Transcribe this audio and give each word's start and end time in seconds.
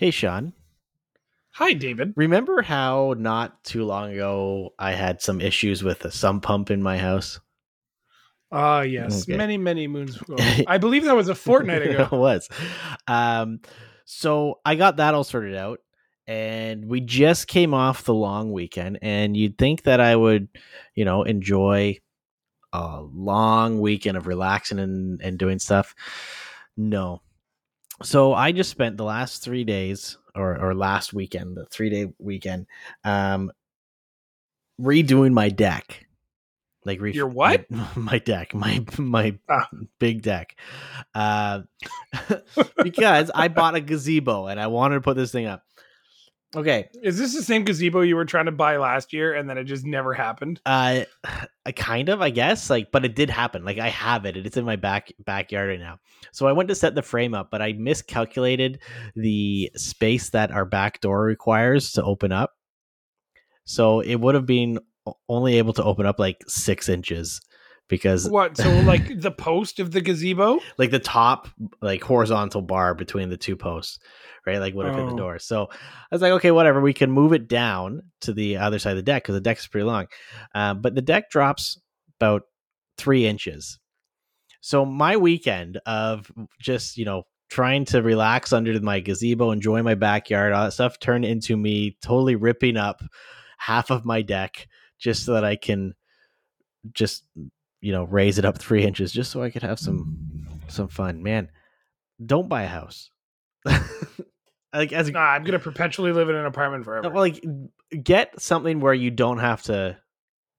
Hey, 0.00 0.10
Sean. 0.10 0.54
Hi, 1.56 1.74
David. 1.74 2.14
Remember 2.16 2.62
how 2.62 3.14
not 3.18 3.62
too 3.64 3.84
long 3.84 4.14
ago 4.14 4.70
I 4.78 4.92
had 4.92 5.20
some 5.20 5.42
issues 5.42 5.84
with 5.84 6.06
a 6.06 6.10
sump 6.10 6.42
pump 6.42 6.70
in 6.70 6.82
my 6.82 6.96
house? 6.96 7.38
Ah, 8.50 8.80
yes. 8.80 9.24
Okay. 9.24 9.36
Many, 9.36 9.58
many 9.58 9.88
moons 9.88 10.18
ago. 10.18 10.36
I 10.66 10.78
believe 10.78 11.04
that 11.04 11.14
was 11.14 11.28
a 11.28 11.34
fortnight 11.34 11.82
ago. 11.82 12.08
it 12.12 12.16
was. 12.16 12.48
Um, 13.06 13.60
so 14.06 14.60
I 14.64 14.74
got 14.74 14.96
that 14.96 15.12
all 15.12 15.22
sorted 15.22 15.54
out, 15.54 15.80
and 16.26 16.86
we 16.86 17.02
just 17.02 17.46
came 17.46 17.74
off 17.74 18.04
the 18.04 18.14
long 18.14 18.52
weekend. 18.52 19.00
And 19.02 19.36
you'd 19.36 19.58
think 19.58 19.82
that 19.82 20.00
I 20.00 20.16
would, 20.16 20.48
you 20.94 21.04
know, 21.04 21.24
enjoy 21.24 21.98
a 22.72 23.02
long 23.02 23.80
weekend 23.80 24.16
of 24.16 24.26
relaxing 24.26 24.78
and, 24.78 25.20
and 25.20 25.38
doing 25.38 25.58
stuff. 25.58 25.94
No. 26.74 27.20
So 28.02 28.32
I 28.34 28.52
just 28.52 28.70
spent 28.70 28.96
the 28.96 29.04
last 29.04 29.42
three 29.42 29.64
days, 29.64 30.16
or 30.34 30.58
or 30.58 30.74
last 30.74 31.12
weekend, 31.12 31.56
the 31.56 31.66
three 31.66 31.90
day 31.90 32.12
weekend, 32.18 32.66
um, 33.04 33.52
redoing 34.80 35.32
my 35.32 35.48
deck. 35.50 36.06
Like 36.86 37.00
re- 37.00 37.12
Your 37.12 37.26
what? 37.26 37.70
My, 37.70 37.88
my 37.96 38.18
deck, 38.18 38.54
my 38.54 38.84
my 38.98 39.38
Ah. 39.50 39.68
big 39.98 40.22
deck. 40.22 40.56
Uh, 41.14 41.62
because 42.82 43.30
I 43.34 43.48
bought 43.48 43.74
a 43.74 43.80
gazebo 43.80 44.46
and 44.46 44.58
I 44.58 44.68
wanted 44.68 44.94
to 44.94 45.00
put 45.02 45.16
this 45.16 45.30
thing 45.30 45.44
up. 45.46 45.62
Okay, 46.56 46.88
Is 47.00 47.16
this 47.16 47.34
the 47.34 47.42
same 47.42 47.64
gazebo 47.64 48.00
you 48.00 48.16
were 48.16 48.24
trying 48.24 48.46
to 48.46 48.52
buy 48.52 48.76
last 48.76 49.12
year 49.12 49.34
and 49.34 49.48
then 49.48 49.56
it 49.56 49.64
just 49.64 49.86
never 49.86 50.12
happened? 50.12 50.60
uh, 50.66 51.02
I 51.66 51.72
kind 51.72 52.08
of, 52.08 52.20
I 52.20 52.30
guess, 52.30 52.68
like, 52.70 52.90
but 52.90 53.04
it 53.04 53.14
did 53.14 53.30
happen. 53.30 53.64
Like, 53.64 53.78
I 53.78 53.88
have 53.88 54.24
it. 54.24 54.36
It's 54.36 54.56
in 54.56 54.64
my 54.64 54.74
back 54.76 55.12
backyard 55.24 55.68
right 55.68 55.78
now. 55.78 55.98
So 56.32 56.48
I 56.48 56.52
went 56.52 56.68
to 56.70 56.74
set 56.74 56.96
the 56.96 57.02
frame 57.02 57.34
up, 57.34 57.50
but 57.50 57.62
I 57.62 57.74
miscalculated 57.74 58.80
the 59.14 59.70
space 59.76 60.30
that 60.30 60.50
our 60.50 60.64
back 60.64 61.00
door 61.00 61.22
requires 61.22 61.92
to 61.92 62.02
open 62.02 62.32
up. 62.32 62.54
So 63.64 64.00
it 64.00 64.16
would 64.16 64.34
have 64.34 64.46
been 64.46 64.80
only 65.28 65.58
able 65.58 65.72
to 65.74 65.84
open 65.84 66.06
up 66.06 66.18
like 66.18 66.42
six 66.48 66.88
inches 66.88 67.40
because 67.90 68.26
What? 68.30 68.56
So, 68.56 68.70
like 68.84 69.20
the 69.20 69.30
post 69.30 69.78
of 69.80 69.90
the 69.90 70.00
gazebo? 70.00 70.60
like 70.78 70.90
the 70.90 70.98
top 70.98 71.48
like 71.82 72.02
horizontal 72.02 72.62
bar 72.62 72.94
between 72.94 73.28
the 73.28 73.36
two 73.36 73.56
posts 73.56 73.98
right 74.46 74.58
like 74.58 74.72
would 74.74 74.86
have 74.86 74.94
fit 74.94 75.06
the 75.06 75.12
Oh. 75.12 75.18
door 75.18 75.38
so 75.38 75.68
i 75.70 76.14
was 76.14 76.22
like 76.22 76.32
okay 76.32 76.50
whatever 76.50 76.80
we 76.80 76.94
can 76.94 77.10
move 77.10 77.34
it 77.34 77.46
down 77.46 78.00
to 78.22 78.32
the 78.32 78.56
other 78.56 78.78
side 78.78 78.92
of 78.92 78.96
the 78.96 79.02
deck 79.02 79.22
because 79.22 79.34
the 79.34 79.40
deck 79.42 79.58
is 79.58 79.66
pretty 79.66 79.84
long 79.84 80.06
um, 80.54 80.80
but 80.80 80.94
the 80.94 81.02
deck 81.02 81.28
drops 81.28 81.78
about 82.18 82.42
three 82.96 83.26
inches 83.26 83.78
so 84.62 84.86
my 84.86 85.16
weekend 85.18 85.78
of 85.84 86.30
just 86.58 86.96
you 86.96 87.04
know 87.04 87.24
trying 87.50 87.84
to 87.84 88.00
relax 88.00 88.52
under 88.52 88.78
my 88.80 89.00
gazebo 89.00 89.50
enjoy 89.50 89.82
my 89.82 89.94
backyard 89.94 90.52
all 90.54 90.64
that 90.64 90.72
stuff 90.72 90.98
turned 91.00 91.24
into 91.26 91.56
me 91.56 91.98
totally 92.00 92.36
ripping 92.36 92.76
up 92.78 93.02
half 93.58 93.90
of 93.90 94.06
my 94.06 94.22
deck 94.22 94.66
just 94.98 95.24
so 95.26 95.34
that 95.34 95.44
i 95.44 95.54
can 95.56 95.92
just 96.94 97.24
you 97.80 97.92
know 97.92 98.04
raise 98.04 98.38
it 98.38 98.44
up 98.44 98.58
three 98.58 98.84
inches 98.86 99.12
just 99.12 99.30
so 99.30 99.42
i 99.42 99.50
could 99.50 99.62
have 99.62 99.78
some 99.78 100.46
some 100.68 100.88
fun 100.88 101.22
man 101.22 101.48
don't 102.24 102.48
buy 102.48 102.62
a 102.62 102.68
house 102.68 103.10
like 104.74 104.92
as 104.92 105.10
Nah, 105.10 105.20
I'm 105.20 105.42
going 105.42 105.52
to 105.52 105.58
perpetually 105.58 106.12
live 106.12 106.28
in 106.28 106.36
an 106.36 106.46
apartment 106.46 106.84
forever. 106.84 107.10
well, 107.10 107.22
like 107.22 107.42
get 108.02 108.40
something 108.40 108.80
where 108.80 108.94
you 108.94 109.10
don't 109.10 109.38
have 109.38 109.62
to 109.64 109.96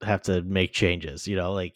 have 0.02 0.22
to 0.22 0.42
make 0.42 0.72
changes 0.72 1.26
you 1.28 1.36
know 1.36 1.52
like 1.52 1.74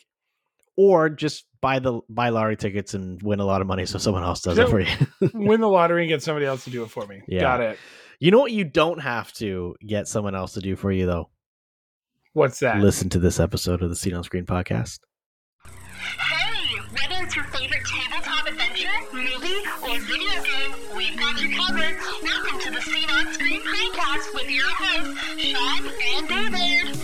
or 0.77 1.09
just 1.09 1.47
buy 1.61 1.79
the 1.79 2.01
buy 2.09 2.29
lottery 2.29 2.57
tickets 2.57 2.93
and 2.95 3.23
win 3.23 3.41
a 3.41 3.45
lot 3.45 3.61
of 3.61 3.67
money 3.67 3.87
so 3.87 3.99
someone 3.99 4.23
else 4.23 4.43
does 4.43 4.59
it 4.59 4.69
for 4.69 4.81
you 4.81 4.89
Win 5.33 5.61
the 5.61 5.69
lottery 5.69 6.03
and 6.03 6.09
get 6.09 6.23
somebody 6.23 6.45
else 6.45 6.65
to 6.65 6.71
do 6.71 6.83
it 6.83 6.91
for 6.91 7.07
me. 7.07 7.23
Yeah. 7.27 7.41
Got 7.41 7.61
it. 7.63 7.79
you 8.21 8.31
know 8.31 8.39
what 8.41 8.53
you 8.53 8.65
don't 8.65 8.99
have 9.01 9.33
to 9.35 9.75
get 9.87 10.07
someone 10.07 10.35
else 10.35 10.53
to 10.55 10.61
do 10.61 10.77
for 10.77 10.93
you 10.93 11.07
though 11.07 11.31
What's 12.35 12.61
that? 12.61 12.81
listen 12.81 13.09
to 13.11 13.19
this 13.19 13.41
episode 13.41 13.81
of 13.83 13.89
the 13.89 13.97
seen 13.97 14.13
on 14.15 14.23
screen 14.25 14.45
podcast 14.45 14.99
whether 16.93 17.25
it's 17.25 17.35
your 17.35 17.45
favorite 17.47 17.83
tabletop 17.85 18.47
adventure, 18.47 18.89
movie, 19.13 19.63
or 19.83 19.99
video 19.99 20.43
game, 20.45 20.73
we've 20.97 21.19
got 21.19 21.41
you 21.41 21.57
covered. 21.57 21.97
Welcome 22.23 22.61
to 22.61 22.71
the 22.71 22.81
Seen 22.81 23.11
on 23.11 23.33
Screen 23.33 23.61
podcast 23.61 24.33
with 24.35 24.49
your 24.49 24.69
hosts, 24.69 25.21
Sean 25.43 25.91
and 26.15 26.29
David. 26.29 26.97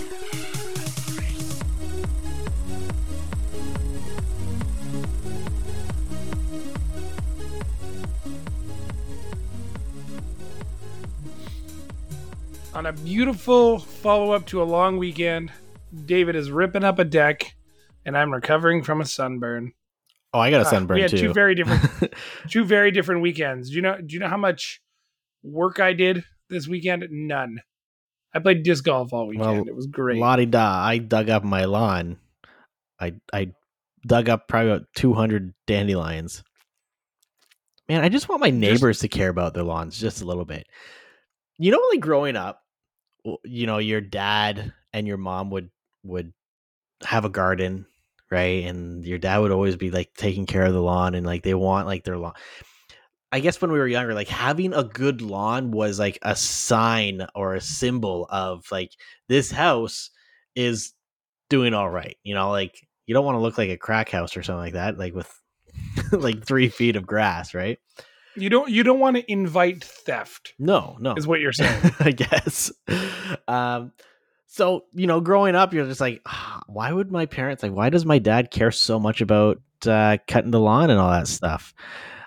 On 12.74 12.86
a 12.86 12.92
beautiful 12.92 13.80
follow 13.80 14.32
up 14.32 14.46
to 14.46 14.62
a 14.62 14.64
long 14.64 14.96
weekend, 14.96 15.50
David 16.06 16.36
is 16.36 16.50
ripping 16.52 16.84
up 16.84 17.00
a 17.00 17.04
deck 17.04 17.54
and 18.04 18.16
I'm 18.16 18.32
recovering 18.32 18.82
from 18.82 19.00
a 19.00 19.04
sunburn. 19.04 19.72
oh 20.34 20.38
i 20.40 20.50
got 20.50 20.62
a 20.62 20.66
Ah, 20.66 20.70
sunburn 20.70 20.96
we 20.96 21.02
had 21.02 21.10
too 21.10 21.18
two 21.28 21.32
very 21.32 21.54
different 21.54 21.82
two 22.48 22.64
very 22.64 22.90
different 22.90 23.22
weekends. 23.22 23.70
Do 23.70 23.76
you 23.76 23.82
know 23.82 23.96
do 23.98 24.14
you 24.14 24.20
know 24.20 24.28
how 24.28 24.36
much 24.36 24.80
work 25.42 25.80
I 25.80 25.92
did 25.92 26.24
this 26.48 26.66
weekend? 26.68 27.04
None. 27.10 27.60
I 28.34 28.38
played 28.38 28.62
disc 28.62 28.84
golf 28.84 29.12
all 29.12 29.26
weekend. 29.26 29.46
Well, 29.58 29.68
it 29.68 29.76
was 29.76 29.86
great. 29.86 30.18
Lottie 30.18 30.46
da, 30.46 30.82
I 30.82 30.98
dug 30.98 31.28
up 31.28 31.44
my 31.44 31.64
lawn. 31.66 32.16
I 32.98 33.14
I 33.32 33.52
dug 34.06 34.28
up 34.28 34.48
probably 34.48 34.70
about 34.70 34.86
two 34.96 35.12
hundred 35.14 35.52
dandelions. 35.66 36.42
Man, 37.88 38.02
I 38.02 38.08
just 38.08 38.28
want 38.28 38.40
my 38.40 38.50
neighbors 38.50 39.00
to 39.00 39.08
care 39.08 39.28
about 39.28 39.54
their 39.54 39.64
lawns 39.64 39.98
just 39.98 40.22
a 40.22 40.24
little 40.24 40.44
bit. 40.44 40.66
You 41.58 41.72
know, 41.72 41.80
like 41.90 42.00
growing 42.00 42.36
up, 42.36 42.60
you 43.44 43.66
know, 43.66 43.78
your 43.78 44.00
dad 44.00 44.72
and 44.94 45.06
your 45.06 45.18
mom 45.18 45.50
would 45.50 45.68
would 46.04 46.32
have 47.04 47.24
a 47.24 47.28
garden, 47.28 47.84
right? 48.32 48.64
And 48.64 49.04
your 49.04 49.18
dad 49.18 49.38
would 49.38 49.52
always 49.52 49.76
be 49.76 49.90
like 49.92 50.12
taking 50.16 50.46
care 50.46 50.64
of 50.64 50.72
the 50.72 50.82
lawn 50.82 51.14
and 51.14 51.24
like 51.24 51.42
they 51.44 51.54
want 51.54 51.86
like 51.86 52.02
their 52.04 52.16
lawn. 52.18 52.32
I 53.30 53.40
guess 53.40 53.60
when 53.62 53.70
we 53.72 53.78
were 53.78 53.86
younger, 53.86 54.12
like 54.14 54.28
having 54.28 54.74
a 54.74 54.84
good 54.84 55.22
lawn 55.22 55.70
was 55.70 55.98
like 55.98 56.18
a 56.22 56.34
sign 56.36 57.26
or 57.34 57.54
a 57.54 57.60
symbol 57.60 58.26
of 58.30 58.64
like 58.72 58.90
this 59.28 59.50
house 59.50 60.10
is 60.54 60.92
doing 61.48 61.72
all 61.74 61.88
right. 61.88 62.16
You 62.24 62.34
know, 62.34 62.50
like 62.50 62.76
you 63.06 63.14
don't 63.14 63.24
want 63.24 63.36
to 63.36 63.40
look 63.40 63.56
like 63.56 63.70
a 63.70 63.76
crack 63.78 64.10
house 64.10 64.36
or 64.36 64.42
something 64.42 64.60
like 64.60 64.72
that, 64.74 64.98
like 64.98 65.14
with 65.14 65.32
like 66.12 66.44
three 66.44 66.68
feet 66.68 66.96
of 66.96 67.06
grass, 67.06 67.54
right? 67.54 67.78
You 68.36 68.48
don't 68.50 68.70
you 68.70 68.82
don't 68.82 69.00
want 69.00 69.16
to 69.16 69.30
invite 69.32 69.84
theft, 69.84 70.54
No, 70.58 70.96
no. 71.00 71.14
is 71.14 71.26
what 71.26 71.40
you're 71.40 71.52
saying. 71.54 71.90
I 72.00 72.10
guess. 72.12 72.72
Um, 73.48 73.92
so 74.52 74.84
you 74.92 75.06
know, 75.06 75.22
growing 75.22 75.54
up, 75.54 75.72
you're 75.72 75.86
just 75.86 76.00
like, 76.00 76.20
"Ah, 76.26 76.60
why 76.66 76.92
would 76.92 77.10
my 77.10 77.24
parents 77.24 77.62
like? 77.62 77.72
Why 77.72 77.88
does 77.88 78.04
my 78.04 78.18
dad 78.18 78.50
care 78.50 78.70
so 78.70 79.00
much 79.00 79.22
about 79.22 79.62
uh, 79.86 80.18
cutting 80.28 80.50
the 80.50 80.60
lawn 80.60 80.90
and 80.90 81.00
all 81.00 81.10
that 81.10 81.26
stuff, 81.26 81.72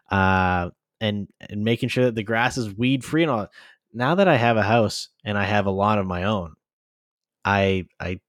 uh, 0.09 0.71
and 0.99 1.27
and 1.39 1.63
making 1.63 1.89
sure 1.89 2.05
that 2.05 2.15
the 2.15 2.23
grass 2.23 2.57
is 2.57 2.73
weed 2.73 3.05
free 3.05 3.21
and 3.21 3.31
all? 3.31 3.41
that? 3.41 3.51
Now 3.93 4.15
that 4.15 4.27
I 4.27 4.37
have 4.37 4.57
a 4.57 4.63
house 4.63 5.09
and 5.23 5.37
I 5.37 5.43
have 5.43 5.67
a 5.67 5.71
lawn 5.71 5.99
of 5.99 6.07
my 6.07 6.23
own, 6.23 6.55
I 7.45 7.85
I 7.99 8.19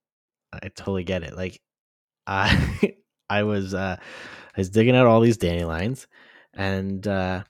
I 0.53 0.69
totally 0.69 1.05
get 1.05 1.23
it. 1.23 1.35
Like, 1.35 1.63
I 2.27 2.97
I 3.31 3.45
was 3.45 3.73
uh, 3.73 3.97
I 3.99 4.61
was 4.61 4.69
digging 4.69 4.95
out 4.95 5.07
all 5.07 5.23
these 5.23 5.39
dandelions, 5.39 6.07
and 6.53 7.07
uh, 7.09 7.45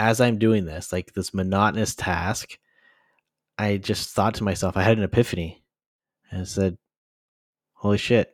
as 0.00 0.20
I'm 0.20 0.40
doing 0.40 0.64
this, 0.64 0.92
like 0.92 1.12
this 1.12 1.32
monotonous 1.32 1.94
task, 1.94 2.58
I 3.58 3.76
just 3.76 4.10
thought 4.10 4.34
to 4.34 4.44
myself, 4.44 4.76
I 4.76 4.82
had 4.82 4.98
an 4.98 5.04
epiphany. 5.04 5.63
And 6.34 6.42
I 6.42 6.46
said, 6.46 6.76
Holy 7.74 7.96
shit, 7.96 8.28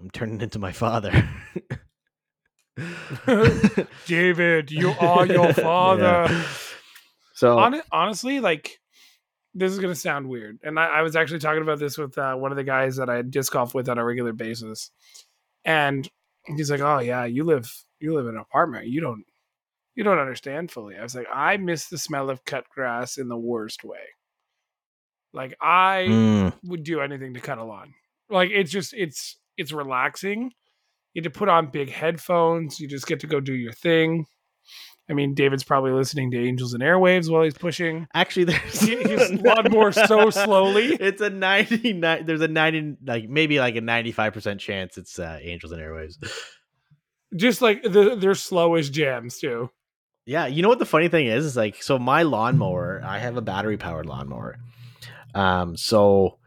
I'm 0.00 0.10
turning 0.10 0.40
into 0.40 0.60
my 0.60 0.70
father. 0.70 1.28
David, 4.06 4.70
you 4.70 4.90
are 5.00 5.26
your 5.26 5.52
father. 5.54 6.02
Yeah. 6.02 6.46
So, 7.34 7.58
Hon- 7.58 7.82
honestly, 7.90 8.38
like 8.38 8.78
this 9.54 9.72
is 9.72 9.80
gonna 9.80 9.96
sound 9.96 10.28
weird, 10.28 10.60
and 10.62 10.78
I, 10.78 10.86
I 10.86 11.02
was 11.02 11.16
actually 11.16 11.40
talking 11.40 11.62
about 11.62 11.80
this 11.80 11.98
with 11.98 12.16
uh, 12.16 12.36
one 12.36 12.52
of 12.52 12.56
the 12.56 12.62
guys 12.62 12.94
that 12.96 13.10
I 13.10 13.22
disc 13.22 13.52
golf 13.52 13.74
with 13.74 13.88
on 13.88 13.98
a 13.98 14.04
regular 14.04 14.32
basis, 14.32 14.92
and 15.64 16.08
he's 16.46 16.70
like, 16.70 16.80
"Oh 16.80 17.00
yeah, 17.00 17.24
you 17.24 17.42
live 17.42 17.68
you 17.98 18.14
live 18.14 18.26
in 18.26 18.36
an 18.36 18.40
apartment. 18.40 18.86
You 18.86 19.00
don't 19.00 19.24
you 19.96 20.04
don't 20.04 20.18
understand 20.20 20.70
fully." 20.70 20.96
I 20.96 21.02
was 21.02 21.16
like, 21.16 21.26
"I 21.34 21.56
miss 21.56 21.88
the 21.88 21.98
smell 21.98 22.30
of 22.30 22.44
cut 22.44 22.68
grass 22.72 23.18
in 23.18 23.26
the 23.26 23.36
worst 23.36 23.82
way. 23.82 23.98
Like 25.34 25.54
I 25.60 26.06
Mm, 26.08 26.52
would 26.64 26.84
do 26.84 27.00
anything 27.00 27.34
to 27.34 27.40
cut 27.40 27.58
a 27.58 27.64
lawn. 27.64 27.92
Like 28.30 28.50
it's 28.50 28.70
just 28.70 28.94
it's 28.94 29.36
it's 29.58 29.72
relaxing. 29.72 30.52
You 31.12 31.22
get 31.22 31.32
to 31.32 31.38
put 31.38 31.48
on 31.50 31.70
big 31.70 31.90
headphones. 31.90 32.80
You 32.80 32.88
just 32.88 33.06
get 33.06 33.20
to 33.20 33.26
go 33.26 33.40
do 33.40 33.52
your 33.52 33.72
thing. 33.72 34.26
I 35.10 35.12
mean, 35.12 35.34
David's 35.34 35.64
probably 35.64 35.90
listening 35.90 36.30
to 36.30 36.38
Angels 36.48 36.72
and 36.72 36.82
Airwaves 36.82 37.30
while 37.30 37.42
he's 37.42 37.52
pushing. 37.58 38.06
actually, 38.14 38.44
there's 38.44 38.80
He- 38.80 38.96
his 38.96 39.32
lawnmower 39.42 39.92
so 39.92 40.30
slowly. 40.30 40.94
It's 40.98 41.20
a 41.20 41.28
99. 41.28 42.24
There's 42.24 42.40
a 42.40 42.48
90, 42.48 42.96
like 43.04 43.28
maybe 43.28 43.58
like 43.58 43.76
a 43.76 43.80
95% 43.82 44.58
chance 44.60 44.96
it's 44.96 45.18
uh, 45.18 45.38
Angels 45.42 45.72
and 45.72 45.82
Airwaves. 45.82 46.14
Just 47.36 47.60
like 47.60 47.82
the, 47.82 48.14
their 48.16 48.34
slowest 48.34 48.92
jams 48.92 49.38
too. 49.38 49.68
Yeah, 50.26 50.46
you 50.46 50.62
know 50.62 50.68
what 50.70 50.78
the 50.78 50.86
funny 50.86 51.08
thing 51.08 51.26
is? 51.26 51.44
Is 51.44 51.56
like 51.56 51.82
so 51.82 51.98
my 51.98 52.22
lawnmower, 52.22 53.02
I 53.04 53.18
have 53.18 53.36
a 53.36 53.42
battery 53.42 53.76
powered 53.76 54.06
lawnmower. 54.06 54.56
Um, 55.34 55.76
so 55.76 56.38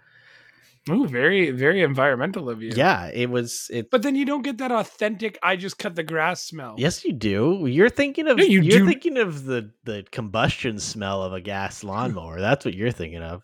Ooh, 0.90 1.08
very, 1.08 1.52
very 1.52 1.82
environmental 1.82 2.50
of 2.50 2.62
you. 2.62 2.72
yeah, 2.76 3.08
it 3.08 3.30
was 3.30 3.70
it 3.72 3.92
But 3.92 4.04
then 4.04 4.16
you 4.16 4.26
don't 4.26 4.42
get 4.42 4.58
that 4.60 4.72
authentic 4.72 5.38
I 5.44 5.56
just 5.56 5.78
cut 5.78 5.96
the 5.96 6.04
grass 6.04 6.44
smell. 6.44 6.76
Yes, 6.78 7.04
you 7.04 7.14
do. 7.14 7.66
You're 7.66 7.90
thinking 7.90 8.28
of 8.28 8.38
No, 8.38 8.44
you 8.44 8.62
are 8.62 8.86
thinking 8.86 9.18
of 9.18 9.46
the 9.46 9.72
the 9.84 10.06
combustion 10.12 10.80
smell 10.80 11.24
of 11.24 11.34
a 11.34 11.42
gas 11.42 11.84
lawnmower. 11.84 12.40
That's 12.40 12.64
what 12.64 12.74
you're 12.74 12.92
thinking 12.92 13.22
of. 13.22 13.44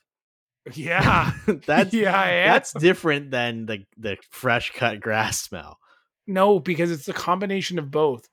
Yeah. 0.73 1.31
that's 1.65 1.93
yeah, 1.93 2.17
I 2.17 2.29
am. 2.29 2.53
that's 2.53 2.73
different 2.73 3.31
than 3.31 3.65
the 3.65 3.85
the 3.97 4.17
fresh 4.29 4.71
cut 4.71 5.01
grass 5.01 5.41
smell. 5.41 5.79
No, 6.25 6.59
because 6.59 6.91
it's 6.91 7.09
a 7.09 7.13
combination 7.13 7.77
of 7.79 7.91
both. 7.91 8.29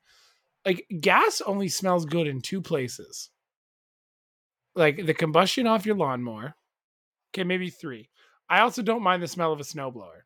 Like 0.65 0.85
gas 1.01 1.41
only 1.41 1.67
smells 1.67 2.05
good 2.05 2.27
in 2.27 2.39
two 2.39 2.61
places. 2.61 3.29
Like 4.75 5.05
the 5.05 5.13
combustion 5.13 5.67
off 5.67 5.85
your 5.85 5.95
lawnmower. 5.95 6.55
Okay, 7.33 7.43
maybe 7.43 7.69
three. 7.69 8.09
I 8.49 8.61
also 8.61 8.81
don't 8.81 9.03
mind 9.03 9.23
the 9.23 9.27
smell 9.27 9.53
of 9.53 9.59
a 9.59 9.63
snowblower, 9.63 10.21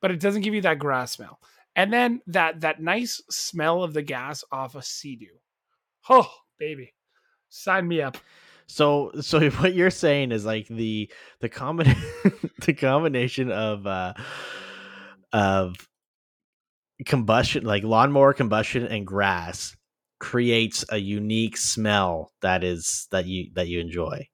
but 0.00 0.10
it 0.10 0.20
doesn't 0.20 0.42
give 0.42 0.54
you 0.54 0.60
that 0.62 0.78
grass 0.78 1.12
smell. 1.12 1.40
And 1.76 1.92
then 1.92 2.20
that 2.28 2.60
that 2.60 2.80
nice 2.80 3.20
smell 3.30 3.82
of 3.82 3.94
the 3.94 4.02
gas 4.02 4.44
off 4.52 4.76
a 4.76 4.82
sea-doo. 4.82 5.40
Oh, 6.08 6.30
baby. 6.58 6.94
Sign 7.48 7.88
me 7.88 8.00
up. 8.00 8.16
So 8.66 9.10
so 9.20 9.50
what 9.50 9.74
you're 9.74 9.90
saying 9.90 10.32
is 10.32 10.44
like 10.44 10.68
the 10.68 11.10
the 11.40 11.48
combination 11.48 12.02
the 12.60 12.74
combination 12.74 13.50
of 13.50 13.86
uh 13.86 14.14
of 15.32 15.74
combustion 17.04 17.64
like 17.64 17.82
lawnmower 17.82 18.32
combustion 18.32 18.86
and 18.86 19.06
grass 19.06 19.76
creates 20.20 20.84
a 20.88 20.96
unique 20.96 21.56
smell 21.56 22.32
that 22.40 22.62
is 22.62 23.08
that 23.10 23.26
you 23.26 23.50
that 23.54 23.68
you 23.68 23.80
enjoy. 23.80 24.26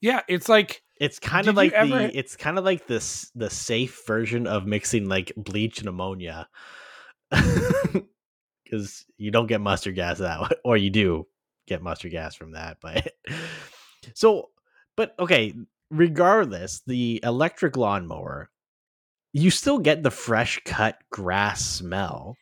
Yeah, 0.00 0.22
it's 0.26 0.48
like 0.48 0.82
It's 1.00 1.18
kind 1.18 1.44
Did 1.44 1.50
of 1.50 1.56
like 1.56 1.72
ever- 1.72 1.88
the 2.08 2.16
it's 2.18 2.36
kind 2.36 2.58
of 2.58 2.64
like 2.64 2.86
this 2.86 3.30
the 3.34 3.50
safe 3.50 4.02
version 4.06 4.46
of 4.46 4.66
mixing 4.66 5.08
like 5.08 5.32
bleach 5.36 5.80
and 5.80 5.88
ammonia. 5.88 6.46
Cuz 8.70 9.04
you 9.16 9.30
don't 9.30 9.46
get 9.46 9.60
mustard 9.60 9.94
gas 9.96 10.18
that 10.18 10.40
way 10.42 10.48
or 10.64 10.76
you 10.76 10.90
do 10.90 11.26
get 11.66 11.82
mustard 11.82 12.12
gas 12.12 12.34
from 12.36 12.52
that, 12.52 12.78
but 12.80 13.12
So 14.14 14.50
but 14.96 15.14
okay, 15.18 15.54
regardless, 15.90 16.82
the 16.86 17.20
electric 17.24 17.76
lawnmower 17.76 18.50
you 19.32 19.50
still 19.50 19.78
get 19.78 20.02
the 20.02 20.10
fresh 20.10 20.60
cut 20.64 20.98
grass 21.10 21.64
smell 21.64 22.36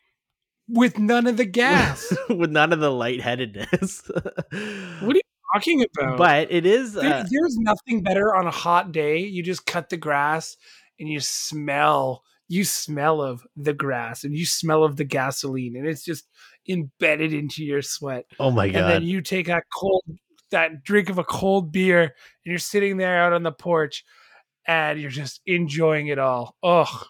with 0.69 0.99
none 0.99 1.27
of 1.27 1.37
the 1.37 1.45
gas. 1.45 2.15
with 2.31 2.51
none 2.51 2.73
of 2.73 2.81
the 2.81 2.91
lightheadedness. 2.91 4.03
what 4.11 5.15
are 5.15 5.17
you 5.17 5.21
talking 5.59 5.85
about? 5.99 6.19
but 6.19 6.51
it 6.53 6.67
is 6.67 6.93
There- 6.95 7.05
uh, 7.15 7.25
there's 7.31 7.57
nothing 7.59 8.03
better 8.03 8.35
on 8.35 8.47
a 8.47 8.51
hot 8.51 8.93
day. 8.93 9.19
You 9.19 9.43
just 9.43 9.67
cut 9.67 9.89
the 9.89 9.97
grass 9.97 10.57
and 10.99 11.09
you 11.09 11.21
smell, 11.21 12.23
you 12.49 12.65
smell 12.65 13.21
of 13.23 13.47
the 13.57 13.75
grass 13.75 14.25
and 14.25 14.35
you 14.35 14.47
smell 14.47 14.85
of 14.85 14.97
the 14.97 15.05
gasoline, 15.05 15.77
and 15.77 15.87
it's 15.87 16.05
just 16.05 16.27
embedded 16.69 17.33
into 17.33 17.65
your 17.65 17.83
sweat. 17.83 18.25
oh 18.41 18.51
my 18.51 18.69
god! 18.69 18.77
And 18.83 18.91
then 18.91 19.03
you 19.03 19.21
take 19.23 19.47
that 19.47 19.65
cold, 19.75 20.03
that 20.51 20.83
drink 20.83 21.09
of 21.09 21.19
a 21.19 21.25
cold 21.25 21.73
beer, 21.73 22.01
and 22.03 22.11
you're 22.45 22.59
sitting 22.59 22.97
there 22.97 23.23
out 23.23 23.33
on 23.33 23.43
the 23.43 23.53
porch, 23.53 24.05
and 24.67 25.01
you're 25.01 25.11
just 25.11 25.41
enjoying 25.47 26.09
it 26.09 26.19
all. 26.19 26.57
Oh, 26.63 27.03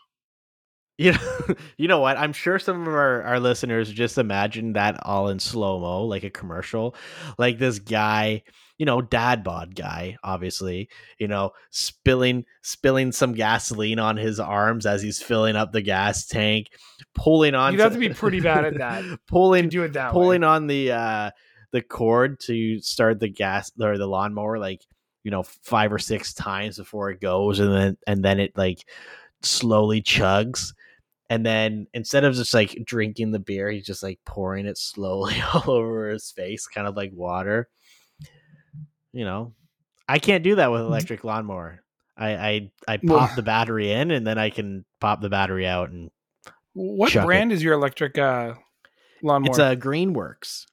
You 0.98 1.12
know, 1.12 1.54
you 1.76 1.88
know 1.88 2.00
what? 2.00 2.16
I'm 2.16 2.32
sure 2.32 2.58
some 2.58 2.82
of 2.82 2.88
our, 2.88 3.22
our 3.22 3.40
listeners 3.40 3.90
just 3.90 4.18
imagine 4.18 4.72
that 4.72 4.98
all 5.06 5.28
in 5.28 5.38
slow 5.38 5.78
mo, 5.78 6.04
like 6.04 6.24
a 6.24 6.30
commercial, 6.30 6.96
like 7.38 7.58
this 7.58 7.78
guy, 7.78 8.42
you 8.78 8.84
know, 8.84 9.00
dad 9.00 9.44
bod 9.44 9.76
guy, 9.76 10.18
obviously, 10.24 10.88
you 11.18 11.28
know, 11.28 11.52
spilling 11.70 12.44
spilling 12.62 13.12
some 13.12 13.32
gasoline 13.32 14.00
on 14.00 14.16
his 14.16 14.40
arms 14.40 14.86
as 14.86 15.00
he's 15.00 15.22
filling 15.22 15.54
up 15.54 15.70
the 15.72 15.82
gas 15.82 16.26
tank, 16.26 16.68
pulling 17.14 17.54
on. 17.54 17.72
You'd 17.72 17.80
have 17.80 17.92
to 17.92 17.98
be 17.98 18.08
pretty 18.10 18.40
bad 18.40 18.64
at 18.64 18.78
that. 18.78 19.04
pulling 19.28 19.68
do 19.68 19.84
it 19.84 19.92
that 19.92 20.12
pulling 20.12 20.42
way. 20.42 20.48
on 20.48 20.66
the 20.66 20.92
uh 20.92 21.30
the 21.70 21.82
cord 21.82 22.40
to 22.40 22.80
start 22.80 23.20
the 23.20 23.28
gas 23.28 23.70
or 23.80 23.98
the 23.98 24.06
lawnmower 24.06 24.58
like 24.58 24.84
you 25.22 25.30
know 25.30 25.42
five 25.42 25.92
or 25.92 25.98
six 25.98 26.32
times 26.32 26.78
before 26.78 27.10
it 27.10 27.20
goes 27.20 27.60
and 27.60 27.72
then 27.72 27.96
and 28.06 28.24
then 28.24 28.40
it 28.40 28.56
like 28.56 28.84
slowly 29.42 30.00
chugs 30.00 30.72
and 31.30 31.44
then 31.44 31.86
instead 31.94 32.24
of 32.24 32.34
just 32.34 32.54
like 32.54 32.76
drinking 32.84 33.30
the 33.32 33.38
beer 33.38 33.70
he's 33.70 33.86
just 33.86 34.02
like 34.02 34.18
pouring 34.24 34.66
it 34.66 34.78
slowly 34.78 35.34
all 35.54 35.70
over 35.70 36.08
his 36.10 36.30
face 36.30 36.66
kind 36.66 36.86
of 36.86 36.96
like 36.96 37.10
water 37.14 37.68
you 39.12 39.24
know 39.24 39.52
i 40.08 40.18
can't 40.18 40.44
do 40.44 40.54
that 40.56 40.70
with 40.70 40.80
electric 40.82 41.24
lawnmower 41.24 41.82
i 42.16 42.30
i, 42.36 42.70
I 42.88 42.98
Well- 43.02 43.18
pop 43.18 43.36
the 43.36 43.42
battery 43.42 43.90
in 43.92 44.10
and 44.10 44.26
then 44.26 44.38
i 44.38 44.50
can 44.50 44.84
pop 45.00 45.20
the 45.20 45.28
battery 45.30 45.66
out 45.66 45.90
and 45.90 46.10
What 46.74 47.12
brand 47.12 47.52
is 47.52 47.62
your 47.62 47.74
electric 47.74 48.18
uh, 48.18 48.54
lawnmower? 49.22 49.50
it's 49.50 49.58
a 49.58 49.76
greenworks 49.76 50.64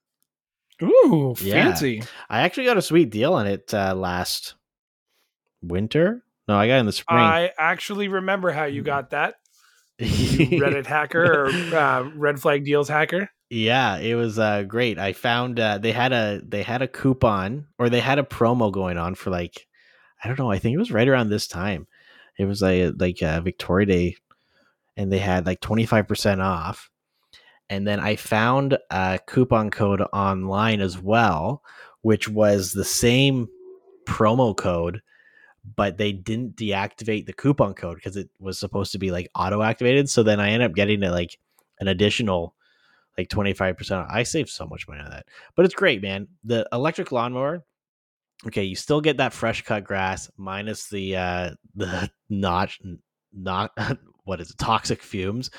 Ooh, 0.83 1.33
Yeah. 1.39 1.53
fancy. 1.53 2.03
I 2.29 2.41
actually 2.41 2.65
got 2.65 2.75
a 2.75 2.81
sweet 2.81 3.09
deal 3.09 3.33
on 3.33 3.47
it 3.47 3.73
uh, 3.73 3.95
last 3.95 4.55
winter. 5.61 6.21
No, 6.49 6.57
I 6.57 6.67
got 6.67 6.75
it 6.75 6.79
in 6.79 6.85
the 6.85 6.91
spring. 6.91 7.17
I 7.17 7.51
actually 7.57 8.09
remember 8.09 8.51
how 8.51 8.65
you 8.65 8.81
got 8.81 9.11
that. 9.11 9.35
Reddit 9.99 10.85
hacker 10.85 11.23
or 11.23 11.47
uh, 11.75 12.09
Red 12.15 12.39
Flag 12.39 12.65
Deals 12.65 12.89
hacker. 12.89 13.29
yeah, 13.49 13.97
it 13.97 14.15
was 14.15 14.37
uh, 14.37 14.63
great. 14.63 14.99
I 14.99 15.13
found 15.13 15.59
uh, 15.59 15.77
they 15.77 15.91
had 15.91 16.11
a 16.11 16.41
they 16.45 16.63
had 16.63 16.81
a 16.81 16.87
coupon 16.87 17.67
or 17.79 17.89
they 17.89 18.01
had 18.01 18.19
a 18.19 18.23
promo 18.23 18.71
going 18.71 18.97
on 18.97 19.15
for 19.15 19.29
like 19.29 19.67
I 20.23 20.27
don't 20.27 20.39
know. 20.39 20.51
I 20.51 20.59
think 20.59 20.73
it 20.73 20.79
was 20.79 20.91
right 20.91 21.07
around 21.07 21.29
this 21.29 21.47
time. 21.47 21.87
It 22.37 22.45
was 22.45 22.61
like 22.61 22.93
like 22.97 23.21
uh, 23.23 23.41
Victoria 23.41 23.85
Day, 23.85 24.15
and 24.97 25.11
they 25.11 25.19
had 25.19 25.45
like 25.45 25.61
twenty 25.61 25.85
five 25.85 26.07
percent 26.07 26.41
off. 26.41 26.89
And 27.69 27.87
then 27.87 27.99
I 27.99 28.15
found 28.15 28.77
a 28.91 29.19
coupon 29.25 29.71
code 29.71 30.01
online 30.13 30.81
as 30.81 31.01
well, 31.01 31.63
which 32.01 32.29
was 32.29 32.73
the 32.73 32.85
same 32.85 33.47
promo 34.05 34.55
code, 34.55 35.01
but 35.75 35.97
they 35.97 36.11
didn't 36.11 36.55
deactivate 36.55 37.25
the 37.25 37.33
coupon 37.33 37.73
code 37.73 37.95
because 37.95 38.17
it 38.17 38.29
was 38.39 38.59
supposed 38.59 38.91
to 38.91 38.99
be 38.99 39.11
like 39.11 39.29
auto 39.35 39.61
activated. 39.61 40.09
So 40.09 40.23
then 40.23 40.39
I 40.39 40.49
ended 40.49 40.69
up 40.69 40.75
getting 40.75 41.01
it 41.03 41.11
like 41.11 41.37
an 41.79 41.87
additional 41.87 42.55
like 43.17 43.29
25%. 43.29 44.07
I 44.09 44.23
saved 44.23 44.49
so 44.49 44.65
much 44.65 44.87
money 44.87 45.01
on 45.01 45.09
that. 45.09 45.25
But 45.55 45.65
it's 45.65 45.73
great, 45.73 46.01
man. 46.01 46.27
The 46.43 46.67
electric 46.71 47.11
lawnmower, 47.11 47.63
okay, 48.47 48.63
you 48.63 48.75
still 48.75 49.01
get 49.01 49.17
that 49.17 49.33
fresh 49.33 49.61
cut 49.63 49.83
grass 49.83 50.29
minus 50.37 50.89
the 50.89 51.15
uh 51.15 51.51
the 51.75 52.09
not 52.29 52.71
not 53.33 53.71
what 54.23 54.41
is 54.41 54.51
it, 54.51 54.57
toxic 54.57 55.01
fumes 55.01 55.51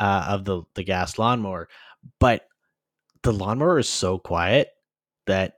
uh 0.00 0.26
of 0.28 0.44
the 0.44 0.62
the 0.74 0.84
gas 0.84 1.18
lawnmower. 1.18 1.68
But 2.18 2.46
the 3.22 3.32
lawnmower 3.32 3.78
is 3.78 3.88
so 3.88 4.18
quiet 4.18 4.68
that 5.26 5.55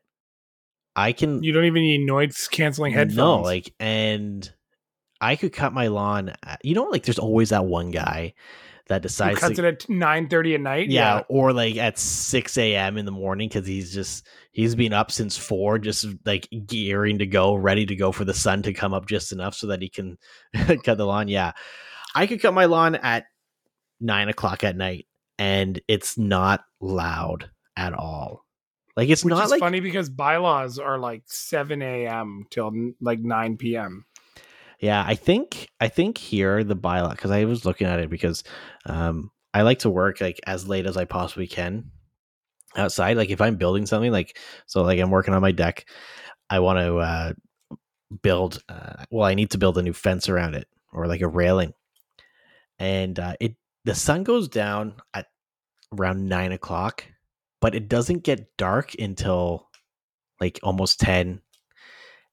I 0.99 1.13
can 1.13 1.43
You 1.43 1.53
don't 1.53 1.65
even 1.65 1.83
need 1.83 2.05
noise 2.07 2.49
canceling 2.49 2.93
headphones. 2.93 3.17
no, 3.17 3.37
like, 3.41 3.73
and 3.79 4.51
I 5.21 5.37
could 5.37 5.53
cut 5.53 5.73
my 5.73 5.87
lawn. 5.89 6.33
At, 6.43 6.65
you 6.65 6.75
know, 6.75 6.85
like, 6.85 7.05
there's 7.05 7.19
always 7.19 7.51
that 7.51 7.65
one 7.67 7.91
guy 7.91 8.35
that 8.89 9.03
Who 9.03 9.09
decides 9.09 9.39
cuts 9.39 9.57
to, 9.57 9.67
it 9.67 9.83
at 9.85 9.89
nine 9.89 10.29
thirty 10.29 10.55
at 10.55 10.61
night. 10.61 10.89
yeah, 10.89 11.23
or 11.29 11.53
like 11.53 11.77
at 11.77 11.99
six 11.99 12.57
a.m. 12.59 12.97
in 12.97 13.05
the 13.05 13.13
morning 13.13 13.49
because 13.49 13.67
he's 13.67 13.93
just 13.93 14.27
he's 14.53 14.75
been 14.75 14.93
up 14.93 15.11
since 15.11 15.37
four, 15.37 15.79
just 15.79 16.07
like 16.25 16.49
gearing 16.67 17.19
to 17.19 17.27
go, 17.27 17.55
ready 17.55 17.87
to 17.87 17.95
go 17.95 18.13
for 18.13 18.25
the 18.25 18.35
sun 18.35 18.63
to 18.63 18.73
come 18.73 18.95
up 18.95 19.07
just 19.07 19.31
enough 19.31 19.55
so 19.55 19.67
that 19.69 19.83
he 19.83 19.89
can 19.89 20.19
cut 20.85 20.97
the 20.97 21.07
lawn. 21.07 21.29
Yeah, 21.29 21.53
I 22.15 22.27
could 22.27 22.41
cut 22.43 22.55
my 22.55 22.65
lawn 22.65 22.95
at 22.97 23.27
nine 24.01 24.29
o'clock 24.29 24.65
at 24.65 24.77
night, 24.77 25.07
and 25.39 25.81
it's 25.87 26.17
not 26.19 26.65
loud 26.81 27.51
at 27.77 27.93
all. 27.93 28.45
Like 28.99 29.11
it's 29.11 29.25
Which 29.25 29.31
not 29.31 29.49
like 29.49 29.61
funny 29.61 29.79
because 29.79 30.11
bylaws 30.11 30.81
are 30.81 30.99
like 30.99 31.23
seven 31.27 31.83
a.m. 31.83 32.47
till 32.51 32.73
like 33.01 33.21
nine 33.21 33.57
p.m. 33.57 34.05
Yeah, 34.81 35.05
I 35.07 35.15
think 35.15 35.69
I 35.81 35.87
think 35.87 36.19
here 36.19 36.65
the 36.65 36.75
bylaw 36.75 37.13
because 37.13 37.31
I 37.31 37.45
was 37.45 37.65
looking 37.65 37.87
at 37.87 38.01
it 38.01 38.11
because 38.11 38.43
um 38.87 39.31
I 39.55 39.63
like 39.63 39.79
to 39.81 39.89
work 39.91 40.21
like 40.21 40.41
as 40.49 40.67
late 40.67 40.85
as 40.85 40.97
I 40.97 41.05
possibly 41.05 41.47
can 41.47 41.93
outside. 42.77 43.17
Like 43.17 43.31
if 43.31 43.41
I'm 43.41 43.55
building 43.55 43.87
something, 43.87 44.11
like 44.11 44.37
so 44.67 44.83
like 44.83 44.99
I'm 44.99 45.13
working 45.13 45.33
on 45.33 45.43
my 45.43 45.53
deck, 45.53 45.89
I 46.51 46.59
want 46.59 46.81
to 46.81 46.97
uh 46.97 47.33
build 48.21 48.61
uh 48.69 49.05
well, 49.13 49.29
I 49.29 49.35
need 49.35 49.53
to 49.53 49.59
build 49.59 49.79
a 49.79 49.83
new 49.83 49.93
fence 49.93 50.29
around 50.29 50.57
it 50.57 50.67
or 50.93 51.07
like 51.07 51.21
a 51.21 51.29
railing. 51.29 51.73
And 52.81 53.17
uh 53.17 53.35
it 53.39 53.55
the 53.85 53.95
sun 53.95 54.25
goes 54.25 54.49
down 54.49 54.95
at 55.15 55.27
around 55.97 56.29
nine 56.29 56.51
o'clock, 56.51 57.05
but 57.61 57.75
it 57.75 57.89
doesn't 57.89 58.25
get 58.25 58.57
dark 58.57 58.95
until 58.99 59.69
like 60.41 60.61
almost 60.63 61.01
ten. 61.01 61.41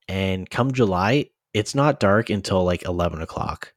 And 0.07 0.49
come 0.49 0.71
July, 0.71 1.31
it's 1.53 1.73
not 1.73 1.99
dark 1.99 2.29
until 2.29 2.63
like 2.63 2.83
11 2.83 3.21
o'clock 3.21 3.73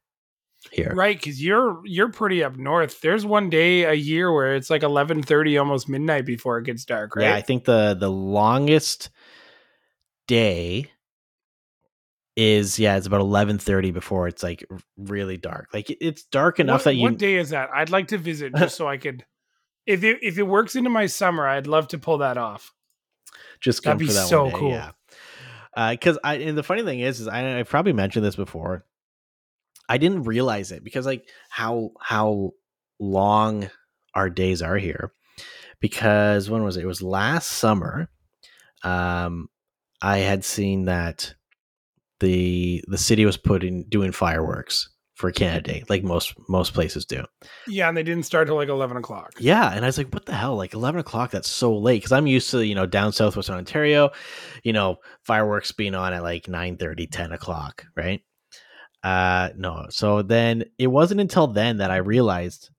here. 0.71 0.93
Right, 0.95 1.17
because 1.17 1.41
you're 1.43 1.81
you're 1.85 2.11
pretty 2.11 2.43
up 2.43 2.57
north. 2.57 3.01
There's 3.01 3.25
one 3.25 3.49
day 3.49 3.83
a 3.83 3.93
year 3.93 4.31
where 4.31 4.55
it's 4.55 4.69
like 4.69 4.83
eleven 4.83 5.23
thirty, 5.23 5.57
almost 5.57 5.89
midnight 5.89 6.25
before 6.25 6.57
it 6.59 6.65
gets 6.65 6.85
dark. 6.85 7.15
Right? 7.15 7.25
Yeah, 7.25 7.35
I 7.35 7.41
think 7.41 7.65
the 7.65 7.95
the 7.99 8.11
longest 8.11 9.09
day 10.27 10.91
is 12.35 12.79
yeah, 12.79 12.97
it's 12.97 13.07
about 13.07 13.21
eleven 13.21 13.57
thirty 13.57 13.91
before 13.91 14.27
it's 14.27 14.43
like 14.43 14.65
really 14.97 15.37
dark. 15.37 15.69
Like 15.73 15.89
it's 15.89 16.23
dark 16.23 16.59
enough 16.59 16.81
what, 16.81 16.83
that 16.85 16.95
you 16.95 17.03
what 17.03 17.17
day 17.17 17.35
is 17.35 17.49
that? 17.49 17.69
I'd 17.73 17.89
like 17.89 18.09
to 18.09 18.17
visit 18.17 18.53
just 18.57 18.75
so 18.75 18.87
I 18.87 18.97
could. 18.97 19.25
If 19.89 20.03
it 20.03 20.19
if 20.21 20.37
it 20.37 20.43
works 20.43 20.75
into 20.75 20.89
my 20.91 21.07
summer, 21.07 21.47
I'd 21.47 21.65
love 21.65 21.87
to 21.89 21.97
pull 21.97 22.19
that 22.19 22.37
off. 22.37 22.71
just 23.59 23.81
come 23.81 23.97
That'd 23.97 24.07
for 24.07 24.13
be 24.13 24.19
that 24.19 24.27
so 24.27 24.43
one 24.43 24.51
day. 24.51 24.57
cool. 24.59 24.71
Yeah, 24.71 25.91
because 25.91 26.19
I 26.23 26.35
and 26.35 26.55
the 26.57 26.63
funny 26.63 26.83
thing 26.83 26.99
is, 26.99 27.19
is 27.19 27.27
I, 27.27 27.57
I've 27.57 27.69
probably 27.69 27.93
mentioned 27.93 28.23
this 28.23 28.35
before. 28.35 28.85
I 29.89 29.97
didn't 29.97 30.23
realize 30.23 30.71
it 30.71 30.83
because 30.83 31.07
like 31.07 31.27
how 31.49 31.91
how 31.99 32.51
long 32.99 33.69
our 34.13 34.29
days 34.29 34.61
are 34.61 34.77
here. 34.77 35.11
Because 35.79 36.49
when 36.49 36.63
was 36.63 36.77
it? 36.77 36.83
It 36.83 36.87
was 36.87 37.01
last 37.01 37.47
summer. 37.47 38.09
Um, 38.83 39.47
I 40.01 40.17
had 40.19 40.45
seen 40.45 40.85
that 40.85 41.33
the 42.19 42.83
the 42.87 42.97
city 42.97 43.25
was 43.25 43.37
putting 43.37 43.85
doing 43.85 44.11
fireworks 44.11 44.89
for 45.19 45.33
Canada 45.33 45.73
Day, 45.73 45.83
like 45.89 46.01
most 46.01 46.33
most 46.47 46.73
places 46.73 47.03
do. 47.03 47.25
Yeah, 47.67 47.89
and 47.89 47.97
they 47.97 48.03
didn't 48.03 48.23
start 48.23 48.47
till 48.47 48.55
like 48.55 48.69
eleven 48.69 48.95
o'clock. 48.95 49.33
Yeah, 49.37 49.69
and 49.69 49.83
I 49.83 49.89
was 49.89 49.97
like, 49.97 50.13
"What 50.13 50.25
the 50.25 50.33
hell? 50.33 50.55
Like 50.55 50.73
eleven 50.73 51.01
o'clock? 51.01 51.31
That's 51.31 51.49
so 51.49 51.77
late." 51.77 51.97
Because 51.97 52.13
I'm 52.13 52.25
used 52.25 52.49
to 52.51 52.65
you 52.65 52.73
know 52.73 52.85
down 52.85 53.11
southwestern 53.11 53.57
Ontario, 53.57 54.11
you 54.63 54.71
know 54.71 54.95
fireworks 55.23 55.73
being 55.73 55.93
on 55.93 56.13
at 56.13 56.23
like 56.23 56.47
9 56.47 56.77
30, 56.77 57.07
10 57.07 57.33
o'clock, 57.33 57.85
right? 57.97 58.21
Uh, 59.03 59.49
no. 59.57 59.87
So 59.89 60.21
then 60.21 60.63
it 60.77 60.87
wasn't 60.87 61.19
until 61.19 61.47
then 61.47 61.77
that 61.77 61.91
I 61.91 61.97
realized, 61.97 62.69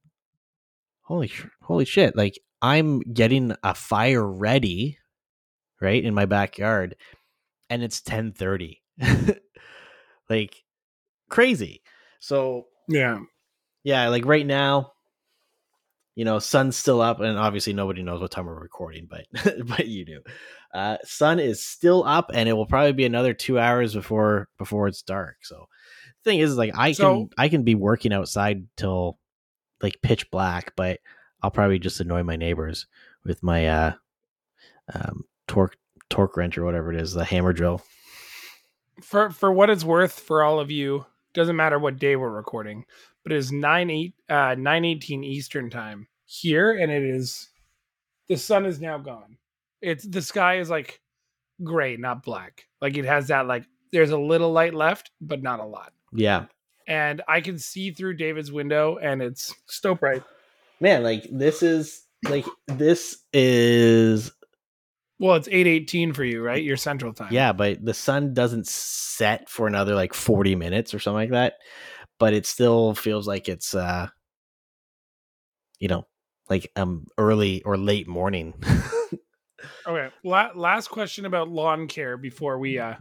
holy 1.02 1.30
holy 1.60 1.84
shit! 1.84 2.16
Like 2.16 2.40
I'm 2.62 3.00
getting 3.00 3.54
a 3.62 3.74
fire 3.74 4.26
ready, 4.26 4.96
right 5.78 6.02
in 6.02 6.14
my 6.14 6.24
backyard, 6.24 6.96
and 7.68 7.82
it's 7.82 8.00
ten 8.00 8.32
thirty, 8.32 8.82
like 10.30 10.56
crazy. 11.28 11.82
So 12.20 12.66
Yeah, 12.88 13.18
yeah, 13.82 14.08
like 14.08 14.24
right 14.24 14.46
now, 14.46 14.92
you 16.14 16.24
know, 16.24 16.38
sun's 16.38 16.76
still 16.76 17.00
up, 17.00 17.20
and 17.20 17.38
obviously 17.38 17.72
nobody 17.72 18.02
knows 18.02 18.20
what 18.20 18.30
time 18.30 18.46
we're 18.46 18.54
recording, 18.60 19.08
but 19.10 19.26
but 19.66 19.86
you 19.88 20.04
do. 20.04 20.20
Uh, 20.72 20.98
sun 21.04 21.38
is 21.40 21.64
still 21.66 22.04
up, 22.04 22.30
and 22.32 22.48
it 22.48 22.52
will 22.52 22.66
probably 22.66 22.92
be 22.92 23.04
another 23.06 23.32
two 23.34 23.58
hours 23.58 23.94
before 23.94 24.48
before 24.58 24.86
it's 24.86 25.02
dark. 25.02 25.36
So, 25.42 25.66
thing 26.24 26.38
is, 26.40 26.56
like 26.56 26.72
I 26.76 26.92
So- 26.92 27.14
can 27.26 27.30
I 27.38 27.48
can 27.48 27.62
be 27.64 27.74
working 27.74 28.12
outside 28.12 28.66
till 28.76 29.18
like 29.82 30.02
pitch 30.02 30.30
black, 30.30 30.74
but 30.76 31.00
I'll 31.42 31.50
probably 31.50 31.78
just 31.78 32.00
annoy 32.00 32.22
my 32.22 32.36
neighbors 32.36 32.86
with 33.24 33.42
my 33.42 33.66
uh 33.66 33.92
um 34.92 35.24
torque 35.48 35.76
torque 36.10 36.36
wrench 36.36 36.58
or 36.58 36.64
whatever 36.64 36.92
it 36.92 37.00
is, 37.00 37.14
the 37.14 37.24
hammer 37.24 37.52
drill. 37.54 37.82
for 39.02 39.30
for 39.30 39.50
what 39.50 39.70
it's 39.70 39.84
worth, 39.84 40.18
for 40.20 40.42
all 40.42 40.60
of 40.60 40.70
you, 40.70 41.06
doesn't 41.34 41.56
matter 41.56 41.78
what 41.78 41.98
day 41.98 42.16
we're 42.16 42.30
recording, 42.30 42.84
but 43.22 43.32
it 43.32 43.36
is 43.36 43.52
nine 43.52 43.90
eight 43.90 44.14
uh 44.28 44.54
nine 44.58 44.84
eighteen 44.84 45.24
Eastern 45.24 45.70
time 45.70 46.08
here, 46.26 46.72
and 46.72 46.90
it 46.92 47.02
is 47.02 47.48
the 48.28 48.36
sun 48.36 48.66
is 48.66 48.80
now 48.80 48.98
gone. 48.98 49.36
It's 49.82 50.04
the 50.06 50.22
sky 50.22 50.58
is 50.58 50.70
like 50.70 51.00
gray, 51.64 51.96
not 51.96 52.22
black. 52.22 52.66
Like 52.80 52.96
it 52.96 53.04
has 53.04 53.28
that 53.28 53.46
like 53.46 53.64
there's 53.92 54.10
a 54.10 54.18
little 54.18 54.52
light 54.52 54.74
left, 54.74 55.10
but 55.20 55.42
not 55.42 55.60
a 55.60 55.64
lot. 55.64 55.92
Yeah, 56.12 56.46
And 56.86 57.22
I 57.28 57.40
can 57.40 57.58
see 57.58 57.90
through 57.92 58.14
David's 58.16 58.50
window, 58.52 58.98
and 59.00 59.22
it's 59.22 59.54
still 59.66 59.94
bright. 59.94 60.22
man, 60.80 61.02
like 61.02 61.26
this 61.30 61.62
is 61.62 62.04
like 62.28 62.46
this 62.66 63.18
is 63.32 64.32
Well, 65.20 65.36
it's 65.36 65.48
eight 65.52 65.66
eighteen 65.66 66.14
for 66.14 66.24
you, 66.24 66.42
right? 66.42 66.62
Your 66.62 66.78
Central 66.78 67.12
time. 67.12 67.28
Yeah, 67.30 67.52
but 67.52 67.84
the 67.84 67.94
sun 67.94 68.32
doesn't 68.34 68.66
set 68.66 69.48
for 69.50 69.66
another 69.66 69.94
like 69.94 70.14
40 70.14 70.56
minutes 70.56 70.94
or 70.94 70.98
something 70.98 71.18
like 71.18 71.30
that. 71.30 71.54
But 72.18 72.32
it 72.32 72.46
still 72.46 72.94
feels 72.94 73.28
like 73.28 73.48
it's 73.48 73.74
uh 73.74 74.08
you 75.78 75.88
know, 75.88 76.06
like 76.48 76.72
um 76.74 77.06
early 77.18 77.62
or 77.62 77.76
late 77.76 78.08
morning. 78.08 78.54
Okay. 79.86 80.08
La- 80.24 80.52
last 80.54 80.88
question 80.88 81.26
about 81.26 81.48
lawn 81.48 81.86
care 81.86 82.16
before 82.16 82.58
we 82.58 82.78
uh 82.78 82.94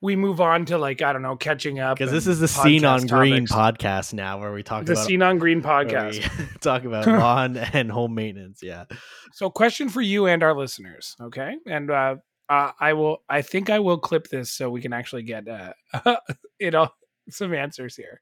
we 0.00 0.16
move 0.16 0.40
on 0.40 0.64
to 0.66 0.78
like 0.78 1.02
I 1.02 1.12
don't 1.12 1.22
know 1.22 1.36
catching 1.36 1.80
up 1.80 1.98
Because 1.98 2.12
this 2.12 2.26
is 2.26 2.40
the 2.40 2.48
Seen 2.48 2.84
on 2.84 3.00
podcast 3.00 3.08
Green 3.08 3.46
podcast 3.46 4.14
now 4.14 4.38
where 4.38 4.52
we 4.52 4.62
talk 4.62 4.82
about 4.82 4.86
the 4.86 4.92
about 4.92 5.06
Seen 5.06 5.22
on 5.22 5.38
Green 5.38 5.62
podcast. 5.62 6.60
talk 6.60 6.84
about 6.84 7.06
lawn 7.06 7.56
and 7.56 7.90
home 7.90 8.14
maintenance. 8.14 8.60
Yeah. 8.62 8.84
So, 9.32 9.50
question 9.50 9.88
for 9.88 10.00
you 10.00 10.26
and 10.26 10.42
our 10.42 10.54
listeners, 10.54 11.16
okay? 11.20 11.56
And 11.66 11.90
uh, 11.90 12.16
uh, 12.48 12.72
I 12.78 12.92
will. 12.92 13.22
I 13.28 13.42
think 13.42 13.70
I 13.70 13.80
will 13.80 13.98
clip 13.98 14.28
this 14.28 14.50
so 14.50 14.70
we 14.70 14.80
can 14.80 14.92
actually 14.92 15.22
get 15.22 15.48
uh, 15.48 16.16
it 16.58 16.74
all 16.74 16.94
some 17.28 17.52
answers 17.52 17.96
here. 17.96 18.20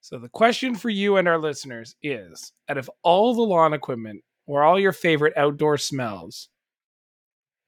So, 0.00 0.18
the 0.18 0.28
question 0.28 0.74
for 0.74 0.90
you 0.90 1.16
and 1.16 1.26
our 1.26 1.38
listeners 1.38 1.96
is: 2.02 2.52
out 2.68 2.78
of 2.78 2.90
all 3.02 3.34
the 3.34 3.42
lawn 3.42 3.72
equipment 3.72 4.22
or 4.46 4.62
all 4.62 4.78
your 4.78 4.92
favorite 4.92 5.36
outdoor 5.36 5.78
smells, 5.78 6.48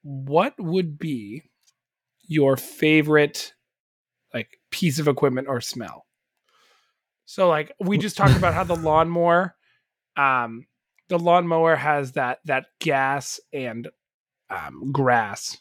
what 0.03 0.55
would 0.59 0.99
be 0.99 1.43
your 2.27 2.57
favorite 2.57 3.55
like 4.33 4.59
piece 4.71 4.99
of 4.99 5.09
equipment 5.09 5.49
or 5.49 5.61
smell? 5.61 6.07
So, 7.25 7.49
like 7.49 7.73
we 7.81 7.99
just 7.99 8.17
talked 8.17 8.37
about 8.37 8.55
how 8.55 8.65
the 8.65 8.77
lawnmower, 8.77 9.55
um, 10.17 10.67
the 11.09 11.19
lawnmower 11.19 11.77
has 11.77 12.13
that 12.13 12.41
that 12.45 12.67
gas 12.81 13.41
and 13.53 13.89
um, 14.51 14.93
grass 14.93 15.59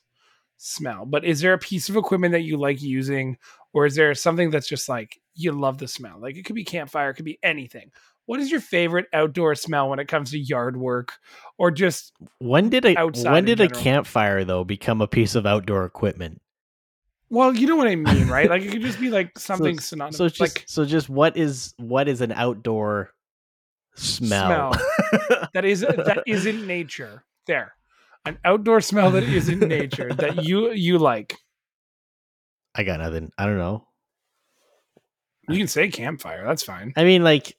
smell. 0.57 1.05
But 1.05 1.25
is 1.25 1.41
there 1.41 1.53
a 1.53 1.59
piece 1.59 1.89
of 1.89 1.97
equipment 1.97 2.33
that 2.33 2.41
you 2.41 2.57
like 2.57 2.81
using, 2.81 3.37
or 3.73 3.85
is 3.85 3.95
there 3.95 4.13
something 4.15 4.49
that's 4.49 4.67
just 4.67 4.89
like 4.89 5.21
you 5.35 5.51
love 5.51 5.77
the 5.77 5.87
smell? 5.87 6.19
Like 6.19 6.37
it 6.37 6.43
could 6.45 6.55
be 6.55 6.65
campfire, 6.65 7.09
it 7.09 7.15
could 7.15 7.25
be 7.25 7.39
anything. 7.43 7.91
What 8.25 8.39
is 8.39 8.49
your 8.49 8.61
favorite 8.61 9.07
outdoor 9.11 9.53
smell 9.55 9.89
when 9.89 9.99
it 9.99 10.07
comes 10.07 10.31
to 10.31 10.39
yard 10.39 10.77
work, 10.77 11.13
or 11.57 11.71
just 11.71 12.13
When 12.39 12.69
did 12.69 12.85
a 12.85 12.97
Outside 12.97 13.31
when 13.31 13.45
did 13.45 13.59
a 13.59 13.69
campfire 13.69 14.45
though 14.45 14.63
become 14.63 15.01
a 15.01 15.07
piece 15.07 15.35
of 15.35 15.45
outdoor 15.45 15.85
equipment? 15.85 16.41
Well, 17.29 17.55
you 17.55 17.67
know 17.67 17.75
what 17.75 17.87
I 17.87 17.95
mean, 17.95 18.27
right? 18.27 18.49
Like 18.49 18.61
it 18.61 18.71
could 18.71 18.81
just 18.81 18.99
be 18.99 19.09
like 19.09 19.31
So- 19.37 19.55
something 19.55 19.79
synonymous. 19.79 20.17
So 20.17 20.27
just 20.27 20.39
like 20.41 20.63
so 20.67 20.85
just 20.85 21.09
what 21.09 21.37
is 21.37 21.73
what 21.77 22.07
is 22.07 22.21
an 22.21 22.31
outdoor 22.31 23.11
smell? 23.95 24.71
that 25.53 25.65
is 25.65 25.81
that 25.81 26.23
isn't 26.27 26.65
nature. 26.67 27.23
There, 27.45 27.73
an 28.25 28.37
outdoor 28.45 28.81
smell 28.81 29.11
that 29.11 29.23
isn't 29.23 29.59
nature 29.59 30.13
that 30.13 30.43
you 30.45 30.71
you 30.71 30.97
like. 30.97 31.37
I 32.75 32.83
got 32.83 32.99
nothing. 32.99 33.31
I 33.37 33.45
don't 33.45 33.57
know. 33.57 33.87
You 35.49 35.57
can 35.57 35.67
say 35.67 35.89
campfire. 35.89 36.45
That's 36.45 36.63
fine. 36.63 36.93
I 36.95 37.03
mean, 37.03 37.23
like 37.23 37.55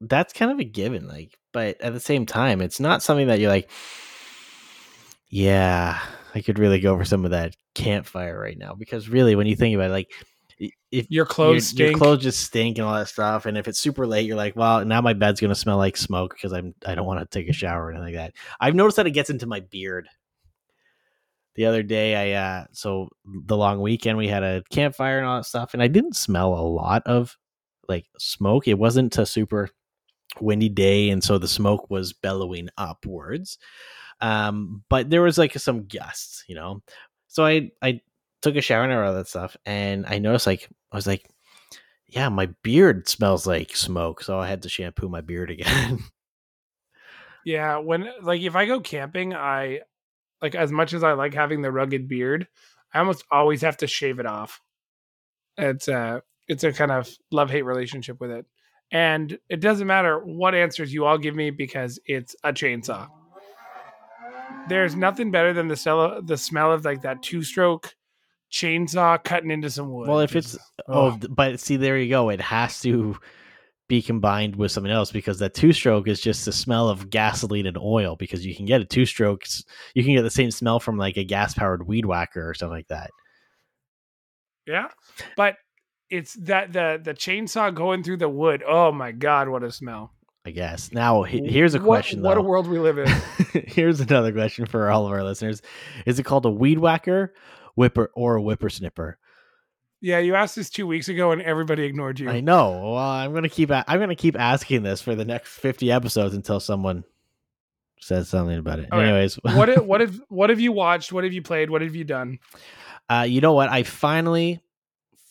that's 0.00 0.32
kind 0.32 0.50
of 0.50 0.58
a 0.58 0.64
given. 0.64 1.06
Like, 1.06 1.38
but 1.52 1.80
at 1.80 1.92
the 1.92 2.00
same 2.00 2.24
time, 2.26 2.60
it's 2.62 2.80
not 2.80 3.02
something 3.02 3.26
that 3.26 3.38
you're 3.38 3.50
like, 3.50 3.70
yeah, 5.28 6.00
I 6.34 6.40
could 6.40 6.58
really 6.58 6.80
go 6.80 6.96
for 6.96 7.04
some 7.04 7.24
of 7.24 7.30
that 7.32 7.56
campfire 7.74 8.38
right 8.38 8.58
now. 8.58 8.74
Because 8.74 9.08
really, 9.08 9.34
when 9.34 9.46
you 9.46 9.56
think 9.56 9.74
about 9.74 9.90
it, 9.90 9.92
like, 9.92 10.10
if 10.92 11.06
Your 11.08 11.24
clothes 11.24 11.72
your, 11.72 11.88
your 11.88 11.98
clothes 11.98 12.22
just 12.22 12.40
stink 12.40 12.78
and 12.78 12.86
all 12.86 12.94
that 12.94 13.08
stuff, 13.08 13.46
and 13.46 13.56
if 13.56 13.66
it's 13.66 13.78
super 13.78 14.06
late, 14.06 14.26
you're 14.26 14.36
like, 14.36 14.56
well, 14.56 14.84
now 14.84 15.00
my 15.00 15.14
bed's 15.14 15.40
gonna 15.40 15.54
smell 15.54 15.78
like 15.78 15.96
smoke 15.96 16.34
because 16.34 16.52
I'm 16.52 16.74
I 16.84 16.94
don't 16.94 17.06
want 17.06 17.20
to 17.20 17.26
take 17.26 17.48
a 17.48 17.52
shower 17.52 17.86
or 17.86 17.90
anything 17.90 18.06
like 18.06 18.14
that. 18.14 18.34
I've 18.60 18.74
noticed 18.74 18.96
that 18.96 19.06
it 19.06 19.12
gets 19.12 19.30
into 19.30 19.46
my 19.46 19.60
beard. 19.60 20.08
The 21.54 21.66
other 21.66 21.82
day, 21.82 22.34
I 22.34 22.60
uh, 22.60 22.64
so 22.72 23.08
the 23.24 23.56
long 23.56 23.80
weekend 23.80 24.18
we 24.18 24.28
had 24.28 24.42
a 24.42 24.62
campfire 24.70 25.18
and 25.18 25.26
all 25.26 25.36
that 25.38 25.46
stuff, 25.46 25.72
and 25.74 25.82
I 25.82 25.88
didn't 25.88 26.16
smell 26.16 26.54
a 26.54 26.60
lot 26.60 27.02
of 27.06 27.36
like 27.88 28.06
smoke. 28.18 28.68
It 28.68 28.78
wasn't 28.78 29.16
a 29.18 29.26
super 29.26 29.70
windy 30.40 30.68
day, 30.68 31.10
and 31.10 31.24
so 31.24 31.38
the 31.38 31.48
smoke 31.48 31.90
was 31.90 32.12
bellowing 32.12 32.68
upwards. 32.76 33.58
Um, 34.20 34.84
but 34.88 35.10
there 35.10 35.22
was 35.22 35.38
like 35.38 35.54
some 35.54 35.86
gusts, 35.86 36.44
you 36.48 36.54
know. 36.54 36.82
So 37.28 37.44
I 37.44 37.70
I 37.82 38.00
took 38.42 38.56
a 38.56 38.60
shower 38.60 38.84
and 38.84 38.92
all 38.92 39.14
that 39.14 39.28
stuff, 39.28 39.56
and 39.66 40.06
I 40.06 40.18
noticed 40.18 40.46
like 40.46 40.68
I 40.92 40.96
was 40.96 41.06
like, 41.06 41.28
yeah, 42.06 42.28
my 42.28 42.46
beard 42.62 43.08
smells 43.08 43.46
like 43.46 43.76
smoke, 43.76 44.22
so 44.22 44.38
I 44.38 44.48
had 44.48 44.62
to 44.62 44.68
shampoo 44.68 45.08
my 45.08 45.20
beard 45.20 45.50
again. 45.50 46.00
Yeah, 47.44 47.78
when 47.78 48.06
like 48.22 48.42
if 48.42 48.54
I 48.54 48.66
go 48.66 48.80
camping, 48.80 49.34
I 49.34 49.80
like 50.42 50.54
as 50.54 50.70
much 50.70 50.92
as 50.92 51.02
I 51.02 51.12
like 51.12 51.34
having 51.34 51.62
the 51.62 51.72
rugged 51.72 52.08
beard, 52.08 52.46
I 52.92 52.98
almost 52.98 53.24
always 53.30 53.62
have 53.62 53.78
to 53.78 53.86
shave 53.86 54.18
it 54.18 54.26
off. 54.26 54.60
It's 55.56 55.88
a 55.88 56.22
it's 56.48 56.64
a 56.64 56.72
kind 56.72 56.90
of 56.90 57.08
love 57.30 57.50
hate 57.50 57.62
relationship 57.62 58.20
with 58.20 58.30
it, 58.30 58.46
and 58.92 59.38
it 59.48 59.60
doesn't 59.60 59.86
matter 59.86 60.18
what 60.18 60.54
answers 60.54 60.92
you 60.92 61.06
all 61.06 61.18
give 61.18 61.34
me 61.34 61.50
because 61.50 61.98
it's 62.04 62.36
a 62.44 62.52
chainsaw. 62.52 63.08
There's 64.68 64.94
nothing 64.94 65.30
better 65.30 65.52
than 65.52 65.68
the 65.68 65.76
smell 65.76 66.22
the 66.22 66.36
smell 66.36 66.72
of 66.72 66.84
like 66.84 67.02
that 67.02 67.22
two 67.22 67.42
stroke 67.42 67.94
chainsaw 68.52 69.22
cutting 69.22 69.50
into 69.50 69.70
some 69.70 69.90
wood. 69.90 70.08
Well, 70.08 70.20
if 70.20 70.36
it's 70.36 70.52
Just- 70.52 70.72
oh, 70.88 71.18
but 71.28 71.60
see, 71.60 71.76
there 71.76 71.98
you 71.98 72.08
go. 72.08 72.28
It 72.30 72.40
has 72.40 72.80
to 72.82 73.16
be 73.88 74.00
combined 74.02 74.54
with 74.54 74.70
something 74.70 74.92
else 74.92 75.10
because 75.10 75.40
that 75.40 75.54
two 75.54 75.72
stroke 75.72 76.06
is 76.06 76.20
just 76.20 76.44
the 76.44 76.52
smell 76.52 76.88
of 76.88 77.10
gasoline 77.10 77.66
and 77.66 77.76
oil. 77.76 78.14
Because 78.16 78.46
you 78.46 78.54
can 78.54 78.64
get 78.66 78.80
a 78.80 78.84
two 78.84 79.04
stroke, 79.06 79.42
you 79.94 80.04
can 80.04 80.14
get 80.14 80.22
the 80.22 80.30
same 80.30 80.50
smell 80.52 80.78
from 80.78 80.96
like 80.96 81.16
a 81.16 81.24
gas 81.24 81.54
powered 81.54 81.86
weed 81.86 82.06
whacker 82.06 82.48
or 82.48 82.54
something 82.54 82.76
like 82.76 82.88
that. 82.88 83.10
yeah, 84.66 84.88
but 85.36 85.56
it's 86.08 86.34
that 86.34 86.72
the 86.72 87.00
the 87.02 87.14
chainsaw 87.14 87.74
going 87.74 88.02
through 88.04 88.18
the 88.18 88.28
wood. 88.28 88.62
Oh 88.66 88.92
my 88.92 89.10
god, 89.12 89.48
what 89.48 89.64
a 89.64 89.72
smell! 89.72 90.12
I 90.44 90.50
guess. 90.52 90.92
Now, 90.92 91.22
here's 91.22 91.74
a 91.74 91.80
question. 91.80 92.22
What, 92.22 92.38
a 92.38 92.42
world 92.42 92.66
we 92.66 92.78
live 92.78 92.98
in. 92.98 93.08
here's 93.66 94.00
another 94.00 94.32
question 94.32 94.64
for 94.66 94.90
all 94.90 95.06
of 95.06 95.12
our 95.12 95.22
listeners: 95.22 95.60
Is 96.06 96.18
it 96.18 96.22
called 96.22 96.46
a 96.46 96.50
weed 96.50 96.78
whacker, 96.78 97.34
whipper, 97.74 98.10
or 98.14 98.38
a 98.38 98.40
whippersnipper? 98.40 99.14
yeah, 100.00 100.18
you 100.18 100.34
asked 100.34 100.56
this 100.56 100.70
two 100.70 100.86
weeks 100.86 101.08
ago 101.08 101.30
and 101.32 101.42
everybody 101.42 101.84
ignored 101.84 102.18
you. 102.18 102.30
I 102.30 102.40
know. 102.40 102.70
Well, 102.70 102.96
I'm 102.96 103.34
gonna 103.34 103.48
keep. 103.50 103.70
a- 103.70 103.84
I'm 103.86 104.00
gonna 104.00 104.14
keep 104.16 104.38
asking 104.38 104.82
this 104.82 105.02
for 105.02 105.14
the 105.14 105.24
next 105.24 105.50
50 105.50 105.92
episodes 105.92 106.34
until 106.34 106.58
someone 106.58 107.04
says 108.00 108.28
something 108.28 108.56
about 108.58 108.78
it. 108.78 108.88
Okay. 108.90 109.02
Anyways, 109.02 109.34
what 109.42 109.68
if, 109.68 109.82
what 109.84 110.00
have 110.00 110.20
what 110.28 110.50
have 110.50 110.60
you 110.60 110.72
watched? 110.72 111.12
What 111.12 111.24
have 111.24 111.32
you 111.32 111.42
played? 111.42 111.70
What 111.70 111.82
have 111.82 111.94
you 111.94 112.04
done? 112.04 112.38
Uh, 113.10 113.26
you 113.28 113.40
know 113.40 113.52
what? 113.52 113.68
I 113.68 113.82
finally, 113.82 114.62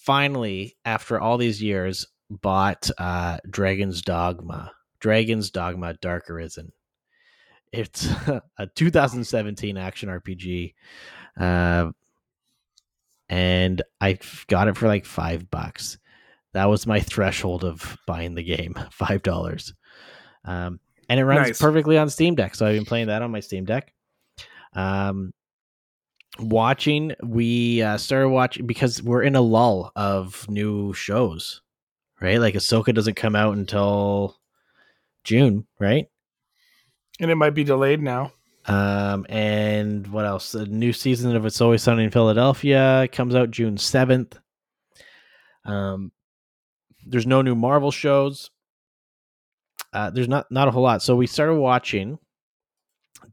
finally, 0.02 0.76
after 0.86 1.20
all 1.20 1.38
these 1.38 1.64
years, 1.64 2.06
bought 2.30 2.90
uh, 2.98 3.40
Dragon's 3.50 4.02
Dogma. 4.02 4.72
Dragon's 5.00 5.52
Dogma: 5.52 5.96
Dark 5.96 6.30
Arisen. 6.30 6.72
It's 7.72 8.08
a 8.58 8.68
2017 8.76 9.78
action 9.78 10.10
RPG, 10.10 10.74
uh, 11.40 11.92
and 13.30 13.82
I 14.02 14.18
got 14.48 14.68
it 14.68 14.78
for 14.78 14.88
like 14.88 15.06
five 15.06 15.50
bucks. 15.50 15.98
That 16.54 16.66
was 16.66 16.88
my 16.88 17.00
threshold 17.00 17.64
of 17.64 17.98
buying 18.08 18.36
the 18.36 18.44
game, 18.44 18.76
five 18.92 19.22
dollars. 19.24 19.74
Um, 20.46 20.80
and 21.10 21.20
it 21.20 21.26
runs 21.26 21.48
Nice. 21.48 21.60
perfectly 21.62 21.98
on 21.98 22.10
Steam 22.10 22.36
Deck, 22.36 22.56
so 22.56 22.66
I've 22.66 22.76
been 22.76 22.86
playing 22.86 23.08
that 23.08 23.22
on 23.22 23.32
my 23.32 23.40
Steam 23.40 23.66
Deck. 23.66 23.94
Um, 24.74 25.34
watching 26.40 27.14
we 27.24 27.82
uh, 27.82 27.98
started 27.98 28.30
watching 28.30 28.66
because 28.66 29.02
we're 29.04 29.24
in 29.24 29.36
a 29.36 29.42
lull 29.42 29.92
of 29.96 30.48
new 30.48 30.94
shows 30.94 31.62
right 32.22 32.40
like 32.40 32.54
ahsoka 32.54 32.94
doesn't 32.94 33.16
come 33.16 33.36
out 33.36 33.58
until 33.58 34.38
june 35.30 35.68
right? 35.80 36.08
And 37.20 37.30
it 37.30 37.36
might 37.36 37.52
be 37.54 37.64
delayed 37.64 38.02
now. 38.02 38.34
um 38.66 39.26
and 39.30 40.08
what 40.08 40.26
else? 40.26 40.52
The 40.54 40.66
new 40.66 40.92
season 40.94 41.36
of 41.36 41.46
it's 41.46 41.62
always 41.62 41.84
sunny 41.84 42.04
in 42.04 42.10
philadelphia 42.10 43.08
comes 43.12 43.36
out 43.36 43.52
june 43.52 43.76
7th 43.78 44.40
um 45.66 46.12
there's 47.06 47.28
no 47.28 47.42
new 47.42 47.56
marvel 47.56 47.92
shows. 47.92 48.50
Uh 49.94 50.10
there's 50.10 50.28
not 50.28 50.48
not 50.52 50.68
a 50.68 50.72
whole 50.72 50.84
lot. 50.84 51.02
So 51.02 51.16
we 51.16 51.28
started 51.28 51.56
watching 51.56 52.20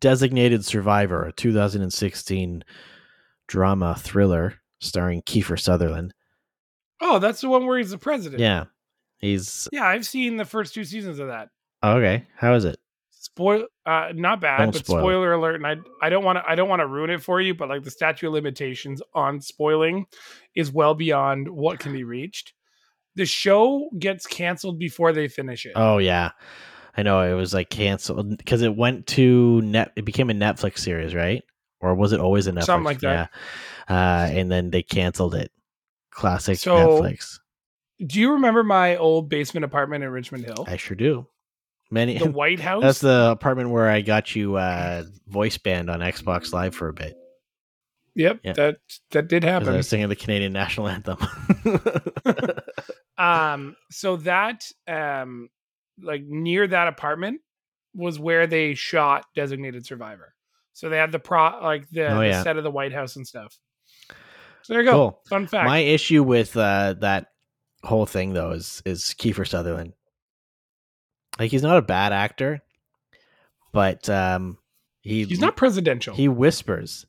designated 0.00 0.65
survivor 0.65 1.25
a 1.26 1.33
2016 1.33 2.65
drama 3.49 3.95
thriller 3.99 4.55
starring 4.81 5.23
kiefer 5.23 5.59
sutherland. 5.59 6.12
Oh, 7.00 7.19
that's 7.19 7.41
the 7.41 7.49
one 7.49 7.67
where 7.67 7.79
he's 7.79 7.91
the 7.91 7.99
president. 7.99 8.41
yeah. 8.41 8.65
He's 9.19 9.69
Yeah, 9.73 9.87
I've 9.87 10.07
seen 10.07 10.37
the 10.37 10.45
first 10.45 10.75
two 10.75 10.85
seasons 10.85 11.19
of 11.19 11.29
that. 11.29 11.49
Okay 11.83 12.26
how 12.37 12.54
is 12.54 12.64
it 12.64 12.78
Spoil 13.11 13.66
uh 13.85 14.12
not 14.14 14.40
bad, 14.40 14.59
Don't 14.59 14.73
but 14.73 14.87
spoil 14.87 15.00
spoiler 15.00 15.33
alert 15.33 15.56
and 15.56 15.66
I 15.66 15.76
I 16.00 16.11
don't 16.11 16.25
want 16.25 16.37
to 16.38 16.45
I 16.49 16.54
don't 16.54 16.68
want 16.68 16.80
to 16.80 16.87
ruin 16.87 17.11
it 17.11 17.23
for 17.23 17.40
you, 17.40 17.54
but 17.54 17.68
like 17.68 17.83
the 17.83 17.90
statute 17.90 18.28
of 18.28 18.33
limitations 18.33 19.02
on 19.14 19.40
spoiling 19.40 20.06
is 20.54 20.71
well 20.71 20.95
beyond 20.95 21.49
what 21.49 21.80
can 21.80 21.92
be 21.92 22.04
reached. 22.04 22.52
The 23.16 23.26
show 23.26 23.90
gets 23.99 24.26
canceled 24.26 24.78
before 24.78 25.12
they 25.12 25.26
finish 25.26 25.66
it. 25.66 25.73
Oh 25.75 25.99
yeah, 25.99 26.30
I 26.97 27.02
know 27.02 27.21
it 27.21 27.35
was 27.35 27.52
like 27.52 27.68
canceled 27.68 28.38
because 28.38 28.62
it 28.62 28.76
went 28.76 29.06
to 29.09 29.61
net. 29.62 29.92
It 29.97 30.04
became 30.04 30.30
a 30.30 30.35
Netflix 30.35 30.78
series, 30.78 31.14
right? 31.14 31.42
Or 31.80 31.95
was 31.95 32.12
it 32.12 32.21
always 32.21 32.47
a 32.47 32.52
Netflix? 32.52 32.64
Something 32.64 32.85
like 32.85 33.00
that. 33.00 33.30
Yeah. 33.88 33.95
Uh, 33.97 34.28
and 34.30 34.50
then 34.50 34.71
they 34.71 34.83
canceled 34.83 35.35
it. 35.35 35.50
Classic 36.11 36.59
So- 36.59 36.76
Netflix. 37.02 37.39
Do 38.06 38.21
you 38.21 38.32
remember 38.32 38.62
my 38.62 38.97
old 38.97 39.28
basement 39.28 39.65
apartment 39.65 40.04
in 40.04 40.10
Richmond 40.10 40.45
Hill? 40.45 40.65
I 40.69 40.76
sure 40.76 40.97
do. 40.97 41.26
Many. 41.90 42.18
The 42.18 42.30
White 42.30 42.60
House? 42.60 42.82
That's 42.82 43.00
the 43.00 43.30
apartment 43.30 43.70
where 43.70 43.88
I 43.88 44.00
got 44.00 44.34
you 44.34 44.56
uh, 44.56 45.04
voice 45.28 45.58
band 45.58 45.88
on 45.90 46.00
Xbox 46.00 46.52
Live 46.52 46.75
for 46.75 46.88
a 46.88 46.92
bit. 46.92 47.16
Yep, 48.14 48.40
Yeah. 48.44 48.52
that 48.54 48.76
that 49.10 49.28
did 49.28 49.42
'cause 49.42 49.49
I 49.49 49.52
happen. 49.52 49.76
was 49.76 49.88
singing 49.88 50.08
the 50.08 50.16
Canadian 50.16 50.52
national 50.54 50.88
anthem. 50.90 51.18
um 53.18 53.76
so 53.90 54.16
that 54.16 54.64
um 54.88 55.49
like 56.02 56.22
near 56.25 56.66
that 56.66 56.88
apartment 56.88 57.40
was 57.94 58.18
where 58.18 58.46
they 58.46 58.75
shot 58.75 59.25
designated 59.34 59.86
survivor 59.86 60.34
so 60.75 60.88
they 60.88 60.99
had 60.99 61.12
the 61.12 61.18
pro 61.18 61.58
like 61.62 61.88
the, 61.90 62.06
Oh, 62.08 62.20
the 62.20 62.42
set 62.42 62.56
of 62.58 62.64
the 62.64 62.70
white 62.70 62.92
house 62.92 63.16
and 63.16 63.26
stuff 63.26 63.56
so 64.62 64.72
there 64.75 64.82
you 64.82 64.88
go 64.90 64.92
Cool. 64.92 65.22
fun 65.28 65.46
fact 65.46 65.66
My 65.66 65.78
issue 65.78 66.22
with 66.22 66.56
uh, 66.56 66.94
that 67.00 67.28
whole 67.84 68.06
thing 68.06 68.32
though 68.34 68.50
is 68.52 68.82
is 68.84 69.14
Kiefer 69.18 69.46
Sutherland. 69.46 69.92
Like 71.38 71.50
he's 71.50 71.62
not 71.62 71.76
a 71.76 71.82
bad 71.82 72.12
actor, 72.12 72.62
but 73.72 74.08
um, 74.08 74.58
he 75.00 75.25
he's 75.25 75.40
not 75.40 75.56
presidential 75.56 76.14
he 76.14 76.28
whispers. 76.28 77.06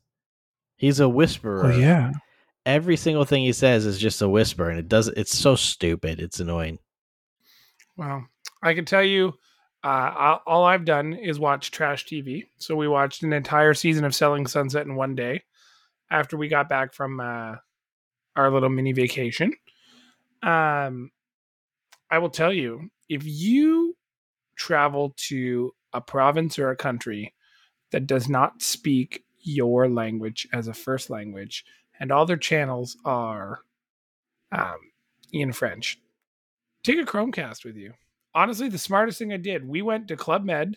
He's 0.76 1.00
a 1.00 1.08
whisperer. 1.08 1.72
oh 1.72 1.76
yeah 1.76 2.12
Every 2.66 2.96
single 2.98 3.24
thing 3.24 3.44
he 3.44 3.52
says 3.54 3.86
is 3.86 3.98
just 3.98 4.20
a 4.20 4.28
whisper, 4.28 4.68
and 4.68 4.78
it 4.78 4.88
does. 4.88 5.08
It's 5.08 5.34
so 5.36 5.56
stupid. 5.56 6.20
It's 6.20 6.40
annoying. 6.40 6.78
well 7.96 8.26
i 8.62 8.74
can 8.74 8.84
tell 8.84 9.02
you 9.04 9.32
uh 9.84 10.12
all- 10.18 10.42
all 10.46 10.64
i've 10.64 10.84
done 10.84 11.12
is 11.14 11.38
watch 11.38 11.70
trash 11.70 12.04
tv 12.04 12.46
so 12.58 12.74
we 12.76 12.88
watched 12.88 13.22
an 13.22 13.32
entire 13.32 13.72
season 13.74 14.04
of 14.04 14.14
selling 14.14 14.46
sunset 14.48 14.84
in 14.86 14.96
one 14.96 15.14
day 15.14 15.42
after 16.10 16.36
we 16.36 16.48
got 16.48 16.68
back 16.68 16.92
from 16.92 17.20
uh 17.20 17.54
our 18.34 18.50
little 18.50 18.68
mini 18.68 18.92
vacation 18.92 19.52
um 20.42 21.10
i 22.10 22.18
will 22.18 22.30
tell 22.30 22.52
you 22.52 22.90
if 23.08 23.22
you 23.24 23.87
travel 24.58 25.14
to 25.16 25.72
a 25.92 26.00
province 26.00 26.58
or 26.58 26.70
a 26.70 26.76
country 26.76 27.32
that 27.92 28.06
does 28.06 28.28
not 28.28 28.62
speak 28.62 29.24
your 29.40 29.88
language 29.88 30.46
as 30.52 30.68
a 30.68 30.74
first 30.74 31.08
language 31.08 31.64
and 31.98 32.12
all 32.12 32.26
their 32.26 32.36
channels 32.36 32.96
are 33.04 33.60
um, 34.52 34.76
in 35.32 35.52
french. 35.52 35.98
Take 36.84 36.98
a 36.98 37.04
chromecast 37.04 37.64
with 37.64 37.76
you. 37.76 37.94
Honestly 38.34 38.68
the 38.68 38.78
smartest 38.78 39.18
thing 39.18 39.32
i 39.32 39.36
did 39.36 39.66
we 39.66 39.80
went 39.80 40.08
to 40.08 40.16
club 40.16 40.44
med 40.44 40.76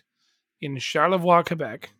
in 0.60 0.78
charlevoix 0.78 1.42
quebec 1.42 1.90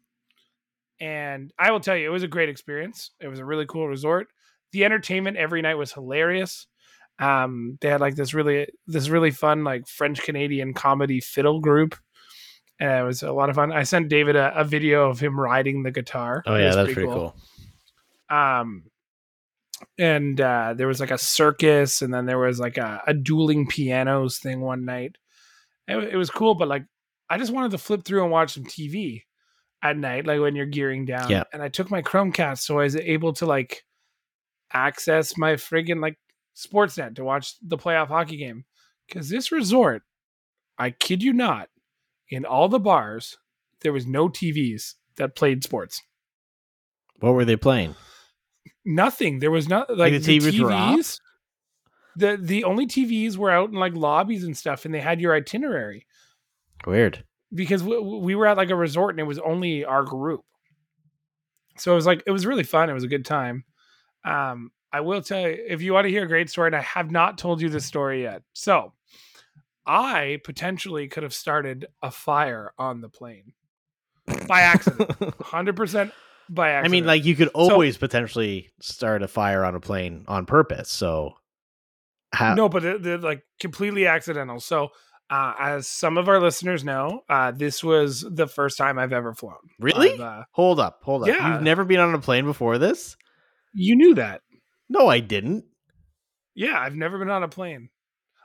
and 0.98 1.52
i 1.58 1.70
will 1.70 1.80
tell 1.80 1.96
you 1.96 2.06
it 2.06 2.12
was 2.12 2.22
a 2.22 2.28
great 2.28 2.48
experience. 2.48 3.10
It 3.20 3.28
was 3.28 3.38
a 3.38 3.44
really 3.44 3.66
cool 3.66 3.86
resort. 3.88 4.28
The 4.72 4.84
entertainment 4.84 5.36
every 5.36 5.60
night 5.60 5.74
was 5.74 5.92
hilarious 5.92 6.66
um 7.18 7.78
they 7.80 7.88
had 7.88 8.00
like 8.00 8.14
this 8.14 8.34
really 8.34 8.66
this 8.86 9.08
really 9.08 9.30
fun 9.30 9.64
like 9.64 9.86
french 9.86 10.22
canadian 10.22 10.72
comedy 10.74 11.20
fiddle 11.20 11.60
group 11.60 11.94
and 12.80 12.90
it 12.90 13.04
was 13.04 13.22
a 13.22 13.30
lot 13.32 13.48
of 13.48 13.54
fun. 13.54 13.70
I 13.70 13.84
sent 13.84 14.08
david 14.08 14.34
a, 14.34 14.58
a 14.58 14.64
video 14.64 15.08
of 15.08 15.20
him 15.20 15.38
riding 15.38 15.82
the 15.82 15.90
guitar. 15.92 16.42
Oh 16.46 16.56
yeah, 16.56 16.74
that's 16.74 16.92
pretty 16.92 17.08
cool. 17.08 17.36
um 18.28 18.84
and 19.98 20.40
uh 20.40 20.74
there 20.76 20.86
was 20.86 21.00
like 21.00 21.10
a 21.10 21.18
circus 21.18 22.02
and 22.02 22.12
then 22.14 22.26
there 22.26 22.38
was 22.38 22.58
like 22.60 22.78
a, 22.78 23.02
a 23.06 23.14
dueling 23.14 23.66
pianos 23.66 24.38
thing 24.38 24.60
one 24.60 24.84
night. 24.84 25.16
It, 25.88 25.96
it 26.14 26.16
was 26.16 26.30
cool 26.30 26.54
but 26.54 26.68
like 26.68 26.84
i 27.28 27.38
just 27.38 27.52
wanted 27.52 27.72
to 27.72 27.78
flip 27.78 28.04
through 28.04 28.22
and 28.22 28.30
watch 28.32 28.54
some 28.54 28.64
tv 28.64 29.22
at 29.82 29.96
night 29.96 30.26
like 30.26 30.40
when 30.40 30.54
you're 30.54 30.66
gearing 30.66 31.04
down. 31.04 31.28
Yeah. 31.28 31.42
and 31.52 31.60
i 31.60 31.68
took 31.68 31.90
my 31.90 32.02
chromecast 32.02 32.58
so 32.60 32.78
i 32.78 32.84
was 32.84 32.94
able 32.96 33.32
to 33.34 33.46
like 33.46 33.84
access 34.72 35.36
my 35.36 35.54
friggin 35.54 36.00
like 36.00 36.16
sportsnet 36.56 37.14
to 37.16 37.24
watch 37.24 37.54
the 37.62 37.78
playoff 37.78 38.08
hockey 38.08 38.36
game 38.36 38.64
because 39.08 39.28
this 39.28 39.50
resort 39.52 40.02
i 40.78 40.90
kid 40.90 41.22
you 41.22 41.32
not 41.32 41.68
in 42.28 42.44
all 42.44 42.68
the 42.68 42.78
bars 42.80 43.38
there 43.80 43.92
was 43.92 44.06
no 44.06 44.28
tvs 44.28 44.94
that 45.16 45.34
played 45.36 45.62
sports 45.64 46.02
What 47.20 47.34
were 47.34 47.44
they 47.44 47.56
playing? 47.56 47.94
nothing. 48.84 49.38
There 49.38 49.50
was 49.50 49.68
not 49.68 49.96
like, 49.96 50.12
the 50.12 50.18
the 50.18 50.38
TVs? 50.38 50.58
TVs. 50.60 51.20
The 52.16 52.36
the 52.40 52.64
only 52.64 52.86
TVs 52.86 53.36
were 53.36 53.50
out 53.50 53.70
in 53.70 53.76
like 53.76 53.94
lobbies 53.94 54.44
and 54.44 54.56
stuff, 54.56 54.84
and 54.84 54.92
they 54.94 55.00
had 55.00 55.20
your 55.20 55.34
itinerary 55.34 56.06
Weird. 56.86 57.24
because 57.54 57.82
we, 57.82 57.98
we 57.98 58.34
were 58.34 58.46
at 58.46 58.56
like 58.56 58.70
a 58.70 58.76
resort 58.76 59.10
and 59.10 59.20
it 59.20 59.24
was 59.24 59.38
only 59.38 59.84
our 59.84 60.02
group. 60.02 60.42
So 61.78 61.92
it 61.92 61.94
was 61.94 62.06
like 62.06 62.22
it 62.26 62.30
was 62.32 62.44
really 62.44 62.64
fun. 62.64 62.90
It 62.90 62.94
was 62.94 63.04
a 63.04 63.08
good 63.08 63.24
time. 63.24 63.64
Um, 64.24 64.70
I 64.92 65.00
will 65.00 65.22
tell 65.22 65.40
you 65.40 65.56
if 65.68 65.82
you 65.82 65.92
want 65.92 66.04
to 66.04 66.10
hear 66.10 66.24
a 66.24 66.28
great 66.28 66.50
story, 66.50 66.68
and 66.68 66.76
I 66.76 66.82
have 66.82 67.10
not 67.10 67.38
told 67.38 67.60
you 67.60 67.68
this 67.68 67.86
story 67.86 68.22
yet. 68.22 68.42
So 68.52 68.92
I 69.86 70.40
potentially 70.44 71.08
could 71.08 71.22
have 71.22 71.34
started 71.34 71.86
a 72.02 72.10
fire 72.10 72.72
on 72.78 73.00
the 73.00 73.08
plane 73.08 73.54
by 74.46 74.60
accident. 74.60 75.34
hundred 75.40 75.76
percent 75.76 76.12
by 76.48 76.70
accident. 76.70 76.92
I 76.92 76.92
mean, 76.92 77.06
like 77.06 77.24
you 77.24 77.34
could 77.34 77.48
always 77.48 77.96
potentially 77.96 78.70
start 78.80 79.22
a 79.22 79.28
fire 79.28 79.64
on 79.64 79.74
a 79.74 79.80
plane 79.80 80.24
on 80.28 80.46
purpose. 80.46 80.90
So, 80.90 81.34
how? 82.32 82.54
no, 82.54 82.68
but 82.68 82.82
they're, 82.82 82.98
they're 82.98 83.18
like 83.18 83.42
completely 83.60 84.06
accidental. 84.06 84.60
So, 84.60 84.90
uh, 85.30 85.54
as 85.58 85.88
some 85.88 86.18
of 86.18 86.28
our 86.28 86.40
listeners 86.40 86.84
know, 86.84 87.22
uh, 87.30 87.50
this 87.52 87.82
was 87.82 88.20
the 88.28 88.46
first 88.46 88.76
time 88.76 88.98
I've 88.98 89.14
ever 89.14 89.32
flown. 89.32 89.56
Really? 89.80 90.20
Uh, 90.20 90.42
Hold 90.52 90.78
up, 90.78 91.00
hold 91.02 91.22
up. 91.22 91.28
Yeah. 91.28 91.54
You've 91.54 91.62
never 91.62 91.84
been 91.84 92.00
on 92.00 92.14
a 92.14 92.18
plane 92.18 92.44
before 92.44 92.76
this? 92.78 93.16
you 93.74 93.96
knew 93.96 94.14
that? 94.16 94.42
No, 94.92 95.08
I 95.08 95.20
didn't. 95.20 95.64
Yeah, 96.54 96.78
I've 96.78 96.94
never 96.94 97.18
been 97.18 97.30
on 97.30 97.42
a 97.42 97.48
plane. 97.48 97.88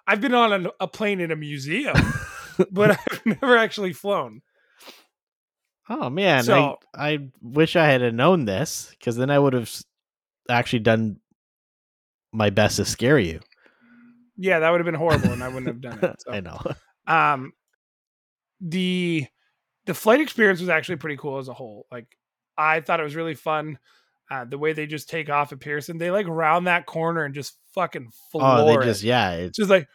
I've 0.08 0.22
been 0.22 0.34
on 0.34 0.66
a, 0.68 0.70
a 0.80 0.88
plane 0.88 1.20
in 1.20 1.30
a 1.32 1.36
museum, 1.36 1.96
but 2.72 2.92
I've 2.92 3.26
never 3.26 3.58
actually 3.58 3.92
flown. 3.92 4.42
Oh 5.90 6.10
man, 6.10 6.44
So- 6.44 6.78
I 6.96 7.10
I 7.14 7.30
wish 7.42 7.76
I 7.76 7.86
had 7.88 8.14
known 8.16 8.46
this 8.46 8.90
because 8.98 9.18
then 9.18 9.30
I 9.30 9.38
would 9.38 9.54
have 9.54 9.70
actually 10.50 10.80
done 10.80 11.18
my 12.32 12.50
best 12.50 12.78
to 12.78 12.86
scare 12.86 13.20
you. 13.20 13.42
Yeah, 14.38 14.60
that 14.60 14.70
would 14.70 14.80
have 14.80 14.86
been 14.86 14.94
horrible, 14.96 15.32
and 15.34 15.44
I 15.44 15.48
wouldn't 15.50 15.68
have 15.68 15.82
done 15.82 16.00
it. 16.02 16.16
So. 16.26 16.32
I 16.32 16.40
know. 16.40 16.60
um 17.08 17.52
the 18.62 19.26
the 19.86 19.94
flight 19.94 20.22
experience 20.22 20.60
was 20.60 20.70
actually 20.70 20.96
pretty 20.98 21.18
cool 21.18 21.38
as 21.38 21.48
a 21.48 21.54
whole 21.54 21.86
like 21.92 22.08
i 22.58 22.82
thought 22.82 23.00
it 23.00 23.04
was 23.04 23.16
really 23.16 23.36
fun 23.36 23.78
uh 24.32 24.46
the 24.46 24.58
way 24.58 24.74
they 24.74 24.86
just 24.88 25.10
take 25.10 25.30
off 25.30 25.52
at 25.54 25.60
pearson 25.60 25.98
they 25.98 26.12
like 26.12 26.28
round 26.28 26.68
that 26.68 26.86
corner 26.86 27.24
and 27.24 27.34
just 27.36 27.58
fucking 27.74 28.10
floor 28.32 28.44
Oh, 28.44 28.66
they 28.66 28.76
it. 28.76 28.84
just 28.84 29.04
yeah. 29.04 29.32
It's 29.34 29.58
just 29.58 29.70
like 29.70 29.88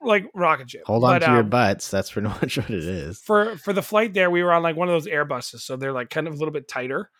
like 0.00 0.24
rocket 0.34 0.70
ship 0.70 0.82
hold 0.86 1.04
on 1.04 1.16
But, 1.18 1.26
to 1.26 1.32
your 1.32 1.40
um, 1.40 1.50
butts. 1.50 1.90
That's 1.90 2.10
pretty 2.12 2.28
much 2.40 2.56
what 2.56 2.70
it 2.70 2.84
is. 2.84 3.18
for 3.18 3.56
for 3.58 3.72
the 3.72 3.82
flight 3.82 4.14
there 4.14 4.30
we 4.30 4.42
were 4.42 4.52
on 4.52 4.62
like 4.62 4.76
one 4.76 4.88
of 4.88 4.92
those 4.94 5.06
airbuses 5.06 5.60
so 5.60 5.76
they're 5.76 5.92
like 5.92 6.08
kind 6.10 6.26
of 6.28 6.34
a 6.34 6.36
little 6.36 6.52
bit 6.52 6.68
tighter 6.68 7.10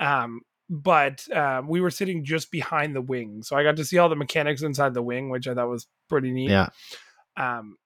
um 0.00 0.40
but 0.68 1.26
uh, 1.30 1.60
we 1.66 1.80
were 1.82 1.90
sitting 1.90 2.24
just 2.24 2.50
behind 2.50 2.94
the 2.96 3.00
wing 3.02 3.42
so 3.42 3.56
i 3.56 3.62
got 3.62 3.76
to 3.76 3.84
see 3.84 3.98
all 3.98 4.08
the 4.08 4.16
mechanics 4.16 4.62
inside 4.62 4.94
the 4.94 5.02
wing 5.02 5.28
which 5.30 5.46
i 5.46 5.54
thought 5.54 5.68
was 5.68 5.86
pretty 6.08 6.30
neat 6.32 6.50
Yeah. 6.50 6.68
um 7.36 7.76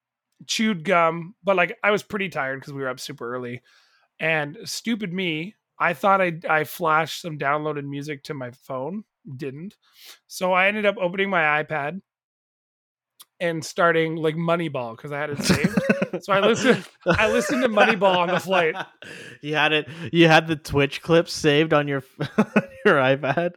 chewed 0.46 0.84
gum 0.84 1.34
but 1.44 1.56
like 1.56 1.76
i 1.82 1.90
was 1.90 2.02
pretty 2.02 2.28
tired 2.28 2.60
because 2.60 2.72
we 2.72 2.82
were 2.82 2.88
up 2.88 3.00
super 3.00 3.34
early 3.34 3.62
and 4.20 4.56
stupid 4.64 5.12
me 5.12 5.54
i 5.78 5.92
thought 5.92 6.20
i 6.20 6.32
i 6.48 6.64
flashed 6.64 7.20
some 7.20 7.38
downloaded 7.38 7.84
music 7.84 8.22
to 8.24 8.34
my 8.34 8.50
phone 8.50 9.04
didn't 9.36 9.76
so 10.26 10.52
i 10.52 10.68
ended 10.68 10.86
up 10.86 10.96
opening 11.00 11.28
my 11.30 11.62
ipad 11.62 12.00
and 13.40 13.64
starting 13.64 14.16
like 14.16 14.34
moneyball 14.36 14.96
because 14.96 15.12
i 15.12 15.18
had 15.18 15.30
it 15.30 15.42
saved 15.42 15.78
So 16.22 16.32
I 16.32 16.40
listened- 16.40 16.86
I 17.06 17.30
listened 17.30 17.62
to 17.62 17.68
Moneyball 17.68 18.16
on 18.16 18.28
the 18.28 18.40
flight. 18.40 18.74
You 19.42 19.54
had 19.54 19.72
it. 19.74 19.86
You 20.12 20.28
had 20.28 20.46
the 20.46 20.56
Twitch 20.56 21.02
clips 21.02 21.30
saved 21.32 21.74
on 21.74 21.86
your 21.88 22.02
your 22.86 22.94
iPad. 22.94 23.50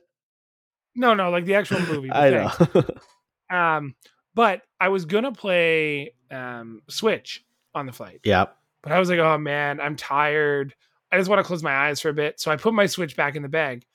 no 0.96 1.14
no 1.14 1.30
like 1.30 1.46
the 1.46 1.56
actual 1.56 1.80
movie 1.82 2.10
I 2.12 2.30
thanks. 2.50 2.76
know. 2.76 3.56
um 3.58 3.96
but 4.36 4.62
i 4.80 4.90
was 4.90 5.06
gonna 5.06 5.32
play 5.32 6.14
um 6.32 6.82
switch 6.90 7.46
on 7.74 7.86
the 7.86 7.94
flight 7.94 8.20
yep. 8.26 8.58
But 8.84 8.92
I 8.92 9.00
was 9.00 9.10
like, 9.10 9.20
oh 9.20 9.38
man, 9.38 9.80
I'm 9.82 9.96
tired. 9.96 10.74
I 11.12 11.18
just 11.18 11.30
want 11.30 11.40
to 11.40 11.44
close 11.44 11.64
my 11.64 11.76
eyes 11.76 12.00
for 12.00 12.10
a 12.10 12.14
bit. 12.14 12.40
So 12.40 12.52
I 12.52 12.56
put 12.56 12.74
my 12.74 12.86
Switch 12.86 13.16
back 13.16 13.36
in 13.36 13.42
the 13.42 13.50
bag, 13.50 13.86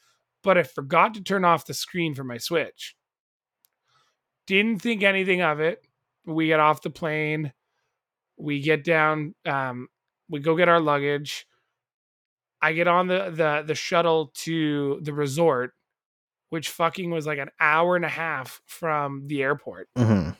but 0.42 0.58
I 0.58 0.62
forgot 0.62 1.14
to 1.14 1.22
turn 1.22 1.44
off 1.44 1.66
the 1.66 1.74
screen 1.74 2.14
for 2.14 2.24
my 2.24 2.38
Switch. 2.38 2.96
Didn't 4.46 4.80
think 4.80 5.02
anything 5.02 5.40
of 5.40 5.60
it. 5.60 5.86
We 6.26 6.48
get 6.48 6.60
off 6.60 6.82
the 6.82 6.90
plane. 6.90 7.52
We 8.36 8.60
get 8.60 8.84
down. 8.84 9.34
Um, 9.46 9.88
we 10.28 10.40
go 10.40 10.56
get 10.56 10.68
our 10.68 10.80
luggage. 10.80 11.46
I 12.60 12.72
get 12.72 12.88
on 12.88 13.08
the 13.08 13.30
the 13.30 13.62
the 13.66 13.74
shuttle 13.74 14.32
to 14.36 14.98
the 15.02 15.12
resort, 15.12 15.72
which 16.48 16.70
fucking 16.70 17.10
was 17.10 17.26
like 17.26 17.38
an 17.38 17.50
hour 17.60 17.94
and 17.94 18.04
a 18.04 18.08
half 18.08 18.60
from 18.64 19.26
the 19.26 19.42
airport 19.42 19.88
hmm 19.96 20.30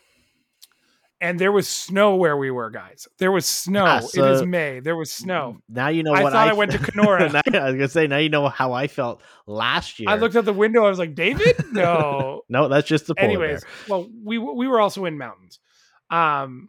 and 1.25 1.39
there 1.39 1.51
was 1.53 1.67
snow 1.67 2.17
where 2.17 2.37
we 2.37 2.51
were, 2.51 2.69
guys. 2.69 3.09
There 3.19 3.33
was 3.33 3.47
snow. 3.47 3.87
Ah, 3.87 4.01
it 4.03 4.19
is 4.19 4.43
May. 4.45 4.81
There 4.81 4.95
was 4.95 5.11
snow. 5.11 5.57
Now 5.71 5.89
you 5.89 6.03
know 6.03 6.13
I 6.13 6.23
what 6.23 6.35
thought 6.35 6.49
I, 6.49 6.51
I 6.51 6.53
went 6.53 6.73
to 6.73 6.79
Kenora. 6.91 7.31
Now- 7.33 7.41
I 7.47 7.65
was 7.65 7.75
gonna 7.75 7.89
say 7.89 8.07
now 8.07 8.19
you 8.19 8.29
know 8.29 8.49
how 8.51 8.75
I 8.75 8.89
felt 8.89 9.23
last 9.47 9.99
year. 9.99 10.11
I 10.11 10.17
looked 10.17 10.37
out 10.37 10.45
the 10.45 10.53
window. 10.53 10.85
I 10.85 10.91
was 10.91 10.99
like, 10.99 11.15
David, 11.15 11.57
no. 11.73 12.43
No, 12.51 12.69
that's 12.69 12.87
just 12.87 13.07
the 13.07 13.15
Anyways, 13.17 13.63
bear. 13.63 13.71
well, 13.89 14.11
we 14.23 14.37
we 14.37 14.69
were 14.69 14.81
also 14.81 15.07
in 15.07 15.17
mountains, 15.17 15.61
um, 16.11 16.69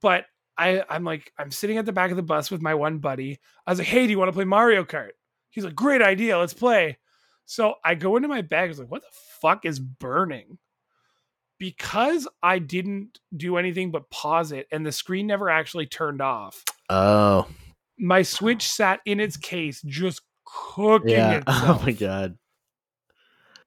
but 0.00 0.24
I 0.56 0.82
I'm 0.88 1.04
like 1.04 1.30
I'm 1.38 1.50
sitting 1.50 1.76
at 1.76 1.84
the 1.84 1.92
back 1.92 2.10
of 2.10 2.16
the 2.16 2.22
bus 2.22 2.50
with 2.50 2.62
my 2.62 2.74
one 2.74 2.98
buddy. 3.00 3.38
I 3.66 3.70
was 3.72 3.78
like, 3.80 3.88
hey, 3.88 4.06
do 4.06 4.10
you 4.12 4.18
want 4.18 4.30
to 4.30 4.32
play 4.34 4.44
Mario 4.46 4.82
Kart? 4.84 5.10
He's 5.50 5.64
like, 5.64 5.74
great 5.74 6.00
idea. 6.00 6.38
Let's 6.38 6.54
play. 6.54 6.96
So 7.44 7.74
I 7.84 7.96
go 7.96 8.16
into 8.16 8.28
my 8.28 8.40
bag. 8.40 8.64
I 8.64 8.68
was 8.68 8.78
like, 8.78 8.90
what 8.90 9.02
the 9.02 9.08
fuck 9.42 9.66
is 9.66 9.78
burning? 9.78 10.56
Because 11.60 12.26
I 12.42 12.58
didn't 12.58 13.20
do 13.36 13.56
anything 13.58 13.92
but 13.92 14.10
pause 14.10 14.50
it, 14.50 14.66
and 14.72 14.84
the 14.84 14.90
screen 14.90 15.28
never 15.28 15.48
actually 15.48 15.86
turned 15.86 16.20
off. 16.20 16.64
Oh, 16.88 17.46
my 17.98 18.22
Switch 18.22 18.68
sat 18.68 19.00
in 19.04 19.20
its 19.20 19.36
case, 19.36 19.82
just 19.82 20.22
cooking 20.44 21.10
yeah. 21.10 21.36
itself. 21.46 21.82
Oh 21.82 21.86
my 21.86 21.92
god. 21.92 22.38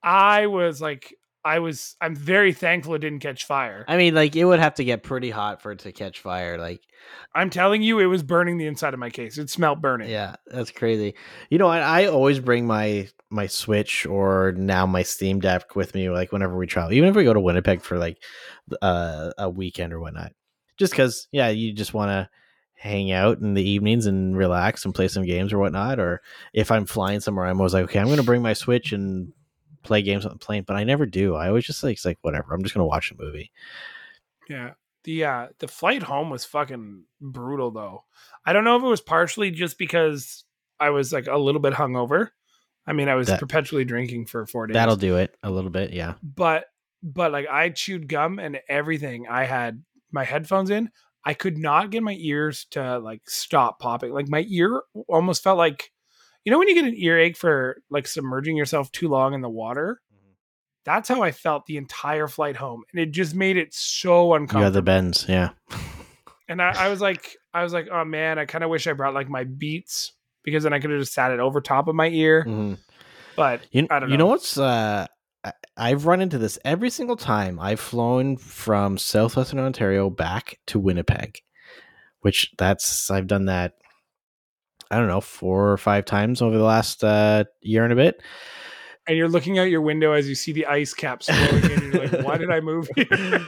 I 0.02 0.48
was 0.48 0.82
like, 0.82 1.14
I 1.44 1.58
was, 1.58 1.96
I'm 2.00 2.16
very 2.16 2.52
thankful 2.52 2.94
it 2.94 3.00
didn't 3.00 3.20
catch 3.20 3.44
fire. 3.44 3.84
I 3.86 3.96
mean, 3.96 4.14
like 4.14 4.34
it 4.34 4.44
would 4.44 4.60
have 4.60 4.74
to 4.74 4.84
get 4.84 5.02
pretty 5.02 5.30
hot 5.30 5.60
for 5.60 5.72
it 5.72 5.80
to 5.80 5.92
catch 5.92 6.20
fire. 6.20 6.58
Like, 6.58 6.80
I'm 7.34 7.50
telling 7.50 7.82
you, 7.82 7.98
it 7.98 8.06
was 8.06 8.22
burning 8.22 8.56
the 8.56 8.66
inside 8.66 8.94
of 8.94 9.00
my 9.00 9.10
case. 9.10 9.36
It 9.36 9.50
smelled 9.50 9.82
burning. 9.82 10.08
yeah, 10.08 10.36
that's 10.46 10.70
crazy. 10.70 11.14
You 11.50 11.58
know, 11.58 11.66
I, 11.66 12.02
I 12.02 12.06
always 12.06 12.40
bring 12.40 12.66
my 12.66 13.08
my 13.30 13.46
Switch 13.46 14.06
or 14.06 14.52
now 14.56 14.86
my 14.86 15.02
Steam 15.02 15.40
Deck 15.40 15.76
with 15.76 15.94
me, 15.94 16.08
like 16.08 16.32
whenever 16.32 16.56
we 16.56 16.66
travel, 16.66 16.92
even 16.92 17.08
if 17.08 17.16
we 17.16 17.24
go 17.24 17.34
to 17.34 17.40
Winnipeg 17.40 17.82
for 17.82 17.98
like 17.98 18.22
uh, 18.80 19.30
a 19.36 19.50
weekend 19.50 19.92
or 19.92 20.00
whatnot. 20.00 20.32
Just 20.78 20.92
because, 20.92 21.28
yeah, 21.32 21.48
you 21.48 21.72
just 21.72 21.94
want 21.94 22.10
to 22.10 22.28
hang 22.76 23.12
out 23.12 23.38
in 23.38 23.54
the 23.54 23.68
evenings 23.68 24.06
and 24.06 24.36
relax 24.36 24.84
and 24.84 24.94
play 24.94 25.08
some 25.08 25.24
games 25.24 25.52
or 25.52 25.58
whatnot. 25.58 25.98
Or 25.98 26.20
if 26.52 26.70
I'm 26.70 26.86
flying 26.86 27.20
somewhere, 27.20 27.46
I'm 27.46 27.60
always 27.60 27.74
like, 27.74 27.84
okay, 27.84 27.98
I'm 27.98 28.06
going 28.06 28.18
to 28.18 28.24
bring 28.24 28.42
my 28.42 28.52
Switch 28.52 28.92
and 28.92 29.32
play 29.84 30.02
games 30.02 30.24
on 30.26 30.32
the 30.32 30.38
plane. 30.38 30.64
But 30.66 30.76
I 30.76 30.84
never 30.84 31.06
do. 31.06 31.34
I 31.36 31.48
always 31.48 31.64
just 31.64 31.82
like, 31.82 31.94
it's 31.96 32.04
like 32.04 32.18
whatever. 32.22 32.52
I'm 32.54 32.62
just 32.62 32.74
to 32.74 32.84
watch 32.84 33.10
a 33.12 33.22
movie. 33.22 33.52
Yeah. 34.48 34.72
The 35.04 35.24
uh 35.24 35.46
the 35.58 35.68
flight 35.68 36.02
home 36.02 36.30
was 36.30 36.44
fucking 36.46 37.04
brutal 37.20 37.70
though. 37.70 38.04
I 38.46 38.52
don't 38.52 38.64
know 38.64 38.76
if 38.76 38.82
it 38.82 38.86
was 38.86 39.02
partially 39.02 39.50
just 39.50 39.76
because 39.78 40.44
I 40.80 40.90
was 40.90 41.12
like 41.12 41.26
a 41.26 41.36
little 41.36 41.60
bit 41.60 41.74
hungover. 41.74 42.30
I 42.86 42.92
mean, 42.94 43.08
I 43.08 43.14
was 43.14 43.28
That- 43.28 43.40
perpetually 43.40 43.84
drinking 43.84 44.26
for 44.26 44.46
four 44.46 44.66
days. 44.66 44.74
That'll 44.74 44.96
do 44.96 45.16
it 45.16 45.36
a 45.42 45.50
little 45.50 45.70
bit. 45.70 45.92
Yeah. 45.92 46.14
but 46.22 46.64
but 47.02 47.32
like 47.32 47.46
I 47.50 47.68
chewed 47.68 48.08
gum 48.08 48.38
and 48.38 48.60
everything. 48.68 49.26
I 49.28 49.44
had 49.44 49.82
my 50.10 50.24
headphones 50.24 50.70
in. 50.70 50.90
I 51.22 51.34
could 51.34 51.58
not 51.58 51.90
get 51.90 52.02
my 52.02 52.16
ears 52.18 52.66
to 52.70 52.98
like 52.98 53.22
stop 53.28 53.78
popping. 53.80 54.12
Like 54.12 54.28
my 54.28 54.44
ear 54.48 54.82
almost 55.08 55.42
felt 55.42 55.58
like 55.58 55.90
you 56.44 56.52
know 56.52 56.58
when 56.58 56.68
you 56.68 56.74
get 56.74 56.84
an 56.84 56.94
earache 56.96 57.36
for 57.36 57.78
like 57.90 58.06
submerging 58.06 58.56
yourself 58.56 58.90
too 58.92 59.08
long 59.08 59.34
in 59.34 59.40
the 59.40 59.48
water? 59.50 60.00
That's 60.84 61.08
how 61.08 61.22
I 61.22 61.30
felt 61.32 61.64
the 61.64 61.78
entire 61.78 62.28
flight 62.28 62.56
home. 62.56 62.82
And 62.92 63.00
it 63.00 63.10
just 63.10 63.34
made 63.34 63.56
it 63.56 63.72
so 63.72 64.34
uncomfortable. 64.34 64.64
got 64.66 64.72
the 64.74 64.82
bends. 64.82 65.24
Yeah. 65.26 65.50
and 66.46 66.60
I, 66.60 66.72
I 66.86 66.88
was 66.90 67.00
like, 67.00 67.36
I 67.54 67.62
was 67.62 67.72
like, 67.72 67.88
oh 67.90 68.04
man, 68.04 68.38
I 68.38 68.44
kind 68.44 68.62
of 68.62 68.68
wish 68.68 68.86
I 68.86 68.92
brought 68.92 69.14
like 69.14 69.30
my 69.30 69.44
beats 69.44 70.12
because 70.42 70.62
then 70.64 70.74
I 70.74 70.80
could 70.80 70.90
have 70.90 71.00
just 71.00 71.14
sat 71.14 71.30
it 71.32 71.40
over 71.40 71.62
top 71.62 71.88
of 71.88 71.94
my 71.94 72.08
ear. 72.08 72.44
Mhm. 72.46 72.76
But 73.34 73.62
You, 73.72 73.86
I 73.90 73.98
don't 73.98 74.10
you 74.10 74.18
know 74.18 74.24
know. 74.26 74.30
what's 74.30 74.58
uh 74.58 75.06
I've 75.76 76.04
run 76.06 76.20
into 76.20 76.36
this 76.38 76.58
every 76.66 76.90
single 76.90 77.16
time 77.16 77.58
I've 77.58 77.80
flown 77.80 78.36
from 78.36 78.96
southwestern 78.98 79.58
Ontario 79.60 80.08
back 80.10 80.58
to 80.66 80.78
Winnipeg, 80.78 81.40
which 82.20 82.52
that's 82.58 83.10
I've 83.10 83.26
done 83.26 83.46
that 83.46 83.74
I 84.90 84.98
don't 84.98 85.08
know 85.08 85.20
four 85.20 85.70
or 85.72 85.76
five 85.76 86.04
times 86.04 86.40
over 86.42 86.56
the 86.56 86.64
last 86.64 87.02
uh, 87.04 87.44
year 87.62 87.84
and 87.84 87.92
a 87.92 87.96
bit. 87.96 88.22
and 89.06 89.16
you're 89.16 89.28
looking 89.28 89.58
out 89.58 89.64
your 89.64 89.82
window 89.82 90.12
as 90.12 90.28
you 90.28 90.34
see 90.34 90.52
the 90.52 90.66
ice 90.66 90.94
caps 90.94 91.26
slowing 91.26 91.70
in. 91.70 91.92
You're 91.92 92.06
like, 92.06 92.24
why 92.24 92.36
did 92.38 92.50
I 92.50 92.60
move 92.60 92.88
here? 92.96 93.46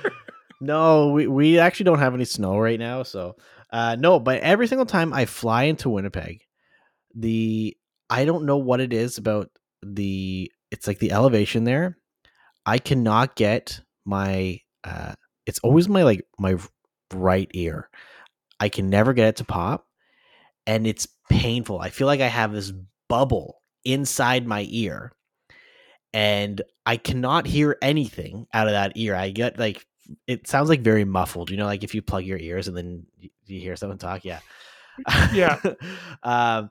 no, 0.61 1.13
we, 1.13 1.27
we 1.27 1.59
actually 1.59 1.85
don't 1.85 1.99
have 1.99 2.15
any 2.15 2.25
snow 2.25 2.59
right 2.59 2.79
now, 2.79 3.03
so 3.03 3.37
uh, 3.73 3.97
no. 3.99 4.19
But 4.21 4.41
every 4.41 4.67
single 4.67 4.87
time 4.87 5.13
I 5.13 5.25
fly 5.27 5.65
into 5.65 5.91
Winnipeg, 5.91 6.43
the 7.15 7.77
I 8.11 8.25
don't 8.25 8.45
know 8.47 8.59
what 8.59 8.81
it 8.81 8.93
is 8.93 9.19
about 9.19 9.51
the 9.83 10.51
it's 10.71 10.87
like 10.87 10.99
the 10.99 11.13
elevation 11.13 11.65
there. 11.65 11.97
I 12.65 12.79
cannot 12.79 13.37
get 13.37 13.81
my 14.05 14.61
uh, 14.85 15.15
it's 15.47 15.61
always 15.61 15.89
my 15.89 16.03
like 16.03 16.25
my 16.39 16.57
right 17.15 17.51
ear. 17.55 17.89
I 18.59 18.69
can 18.69 18.89
never 18.91 19.13
get 19.13 19.29
it 19.29 19.37
to 19.37 19.45
pop, 19.45 19.87
and 20.67 20.87
it's 20.87 21.07
painful. 21.31 21.81
I 21.81 21.91
feel 21.91 22.07
like 22.07 22.21
I 22.21 22.29
have 22.29 22.53
this 22.53 22.73
bubble 23.09 23.61
inside 23.85 24.47
my 24.47 24.67
ear, 24.71 25.13
and 26.13 26.63
I 26.85 26.97
cannot 26.97 27.47
hear 27.47 27.77
anything 27.83 28.47
out 28.53 28.67
of 28.67 28.73
that 28.73 28.93
ear. 28.97 29.15
I 29.15 29.31
get 29.31 29.59
like 29.59 29.87
it 30.27 30.47
sounds 30.47 30.69
like 30.69 30.81
very 30.83 31.05
muffled. 31.05 31.51
You 31.51 31.57
know, 31.57 31.67
like 31.67 31.83
if 31.85 31.95
you 31.95 32.03
plug 32.03 32.25
your 32.25 32.39
ears 32.39 32.69
and 32.69 32.77
then 32.77 33.07
you, 33.19 33.31
hear 33.45 33.77
someone 33.77 33.99
talk. 33.99 34.25
Yeah, 34.25 34.41
Yeah. 35.33 35.61
um, 36.23 36.71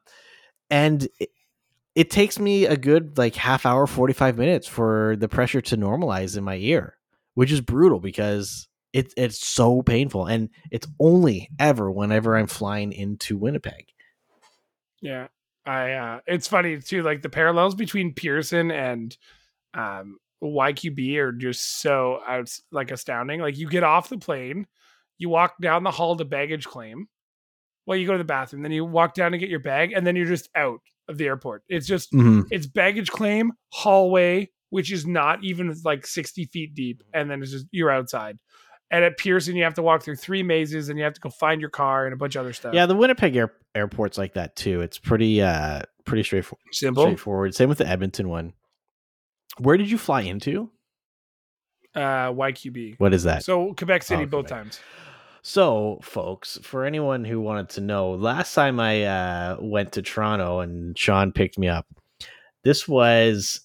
and 0.70 1.08
it- 1.20 1.30
it 1.96 2.12
takes 2.12 2.38
me 2.40 2.66
a 2.66 2.76
good 2.76 3.18
like 3.18 3.36
half 3.36 3.66
hour, 3.66 3.88
45 3.88 4.38
minutes 4.38 4.68
for 4.68 5.16
the 5.18 5.30
pressure 5.30 5.62
to 5.62 5.78
normalize 5.78 6.38
in 6.38 6.44
my 6.44 6.58
ear, 6.58 6.98
which 7.36 7.54
is 7.54 7.62
brutal 7.62 8.02
because 8.02 8.68
it, 8.92 9.14
it's 9.16 9.48
so 9.48 9.82
painful. 9.82 10.26
And 10.26 10.50
it's 10.72 10.88
only 11.00 11.50
ever 11.58 11.90
whenever 11.90 12.36
I'm 12.36 12.48
flying 12.48 12.92
into 12.92 13.38
Winnipeg. 13.38 13.94
Yeah. 15.06 15.28
I 15.66 15.92
uh 15.94 16.20
it's 16.28 16.48
funny 16.48 16.80
too, 16.80 17.02
like 17.04 17.22
the 17.22 17.30
parallels 17.30 17.76
between 17.76 18.14
Pearson 18.14 18.72
and 18.72 19.16
um 19.74 20.18
YQB 20.44 21.18
are 21.18 21.32
just 21.32 21.80
so 21.80 22.20
out 22.28 22.52
like 22.72 22.92
astounding. 22.92 23.40
Like 23.40 23.58
you 23.58 23.68
get 23.70 23.84
off 23.84 24.10
the 24.10 24.18
plane, 24.18 24.68
you 25.18 25.30
walk 25.30 25.56
down 25.62 25.84
the 25.84 25.92
hall 25.92 26.16
to 26.18 26.26
baggage 26.26 26.66
claim. 26.66 27.08
Well, 27.88 27.98
you 27.98 28.06
go 28.08 28.14
to 28.14 28.18
the 28.18 28.24
bathroom, 28.24 28.64
then 28.64 28.72
you 28.72 28.84
walk 28.86 29.14
down 29.14 29.32
to 29.32 29.38
get 29.38 29.50
your 29.50 29.60
bag, 29.60 29.92
and 29.94 30.06
then 30.06 30.16
you're 30.16 30.26
just 30.26 30.50
out 30.56 30.80
of 31.08 31.18
the 31.18 31.26
airport. 31.26 31.64
It's 31.70 31.88
just 31.88 32.12
Mhm. 32.12 32.46
it's 32.52 32.66
baggage 32.68 33.10
claim, 33.12 33.52
hallway, 33.70 34.50
which 34.70 34.92
is 34.92 35.06
not 35.06 35.44
even 35.44 35.74
like 35.84 36.06
60 36.08 36.46
feet 36.46 36.74
deep, 36.76 37.02
and 37.14 37.30
then 37.30 37.42
it's 37.42 37.52
just 37.52 37.68
you're 37.72 37.92
outside. 37.92 38.38
And 38.92 39.04
at 39.04 39.18
Pearson, 39.18 39.56
you 39.56 39.64
have 39.64 39.74
to 39.76 39.82
walk 39.82 40.04
through 40.04 40.16
three 40.18 40.44
mazes 40.44 40.90
and 40.90 40.98
you 41.00 41.04
have 41.06 41.14
to 41.16 41.22
go 41.22 41.30
find 41.30 41.60
your 41.60 41.70
car 41.72 42.06
and 42.06 42.14
a 42.14 42.18
bunch 42.18 42.36
of 42.36 42.42
other 42.42 42.54
stuff. 42.54 42.74
Yeah, 42.74 42.86
the 42.86 42.96
Winnipeg 42.96 43.36
air, 43.36 43.52
airport's 43.74 44.18
like 44.18 44.34
that 44.36 44.56
too. 44.56 44.82
It's 44.82 45.00
pretty 45.00 45.42
uh 45.42 45.82
pretty 46.06 46.24
straightforward. 46.24 46.62
simple. 46.72 47.04
straightforward. 47.04 47.56
Same 47.56 47.68
with 47.70 47.80
the 47.80 47.88
Edmonton 47.88 48.30
one. 48.30 48.54
Where 49.58 49.76
did 49.78 49.90
you 49.90 49.98
fly 49.98 50.22
into? 50.22 50.70
Uh, 51.96 52.32
YQB. 52.34 52.96
What 53.00 53.14
is 53.14 53.24
that? 53.24 53.44
So 53.44 53.74
Quebec 53.74 54.04
City 54.04 54.24
Oh, 54.24 54.26
both 54.28 54.48
Quebec. 54.48 54.64
times. 54.64 54.80
So, 55.42 56.00
folks, 56.02 56.58
for 56.64 56.86
anyone 56.86 57.24
who 57.24 57.40
wanted 57.40 57.70
to 57.70 57.82
know, 57.82 58.12
last 58.12 58.54
time 58.54 58.80
I 58.80 59.04
uh, 59.04 59.58
went 59.62 59.92
to 59.94 60.02
Toronto 60.02 60.60
and 60.60 60.98
Sean 60.98 61.32
picked 61.32 61.58
me 61.60 61.68
up, 61.68 61.86
this 62.64 62.88
was 62.88 63.62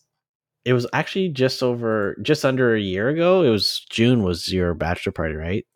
it 0.64 0.72
was 0.72 0.86
actually 0.92 1.28
just 1.28 1.62
over 1.62 2.16
just 2.22 2.44
under 2.44 2.74
a 2.74 2.80
year 2.80 3.08
ago. 3.08 3.42
It 3.42 3.50
was 3.50 3.84
June 3.90 4.22
was 4.22 4.52
your 4.52 4.74
bachelor 4.74 5.12
party, 5.12 5.34
right? 5.34 5.66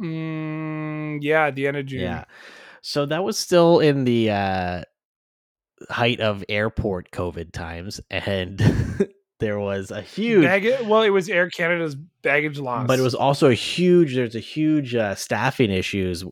Mm, 0.00 1.18
yeah, 1.22 1.50
the 1.50 1.66
end 1.66 1.76
of 1.76 1.86
June. 1.86 2.00
Yeah. 2.00 2.24
So 2.82 3.06
that 3.06 3.24
was 3.24 3.38
still 3.38 3.80
in 3.80 4.04
the 4.04 4.30
uh, 4.30 4.82
height 5.90 6.20
of 6.20 6.44
airport 6.48 7.10
COVID 7.10 7.52
times, 7.52 8.00
and 8.10 8.58
there 9.40 9.58
was 9.58 9.90
a 9.90 10.00
huge 10.02 10.44
Baggage, 10.44 10.86
well, 10.86 11.02
it 11.02 11.10
was 11.10 11.28
Air 11.28 11.50
Canada's 11.50 11.96
baggage 12.22 12.58
loss. 12.58 12.86
but 12.86 12.98
it 12.98 13.02
was 13.02 13.14
also 13.14 13.50
a 13.50 13.54
huge 13.54 14.14
there's 14.14 14.34
a 14.34 14.40
huge 14.40 14.94
uh, 14.94 15.14
staffing 15.14 15.70
issues 15.70 16.24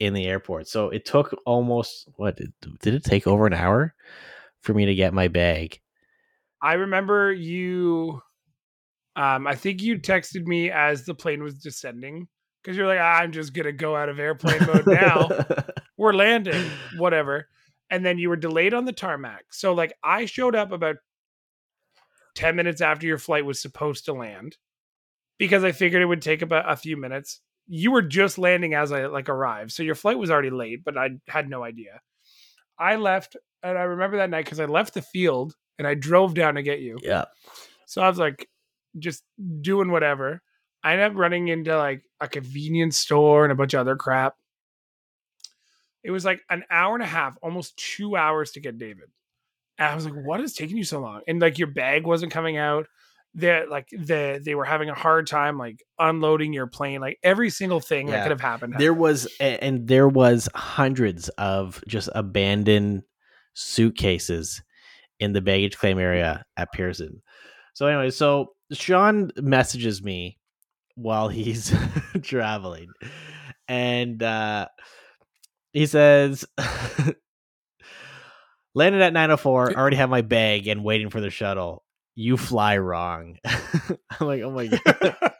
in 0.00 0.12
the 0.12 0.26
airport 0.26 0.66
so 0.66 0.90
it 0.90 1.04
took 1.06 1.34
almost 1.46 2.08
what 2.16 2.36
did 2.36 2.94
it 2.94 3.04
take 3.04 3.26
over 3.26 3.46
an 3.46 3.54
hour 3.54 3.94
for 4.60 4.74
me 4.74 4.84
to 4.84 4.94
get 4.94 5.14
my 5.14 5.28
bag 5.28 5.80
I 6.62 6.74
remember 6.74 7.32
you. 7.32 8.20
Um, 9.16 9.46
I 9.46 9.54
think 9.54 9.82
you 9.82 9.98
texted 9.98 10.46
me 10.46 10.70
as 10.70 11.04
the 11.04 11.14
plane 11.14 11.42
was 11.42 11.58
descending 11.58 12.28
because 12.62 12.76
you're 12.76 12.86
like, 12.86 13.00
I'm 13.00 13.32
just 13.32 13.52
gonna 13.52 13.72
go 13.72 13.96
out 13.96 14.08
of 14.08 14.18
airplane 14.18 14.64
mode 14.66 14.86
now. 14.86 15.28
We're 15.96 16.12
landing, 16.12 16.70
whatever. 16.96 17.48
And 17.90 18.04
then 18.04 18.18
you 18.18 18.28
were 18.28 18.36
delayed 18.36 18.74
on 18.74 18.84
the 18.84 18.92
tarmac. 18.92 19.46
So 19.50 19.72
like, 19.72 19.94
I 20.04 20.26
showed 20.26 20.54
up 20.54 20.72
about 20.72 20.96
ten 22.34 22.54
minutes 22.56 22.80
after 22.80 23.06
your 23.06 23.18
flight 23.18 23.44
was 23.44 23.60
supposed 23.60 24.04
to 24.04 24.12
land 24.12 24.56
because 25.38 25.64
I 25.64 25.72
figured 25.72 26.02
it 26.02 26.06
would 26.06 26.22
take 26.22 26.42
about 26.42 26.70
a 26.70 26.76
few 26.76 26.96
minutes. 26.96 27.40
You 27.66 27.90
were 27.90 28.02
just 28.02 28.38
landing 28.38 28.74
as 28.74 28.92
I 28.92 29.06
like 29.06 29.28
arrived, 29.28 29.72
so 29.72 29.82
your 29.82 29.94
flight 29.94 30.18
was 30.18 30.30
already 30.30 30.50
late, 30.50 30.84
but 30.84 30.96
I 30.96 31.10
had 31.28 31.48
no 31.48 31.62
idea. 31.64 32.00
I 32.78 32.96
left, 32.96 33.36
and 33.62 33.76
I 33.76 33.82
remember 33.82 34.18
that 34.18 34.30
night 34.30 34.44
because 34.44 34.60
I 34.60 34.66
left 34.66 34.94
the 34.94 35.02
field 35.02 35.54
and 35.78 35.86
I 35.86 35.94
drove 35.94 36.34
down 36.34 36.56
to 36.56 36.62
get 36.62 36.80
you. 36.80 36.98
yeah 37.02 37.24
So 37.86 38.02
I 38.02 38.08
was 38.08 38.18
like, 38.18 38.48
just 38.98 39.22
doing 39.60 39.90
whatever. 39.90 40.42
I 40.82 40.92
ended 40.92 41.10
up 41.12 41.16
running 41.16 41.48
into 41.48 41.76
like 41.76 42.02
a 42.20 42.28
convenience 42.28 42.98
store 42.98 43.44
and 43.44 43.52
a 43.52 43.54
bunch 43.54 43.74
of 43.74 43.80
other 43.80 43.96
crap. 43.96 44.36
It 46.04 46.10
was 46.10 46.24
like 46.24 46.40
an 46.48 46.64
hour 46.70 46.94
and 46.94 47.02
a 47.02 47.06
half, 47.06 47.36
almost 47.42 47.76
two 47.76 48.16
hours 48.16 48.52
to 48.52 48.60
get 48.60 48.78
David. 48.78 49.10
And 49.78 49.88
I 49.88 49.94
was 49.94 50.04
like, 50.04 50.14
what 50.14 50.40
is 50.40 50.54
taking 50.54 50.76
you 50.76 50.84
so 50.84 51.00
long? 51.00 51.22
And 51.28 51.40
like 51.40 51.58
your 51.58 51.68
bag 51.68 52.06
wasn't 52.06 52.32
coming 52.32 52.56
out. 52.56 52.86
They 53.34 53.64
like 53.66 53.88
the 53.90 54.40
they 54.42 54.54
were 54.54 54.64
having 54.64 54.88
a 54.88 54.94
hard 54.94 55.26
time 55.26 55.58
like 55.58 55.84
unloading 55.98 56.52
your 56.52 56.66
plane. 56.66 57.00
Like 57.00 57.18
every 57.22 57.50
single 57.50 57.78
thing 57.78 58.06
that 58.06 58.22
could 58.22 58.30
have 58.30 58.40
happened. 58.40 58.74
there 58.78 58.94
was 58.94 59.28
and 59.38 59.86
there 59.86 60.08
was 60.08 60.48
hundreds 60.54 61.28
of 61.30 61.82
just 61.86 62.08
abandoned 62.14 63.02
suitcases 63.54 64.62
in 65.20 65.32
the 65.32 65.40
baggage 65.40 65.76
claim 65.76 65.98
area 65.98 66.44
at 66.56 66.72
pearson. 66.72 67.22
So 67.74 67.86
anyway 67.86 68.10
so 68.10 68.52
sean 68.72 69.30
messages 69.36 70.02
me 70.02 70.38
while 70.94 71.28
he's 71.30 71.74
traveling 72.22 72.88
and 73.66 74.22
uh 74.22 74.68
he 75.72 75.86
says 75.86 76.44
landed 78.74 79.02
at 79.02 79.12
904 79.12 79.74
already 79.74 79.96
have 79.96 80.10
my 80.10 80.22
bag 80.22 80.66
and 80.66 80.84
waiting 80.84 81.10
for 81.10 81.20
the 81.20 81.30
shuttle. 81.30 81.84
You 82.14 82.36
fly 82.36 82.78
wrong. 82.78 83.38
I'm 83.44 84.26
like 84.26 84.42
oh 84.42 84.50
my 84.50 84.66
god 84.66 85.32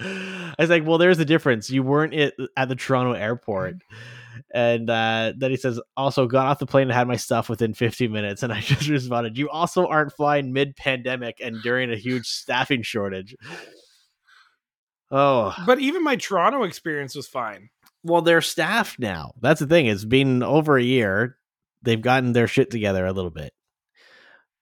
I 0.00 0.54
was 0.58 0.70
like, 0.70 0.86
well, 0.86 0.98
there's 0.98 1.18
a 1.18 1.24
difference. 1.24 1.70
You 1.70 1.82
weren't 1.82 2.14
at, 2.14 2.34
at 2.56 2.68
the 2.68 2.76
Toronto 2.76 3.12
airport. 3.12 3.76
And 4.52 4.88
uh, 4.90 5.32
then 5.36 5.50
he 5.50 5.56
says, 5.56 5.80
also 5.96 6.26
got 6.26 6.46
off 6.46 6.58
the 6.58 6.66
plane 6.66 6.84
and 6.88 6.92
had 6.92 7.08
my 7.08 7.16
stuff 7.16 7.48
within 7.48 7.74
15 7.74 8.10
minutes. 8.12 8.42
And 8.42 8.52
I 8.52 8.60
just 8.62 8.88
responded, 8.88 9.36
you 9.38 9.48
also 9.50 9.86
aren't 9.86 10.12
flying 10.12 10.52
mid 10.52 10.76
pandemic 10.76 11.36
and 11.42 11.62
during 11.62 11.92
a 11.92 11.96
huge 11.96 12.26
staffing 12.26 12.82
shortage. 12.82 13.34
Oh, 15.10 15.54
but 15.66 15.78
even 15.78 16.02
my 16.02 16.16
Toronto 16.16 16.64
experience 16.64 17.14
was 17.14 17.28
fine. 17.28 17.68
well, 18.02 18.22
they're 18.22 18.40
staffed 18.40 18.98
now. 18.98 19.32
That's 19.40 19.60
the 19.60 19.66
thing. 19.66 19.86
It's 19.86 20.04
been 20.04 20.42
over 20.42 20.76
a 20.76 20.82
year. 20.82 21.36
They've 21.82 22.00
gotten 22.00 22.32
their 22.32 22.48
shit 22.48 22.70
together 22.70 23.06
a 23.06 23.12
little 23.12 23.30
bit. 23.30 23.52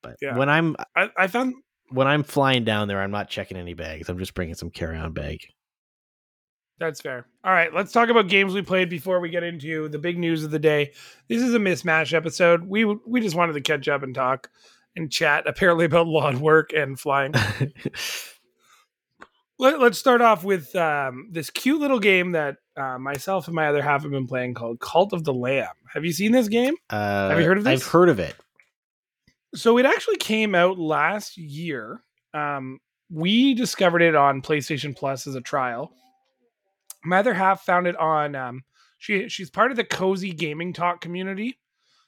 But 0.03 0.17
Yeah. 0.21 0.37
when 0.37 0.51
I'm 0.51 0.77
I, 0.95 1.09
I 1.17 1.27
found 1.29 1.55
when 1.89 2.07
I'm 2.07 2.25
flying 2.25 2.65
down 2.65 2.89
there, 2.89 3.01
I'm 3.01 3.11
not 3.11 3.31
checking 3.31 3.57
any 3.57 3.73
bags. 3.73 4.09
I'm 4.11 4.19
just 4.19 4.35
bringing 4.35 4.55
some 4.55 4.71
carry 4.71 4.99
on 4.99 5.13
bag. 5.15 5.41
That's 6.79 7.01
fair. 7.01 7.27
All 7.45 7.53
right, 7.53 7.73
let's 7.73 7.93
talk 7.93 8.09
about 8.09 8.29
games 8.29 8.53
we 8.53 8.63
played 8.63 8.91
before 8.91 9.21
we 9.21 9.29
get 9.29 9.45
into 9.45 9.89
the 9.89 9.99
big 9.99 10.19
news 10.19 10.43
of 10.43 10.51
the 10.51 10.59
day. 10.59 10.93
This 11.29 11.41
is 11.41 11.55
a 11.55 11.59
mismatch 11.59 12.13
episode. 12.13 12.65
We 12.65 12.85
we 12.85 13.21
just 13.21 13.37
wanted 13.37 13.53
to 13.53 13.61
catch 13.61 13.89
up 13.89 14.03
and 14.03 14.15
talk 14.15 14.51
and 14.97 15.11
chat 15.11 15.47
apparently 15.49 15.85
about 15.85 16.07
lawn 16.07 16.41
work 16.41 16.73
and 16.73 16.99
flying. 16.99 17.35
Let, 19.57 19.81
us 19.81 19.99
start 19.99 20.21
off 20.21 20.43
with 20.43 20.75
um, 20.75 21.29
this 21.31 21.49
cute 21.49 21.81
little 21.81 22.01
game 22.01 22.33
that 22.33 22.57
uh, 22.77 22.99
myself 22.99 23.47
and 23.47 23.55
my 23.55 23.69
other 23.69 23.83
half 23.83 24.03
have 24.03 24.11
been 24.11 24.27
playing 24.27 24.55
called 24.55 24.81
Cult 24.81 25.13
of 25.13 25.23
the 25.23 25.33
Lamb. 25.33 25.69
Have 25.93 26.05
you 26.05 26.13
seen 26.13 26.33
this 26.33 26.49
game? 26.49 26.75
Uh, 26.91 27.29
Have 27.29 27.39
you 27.39 27.47
heard 27.47 27.59
of 27.59 27.65
this? 27.65 27.81
I've 27.81 27.87
heard 27.87 28.09
of 28.09 28.19
it. 28.19 28.35
So 29.55 29.79
it 29.79 29.87
actually 29.87 30.17
came 30.17 30.57
out 30.57 30.77
last 30.81 31.37
year. 31.37 32.01
Um, 32.35 32.81
we 33.11 33.55
discovered 33.55 34.03
it 34.03 34.17
on 34.17 34.43
PlayStation 34.43 34.97
Plus 34.97 35.29
as 35.29 35.37
a 35.37 35.41
trial. 35.41 35.93
My 37.05 37.19
other 37.19 37.35
half 37.35 37.63
found 37.63 37.87
it 37.87 37.97
on. 37.97 38.35
Um, 38.35 38.63
she 38.99 39.29
she's 39.29 39.51
part 39.51 39.71
of 39.71 39.77
the 39.77 39.85
cozy 39.85 40.33
gaming 40.33 40.73
talk 40.73 41.01
community, 41.01 41.59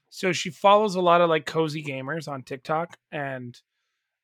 so 0.09 0.33
she 0.33 0.51
follows 0.51 0.95
a 0.95 1.01
lot 1.01 1.21
of 1.21 1.29
like 1.29 1.47
cozy 1.47 1.83
gamers 1.83 2.29
on 2.29 2.43
TikTok. 2.43 2.97
And 3.13 3.59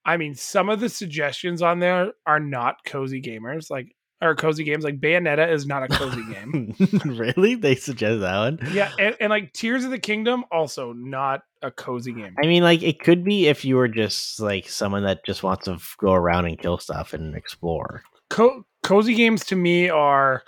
I 0.05 0.17
mean, 0.17 0.35
some 0.35 0.69
of 0.69 0.81
the 0.81 0.89
suggestions 0.89 1.63
on 1.63 1.81
there 1.81 2.13
are 2.27 2.41
not 2.41 2.85
cozy 2.85 3.21
gamers, 3.21 3.71
like 3.71 3.95
or 4.23 4.35
cozy 4.35 4.65
games. 4.65 4.85
Like 4.85 5.01
Bayonetta 5.01 5.51
is 5.51 5.67
not 5.67 5.83
a 5.83 5.89
cozy 5.89 6.23
game. 6.33 6.75
really? 7.05 7.57
They 7.57 7.75
suggest 7.75 8.21
that 8.21 8.39
one? 8.39 8.59
Yeah, 8.73 8.93
and, 8.99 9.17
and 9.21 9.31
like 9.31 9.53
Tears 9.53 9.85
of 9.85 9.91
the 9.91 9.99
Kingdom 9.99 10.45
also 10.51 10.93
not 10.93 11.43
a 11.61 11.71
cozy 11.71 12.13
game. 12.13 12.35
I 12.43 12.47
mean, 12.47 12.63
like 12.63 12.83
it 12.83 13.01
could 13.01 13.25
be 13.25 13.49
if 13.49 13.65
you 13.65 13.77
were 13.77 13.89
just 13.89 14.41
like 14.41 14.69
someone 14.69 15.03
that 15.05 15.25
just 15.27 15.43
wants 15.43 15.67
to 15.67 15.79
go 15.99 16.13
around 16.13 16.47
and 16.47 16.59
kill 16.59 16.79
stuff 16.79 17.13
and 17.13 17.35
explore. 17.35 18.03
Co- 18.31 18.65
cozy 18.83 19.15
games 19.15 19.45
to 19.47 19.57
me 19.57 19.89
are 19.89 20.43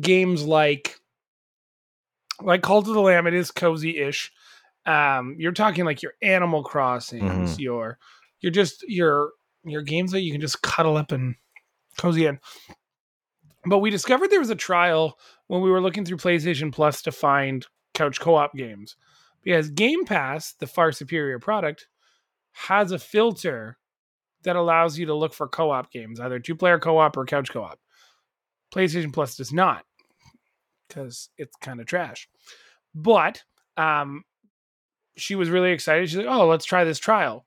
games 0.00 0.44
like 0.44 0.96
like 2.42 2.62
Cult 2.62 2.88
of 2.88 2.94
the 2.94 3.00
Lamb. 3.00 3.26
It 3.26 3.34
is 3.34 3.50
cozy-ish. 3.50 4.32
Um, 4.86 5.36
you're 5.38 5.52
talking 5.52 5.84
like 5.84 6.02
your 6.02 6.14
Animal 6.22 6.62
Crossings, 6.62 7.58
your 7.60 7.98
you're 8.40 8.52
just 8.52 8.82
your 8.88 9.32
your 9.64 9.82
games 9.82 10.12
that 10.12 10.22
you 10.22 10.32
can 10.32 10.40
just 10.40 10.62
cuddle 10.62 10.96
up 10.96 11.12
and 11.12 11.34
cozy 11.98 12.26
in. 12.26 12.38
But 13.66 13.78
we 13.80 13.90
discovered 13.90 14.30
there 14.30 14.40
was 14.40 14.50
a 14.50 14.54
trial 14.56 15.18
when 15.48 15.60
we 15.60 15.70
were 15.70 15.82
looking 15.82 16.04
through 16.04 16.16
PlayStation 16.16 16.72
Plus 16.72 17.02
to 17.02 17.12
find 17.12 17.66
couch 17.92 18.20
co-op 18.20 18.54
games 18.54 18.96
because 19.42 19.68
Game 19.70 20.04
Pass, 20.06 20.54
the 20.54 20.66
far 20.66 20.92
superior 20.92 21.38
product, 21.38 21.88
has 22.52 22.90
a 22.90 22.98
filter 22.98 23.76
that 24.44 24.56
allows 24.56 24.98
you 24.98 25.06
to 25.06 25.14
look 25.14 25.34
for 25.34 25.48
co-op 25.48 25.90
games, 25.90 26.20
either 26.20 26.38
two-player 26.38 26.78
co-op 26.78 27.16
or 27.16 27.24
couch 27.24 27.50
co-op. 27.50 27.78
PlayStation 28.72 29.12
Plus 29.12 29.36
does 29.36 29.52
not 29.52 29.84
because 30.88 31.30
it's 31.38 31.56
kind 31.56 31.80
of 31.80 31.86
trash. 31.86 32.28
But 32.94 33.42
um, 33.76 34.24
she 35.16 35.34
was 35.34 35.48
really 35.48 35.72
excited. 35.72 36.08
She's 36.08 36.18
like, 36.18 36.26
"Oh, 36.26 36.46
let's 36.46 36.64
try 36.64 36.84
this 36.84 36.98
trial." 36.98 37.46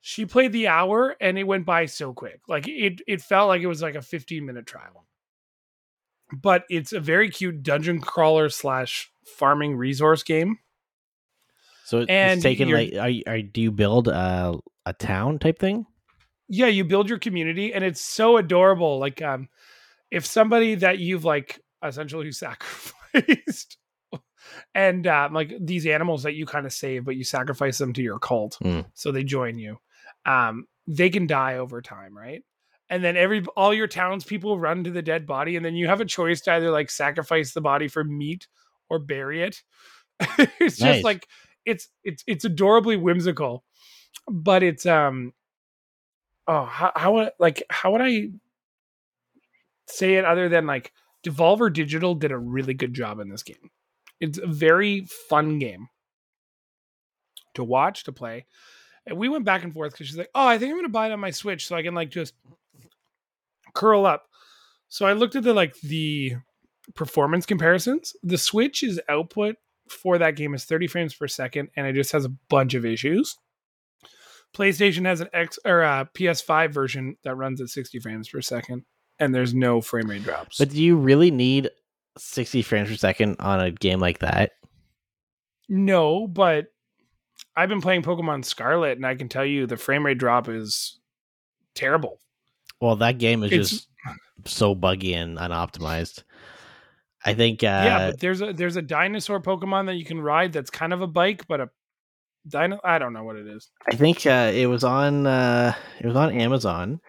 She 0.00 0.24
played 0.24 0.52
the 0.52 0.68
hour 0.68 1.14
and 1.20 1.38
it 1.38 1.44
went 1.44 1.66
by 1.66 1.86
so 1.86 2.14
quick. 2.14 2.40
Like 2.48 2.66
it 2.66 3.02
it 3.06 3.20
felt 3.20 3.48
like 3.48 3.60
it 3.60 3.66
was 3.66 3.82
like 3.82 3.96
a 3.96 4.02
15 4.02 4.46
minute 4.46 4.66
trial. 4.66 5.06
But 6.32 6.64
it's 6.70 6.92
a 6.92 7.00
very 7.00 7.28
cute 7.28 7.62
dungeon 7.62 8.00
crawler 8.00 8.48
slash 8.48 9.12
farming 9.24 9.76
resource 9.76 10.22
game. 10.22 10.58
So 11.90 11.98
it's 11.98 12.08
And 12.08 12.40
taken 12.40 12.70
like, 12.70 12.94
are, 12.94 13.08
you- 13.08 13.24
are 13.26 13.42
do 13.42 13.60
you 13.60 13.72
build 13.72 14.06
a 14.06 14.54
a 14.86 14.92
town 14.92 15.38
type 15.40 15.58
thing? 15.58 15.86
yeah 16.48 16.66
you 16.66 16.84
build 16.84 17.08
your 17.08 17.18
community 17.18 17.72
and 17.74 17.84
it's 17.84 18.00
so 18.00 18.36
adorable 18.36 18.98
like 18.98 19.20
um 19.22 19.48
if 20.10 20.24
somebody 20.26 20.74
that 20.76 20.98
you've 20.98 21.24
like 21.24 21.60
essentially 21.84 22.30
sacrificed 23.12 23.76
and 24.74 25.06
um 25.06 25.32
like 25.32 25.52
these 25.60 25.86
animals 25.86 26.22
that 26.24 26.34
you 26.34 26.46
kind 26.46 26.66
of 26.66 26.72
save 26.72 27.04
but 27.04 27.16
you 27.16 27.24
sacrifice 27.24 27.78
them 27.78 27.92
to 27.92 28.02
your 28.02 28.18
cult 28.18 28.56
Mm. 28.62 28.84
so 28.94 29.12
they 29.12 29.24
join 29.24 29.58
you 29.58 29.78
um 30.26 30.66
they 30.86 31.10
can 31.10 31.26
die 31.26 31.56
over 31.58 31.80
time 31.82 32.16
right 32.16 32.42
and 32.88 33.02
then 33.04 33.16
every 33.16 33.44
all 33.56 33.72
your 33.74 33.86
townspeople 33.88 34.58
run 34.58 34.84
to 34.84 34.90
the 34.90 35.02
dead 35.02 35.26
body 35.26 35.56
and 35.56 35.64
then 35.64 35.74
you 35.74 35.86
have 35.86 36.00
a 36.00 36.04
choice 36.04 36.40
to 36.42 36.52
either 36.52 36.70
like 36.70 36.90
sacrifice 36.90 37.52
the 37.52 37.60
body 37.60 37.86
for 37.88 38.02
meat 38.04 38.46
or 38.88 38.98
bury 38.98 39.42
it 39.42 39.62
it's 40.60 40.78
Nice. 40.80 40.94
just 40.94 41.04
like 41.04 41.26
it's 41.70 41.88
it's 42.04 42.24
it's 42.26 42.44
adorably 42.44 42.96
whimsical 42.96 43.64
but 44.28 44.62
it's 44.62 44.84
um 44.86 45.32
oh 46.46 46.64
how, 46.64 46.92
how 46.96 47.30
like 47.38 47.62
how 47.70 47.92
would 47.92 48.02
i 48.02 48.28
say 49.86 50.14
it 50.14 50.24
other 50.24 50.48
than 50.48 50.66
like 50.66 50.92
devolver 51.24 51.72
digital 51.72 52.14
did 52.14 52.32
a 52.32 52.38
really 52.38 52.74
good 52.74 52.94
job 52.94 53.20
in 53.20 53.28
this 53.28 53.42
game. 53.42 53.70
It's 54.20 54.38
a 54.38 54.46
very 54.46 55.06
fun 55.28 55.58
game 55.58 55.88
to 57.54 57.64
watch 57.64 58.04
to 58.04 58.12
play. 58.12 58.46
And 59.06 59.18
we 59.18 59.28
went 59.28 59.44
back 59.44 59.64
and 59.64 59.72
forth 59.72 59.92
because 59.92 60.06
she's 60.06 60.18
like 60.18 60.30
oh 60.34 60.46
i 60.46 60.58
think 60.58 60.70
i'm 60.70 60.78
gonna 60.78 60.88
buy 60.88 61.06
it 61.06 61.12
on 61.12 61.20
my 61.20 61.30
switch 61.30 61.66
so 61.66 61.74
i 61.76 61.82
can 61.82 61.94
like 61.94 62.10
just 62.10 62.34
curl 63.74 64.06
up. 64.06 64.26
So 64.88 65.06
i 65.06 65.12
looked 65.12 65.36
at 65.36 65.42
the 65.42 65.54
like 65.54 65.74
the 65.80 66.34
performance 66.94 67.46
comparisons. 67.46 68.14
The 68.22 68.38
switch's 68.38 69.00
output 69.08 69.56
for 69.90 70.18
that 70.18 70.36
game 70.36 70.54
is 70.54 70.64
30 70.64 70.86
frames 70.86 71.14
per 71.14 71.26
second 71.28 71.68
and 71.76 71.86
it 71.86 71.94
just 71.94 72.12
has 72.12 72.24
a 72.24 72.32
bunch 72.48 72.74
of 72.74 72.86
issues 72.86 73.36
PlayStation 74.54 75.04
has 75.06 75.20
an 75.20 75.28
X 75.32 75.58
or 75.64 75.82
uh, 75.82 76.02
a 76.02 76.06
PS5 76.06 76.72
version 76.72 77.16
that 77.22 77.36
runs 77.36 77.60
at 77.60 77.68
60 77.68 78.00
frames 78.00 78.28
per 78.28 78.40
second, 78.40 78.84
and 79.18 79.34
there's 79.34 79.54
no 79.54 79.80
frame 79.80 80.10
rate 80.10 80.24
drops. 80.24 80.58
But 80.58 80.70
do 80.70 80.82
you 80.82 80.96
really 80.96 81.30
need 81.30 81.70
60 82.18 82.62
frames 82.62 82.88
per 82.88 82.96
second 82.96 83.36
on 83.38 83.60
a 83.60 83.70
game 83.70 84.00
like 84.00 84.18
that? 84.18 84.52
no, 85.68 86.26
but 86.26 86.66
I've 87.56 87.68
been 87.68 87.80
playing 87.80 88.02
Pokemon 88.02 88.44
Scarlet, 88.44 88.96
and 88.96 89.06
I 89.06 89.14
can 89.14 89.28
tell 89.28 89.44
you 89.44 89.66
the 89.66 89.76
frame 89.76 90.04
rate 90.04 90.18
drop 90.18 90.48
is 90.48 90.98
terrible. 91.76 92.18
Well, 92.80 92.96
that 92.96 93.18
game 93.18 93.44
is 93.44 93.52
It's 93.52 93.70
just 93.70 93.88
so 94.46 94.74
buggy 94.74 95.14
and 95.14 95.38
unoptimized. 95.38 96.24
I 97.24 97.34
think 97.34 97.62
uh 97.62 97.66
yeah, 97.66 98.10
but 98.10 98.20
there's 98.20 98.40
a 98.40 98.52
there's 98.52 98.76
a 98.76 98.82
dinosaur 98.82 99.40
Pokemon 99.40 99.86
that 99.86 99.96
you 99.96 100.04
can 100.04 100.20
ride 100.20 100.52
that's 100.52 100.70
kind 100.70 100.92
of 100.92 101.02
a 101.02 101.06
bike, 101.06 101.46
but 101.46 101.60
a 101.60 101.68
dino. 102.48 102.80
I 102.82 102.98
don't 102.98 103.12
know 103.12 103.24
what 103.24 103.36
it 103.36 103.46
is. 103.46 103.70
I 103.90 103.94
think 103.96 104.26
uh, 104.26 104.50
it 104.54 104.66
was 104.66 104.84
on 104.84 105.26
uh, 105.26 105.74
it 106.00 106.06
was 106.06 106.16
on 106.16 106.32
Amazon, 106.32 107.00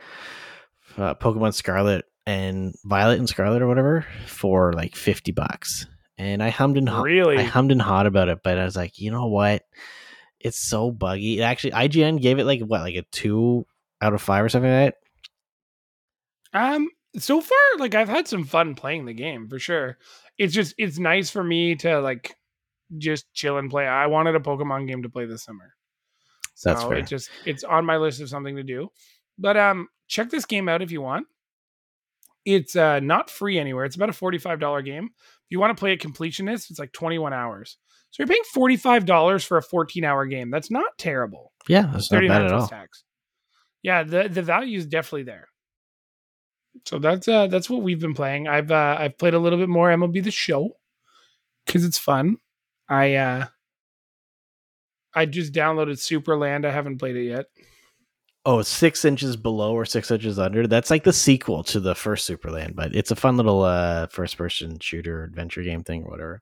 uh, 0.97 1.15
Pokemon 1.15 1.53
Scarlet 1.53 2.05
and 2.25 2.75
Violet 2.83 3.19
and 3.19 3.29
Scarlet 3.29 3.61
or 3.61 3.67
whatever 3.67 4.05
for 4.27 4.73
like 4.73 4.95
fifty 4.95 5.31
bucks. 5.31 5.87
And 6.17 6.43
I 6.43 6.49
hummed 6.49 6.77
and 6.77 6.87
haw- 6.89 7.01
Really? 7.01 7.37
I 7.37 7.43
hummed 7.43 7.71
and 7.71 7.81
hawed 7.81 8.05
about 8.05 8.27
it, 8.29 8.39
but 8.43 8.57
I 8.59 8.63
was 8.65 8.75
like, 8.75 8.99
you 8.99 9.11
know 9.11 9.27
what? 9.27 9.63
It's 10.39 10.59
so 10.59 10.91
buggy. 10.91 11.39
It 11.39 11.43
actually, 11.43 11.71
IGN 11.71 12.21
gave 12.21 12.37
it 12.37 12.45
like 12.45 12.61
what, 12.61 12.81
like 12.81 12.95
a 12.95 13.03
two 13.11 13.65
out 14.01 14.13
of 14.13 14.21
five 14.21 14.43
or 14.43 14.49
something 14.49 14.69
like 14.69 14.93
that. 16.53 16.73
Um, 16.75 16.89
so 17.17 17.41
far, 17.41 17.57
like 17.77 17.95
I've 17.95 18.09
had 18.09 18.27
some 18.27 18.45
fun 18.45 18.75
playing 18.75 19.05
the 19.05 19.13
game 19.13 19.47
for 19.49 19.59
sure. 19.59 19.97
It's 20.37 20.53
just 20.53 20.73
it's 20.77 20.97
nice 20.99 21.29
for 21.29 21.43
me 21.43 21.75
to 21.77 21.99
like 21.99 22.35
just 22.97 23.31
chill 23.33 23.57
and 23.57 23.69
play. 23.69 23.85
I 23.85 24.07
wanted 24.07 24.35
a 24.35 24.39
Pokemon 24.39 24.87
game 24.87 25.03
to 25.03 25.09
play 25.09 25.25
this 25.25 25.43
summer. 25.43 25.73
That's 26.63 26.81
so 26.81 26.89
fair. 26.89 26.99
it 26.99 27.07
just 27.07 27.29
it's 27.45 27.63
on 27.63 27.85
my 27.85 27.97
list 27.97 28.21
of 28.21 28.29
something 28.29 28.55
to 28.55 28.63
do. 28.63 28.89
But 29.37 29.57
um 29.57 29.87
check 30.07 30.29
this 30.29 30.45
game 30.45 30.69
out 30.69 30.81
if 30.81 30.91
you 30.91 31.01
want. 31.01 31.27
It's 32.45 32.75
uh 32.75 32.99
not 32.99 33.29
free 33.29 33.59
anywhere. 33.59 33.85
It's 33.85 33.95
about 33.95 34.09
a 34.09 34.13
$45 34.13 34.85
game. 34.85 35.09
If 35.15 35.47
you 35.49 35.59
want 35.59 35.75
to 35.75 35.79
play 35.79 35.91
a 35.93 35.97
completionist, 35.97 36.69
it's 36.69 36.79
like 36.79 36.91
21 36.93 37.33
hours. 37.33 37.77
So 38.11 38.23
you're 38.23 38.27
paying 38.27 38.43
$45 38.53 39.45
for 39.45 39.57
a 39.57 39.63
14-hour 39.63 40.25
game. 40.25 40.49
That's 40.49 40.69
not 40.69 40.97
terrible. 40.97 41.53
Yeah, 41.69 41.89
that's 41.93 42.11
not 42.11 42.21
bad 42.27 42.45
at 42.45 42.51
all. 42.51 42.67
tax. 42.67 43.03
Yeah, 43.83 44.03
the 44.03 44.27
the 44.29 44.41
value 44.41 44.77
is 44.77 44.85
definitely 44.85 45.23
there. 45.23 45.47
So 46.85 46.99
that's 46.99 47.27
uh 47.27 47.47
that's 47.47 47.69
what 47.69 47.81
we've 47.83 47.99
been 47.99 48.13
playing. 48.13 48.47
I've 48.47 48.71
uh 48.71 48.95
I've 48.99 49.17
played 49.17 49.33
a 49.33 49.39
little 49.39 49.59
bit 49.59 49.69
more 49.69 49.89
MLB 49.89 50.23
the 50.23 50.31
show 50.31 50.77
cuz 51.67 51.83
it's 51.83 51.97
fun. 51.97 52.37
I 52.89 53.15
uh 53.15 53.45
I 55.13 55.25
just 55.25 55.53
downloaded 55.53 55.97
Supraland. 55.97 56.65
I 56.65 56.71
haven't 56.71 56.97
played 56.97 57.17
it 57.17 57.25
yet. 57.25 57.45
Oh, 58.45 58.61
six 58.63 59.05
inches 59.05 59.35
below 59.35 59.73
or 59.73 59.85
six 59.85 60.09
inches 60.09 60.39
under. 60.39 60.65
That's 60.65 60.89
like 60.89 61.03
the 61.03 61.13
sequel 61.13 61.63
to 61.65 61.79
the 61.79 61.93
first 61.93 62.27
Supraland, 62.27 62.75
but 62.75 62.95
it's 62.95 63.11
a 63.11 63.15
fun 63.15 63.37
little 63.37 63.61
uh, 63.61 64.07
first 64.07 64.37
person 64.37 64.79
shooter 64.79 65.23
adventure 65.25 65.61
game 65.61 65.83
thing 65.83 66.03
or 66.03 66.09
whatever. 66.11 66.41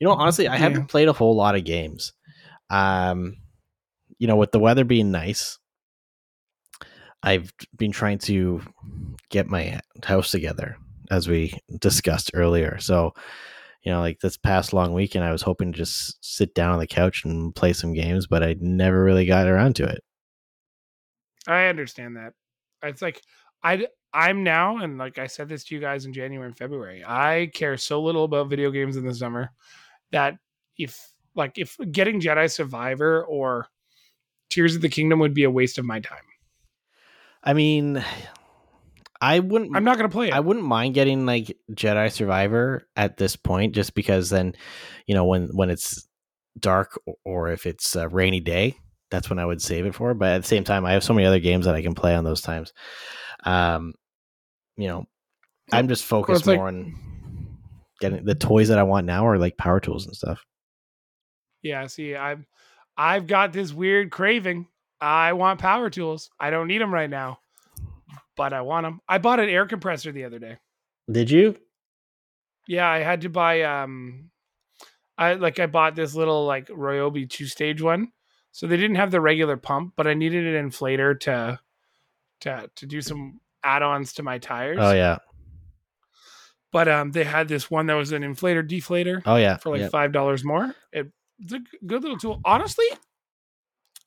You 0.00 0.08
know, 0.08 0.14
honestly, 0.14 0.48
I 0.48 0.54
Yeah. 0.54 0.58
haven't 0.58 0.88
played 0.88 1.08
a 1.08 1.12
whole 1.14 1.34
lot 1.36 1.54
of 1.54 1.64
games. 1.64 2.12
Um, 2.68 3.36
you 4.18 4.26
know, 4.26 4.36
with 4.36 4.50
the 4.52 4.58
weather 4.58 4.84
being 4.84 5.10
nice, 5.12 5.58
I've 7.22 7.52
been 7.76 7.92
trying 7.92 8.18
to 8.18 8.62
get 9.28 9.48
my 9.48 9.80
house 10.04 10.30
together 10.30 10.76
as 11.10 11.28
we 11.28 11.58
discussed 11.78 12.30
earlier. 12.34 12.78
So, 12.78 13.12
you 13.82 13.92
know, 13.92 14.00
like 14.00 14.20
this 14.20 14.36
past 14.36 14.72
long 14.72 14.94
weekend, 14.94 15.24
I 15.24 15.32
was 15.32 15.42
hoping 15.42 15.72
to 15.72 15.78
just 15.78 16.24
sit 16.24 16.54
down 16.54 16.72
on 16.72 16.78
the 16.78 16.86
couch 16.86 17.24
and 17.24 17.54
play 17.54 17.72
some 17.72 17.92
games, 17.92 18.26
but 18.26 18.42
I 18.42 18.56
never 18.60 19.02
really 19.02 19.26
got 19.26 19.46
around 19.46 19.76
to 19.76 19.84
it. 19.84 20.02
I 21.46 21.66
understand 21.66 22.16
that. 22.16 22.32
It's 22.82 23.02
like 23.02 23.22
I 23.62 23.86
I'm 24.12 24.42
now 24.42 24.78
and 24.78 24.98
like 24.98 25.18
I 25.18 25.26
said 25.26 25.48
this 25.48 25.64
to 25.64 25.74
you 25.74 25.80
guys 25.80 26.04
in 26.04 26.12
January 26.12 26.48
and 26.48 26.56
February. 26.56 27.02
I 27.06 27.50
care 27.54 27.76
so 27.76 28.02
little 28.02 28.24
about 28.24 28.48
video 28.48 28.70
games 28.70 28.96
in 28.96 29.06
the 29.06 29.14
summer 29.14 29.50
that 30.12 30.36
if 30.78 31.12
like 31.34 31.58
if 31.58 31.76
getting 31.92 32.20
Jedi 32.20 32.50
Survivor 32.50 33.24
or 33.24 33.68
Tears 34.48 34.74
of 34.74 34.82
the 34.82 34.88
Kingdom 34.88 35.20
would 35.20 35.34
be 35.34 35.44
a 35.44 35.50
waste 35.50 35.78
of 35.78 35.84
my 35.84 36.00
time. 36.00 36.18
I 37.42 37.54
mean, 37.54 38.04
I 39.20 39.38
wouldn't. 39.38 39.74
I'm 39.76 39.84
not 39.84 39.96
going 39.98 40.08
to 40.08 40.12
play 40.12 40.28
it. 40.28 40.34
I 40.34 40.40
wouldn't 40.40 40.64
mind 40.64 40.94
getting 40.94 41.26
like 41.26 41.56
Jedi 41.72 42.10
Survivor 42.12 42.88
at 42.96 43.16
this 43.16 43.36
point, 43.36 43.74
just 43.74 43.94
because 43.94 44.30
then, 44.30 44.54
you 45.06 45.14
know, 45.14 45.24
when 45.24 45.48
when 45.48 45.70
it's 45.70 46.06
dark 46.58 46.98
or, 47.24 47.50
if 47.50 47.66
it's 47.66 47.96
a 47.96 48.08
rainy 48.08 48.40
day, 48.40 48.76
that's 49.10 49.30
when 49.30 49.38
I 49.38 49.46
would 49.46 49.62
save 49.62 49.86
it 49.86 49.94
for. 49.94 50.14
But 50.14 50.32
at 50.32 50.42
the 50.42 50.48
same 50.48 50.64
time, 50.64 50.84
I 50.84 50.92
have 50.92 51.04
so 51.04 51.14
many 51.14 51.26
other 51.26 51.38
games 51.40 51.66
that 51.66 51.74
I 51.74 51.82
can 51.82 51.94
play 51.94 52.14
on 52.14 52.24
those 52.24 52.42
times. 52.42 52.72
Um, 53.44 53.94
you 54.76 54.88
know, 54.88 55.06
I'm 55.72 55.88
just 55.88 56.04
focused 56.04 56.46
like- 56.46 56.58
more 56.58 56.68
on 56.68 56.96
getting 58.00 58.24
the 58.24 58.34
toys 58.34 58.68
that 58.68 58.78
I 58.78 58.82
want 58.82 59.06
now 59.06 59.26
are 59.26 59.38
like 59.38 59.56
power 59.56 59.80
tools 59.80 60.06
and 60.06 60.16
stuff. 60.16 60.44
Yeah, 61.62 61.86
see, 61.86 62.16
I've 62.16 62.46
I've 62.96 63.26
got 63.26 63.52
this 63.52 63.72
weird 63.72 64.10
craving. 64.10 64.66
I 65.00 65.32
want 65.32 65.60
power 65.60 65.90
tools. 65.90 66.30
I 66.38 66.50
don't 66.50 66.68
need 66.68 66.80
them 66.80 66.92
right 66.92 67.08
now, 67.08 67.40
but 68.36 68.52
I 68.52 68.60
want 68.60 68.84
them. 68.84 69.00
I 69.08 69.18
bought 69.18 69.40
an 69.40 69.48
air 69.48 69.66
compressor 69.66 70.12
the 70.12 70.24
other 70.24 70.38
day. 70.38 70.58
Did 71.10 71.30
you? 71.30 71.56
Yeah, 72.68 72.88
I 72.88 72.98
had 72.98 73.22
to 73.22 73.28
buy 73.28 73.62
um 73.62 74.30
I 75.16 75.34
like 75.34 75.58
I 75.58 75.66
bought 75.66 75.94
this 75.96 76.14
little 76.14 76.46
like 76.46 76.68
Ryobi 76.68 77.28
two 77.28 77.46
stage 77.46 77.82
one. 77.82 78.12
So 78.52 78.66
they 78.66 78.76
didn't 78.76 78.96
have 78.96 79.10
the 79.10 79.20
regular 79.20 79.56
pump, 79.56 79.94
but 79.96 80.06
I 80.06 80.14
needed 80.14 80.54
an 80.54 80.70
inflator 80.70 81.18
to 81.20 81.60
to 82.40 82.70
to 82.76 82.86
do 82.86 83.00
some 83.00 83.40
add-ons 83.62 84.14
to 84.14 84.22
my 84.22 84.38
tires. 84.38 84.78
Oh 84.80 84.92
yeah. 84.92 85.18
But 86.72 86.88
um 86.88 87.12
they 87.12 87.24
had 87.24 87.48
this 87.48 87.70
one 87.70 87.86
that 87.86 87.94
was 87.94 88.12
an 88.12 88.22
inflator 88.22 88.68
deflator 88.68 89.22
Oh 89.26 89.36
yeah. 89.36 89.56
for 89.56 89.70
like 89.70 89.80
yeah. 89.82 89.88
five 89.88 90.12
dollars 90.12 90.44
more. 90.44 90.74
It, 90.92 91.10
it's 91.38 91.52
a 91.54 91.60
good 91.86 92.02
little 92.02 92.18
tool. 92.18 92.40
Honestly, 92.44 92.86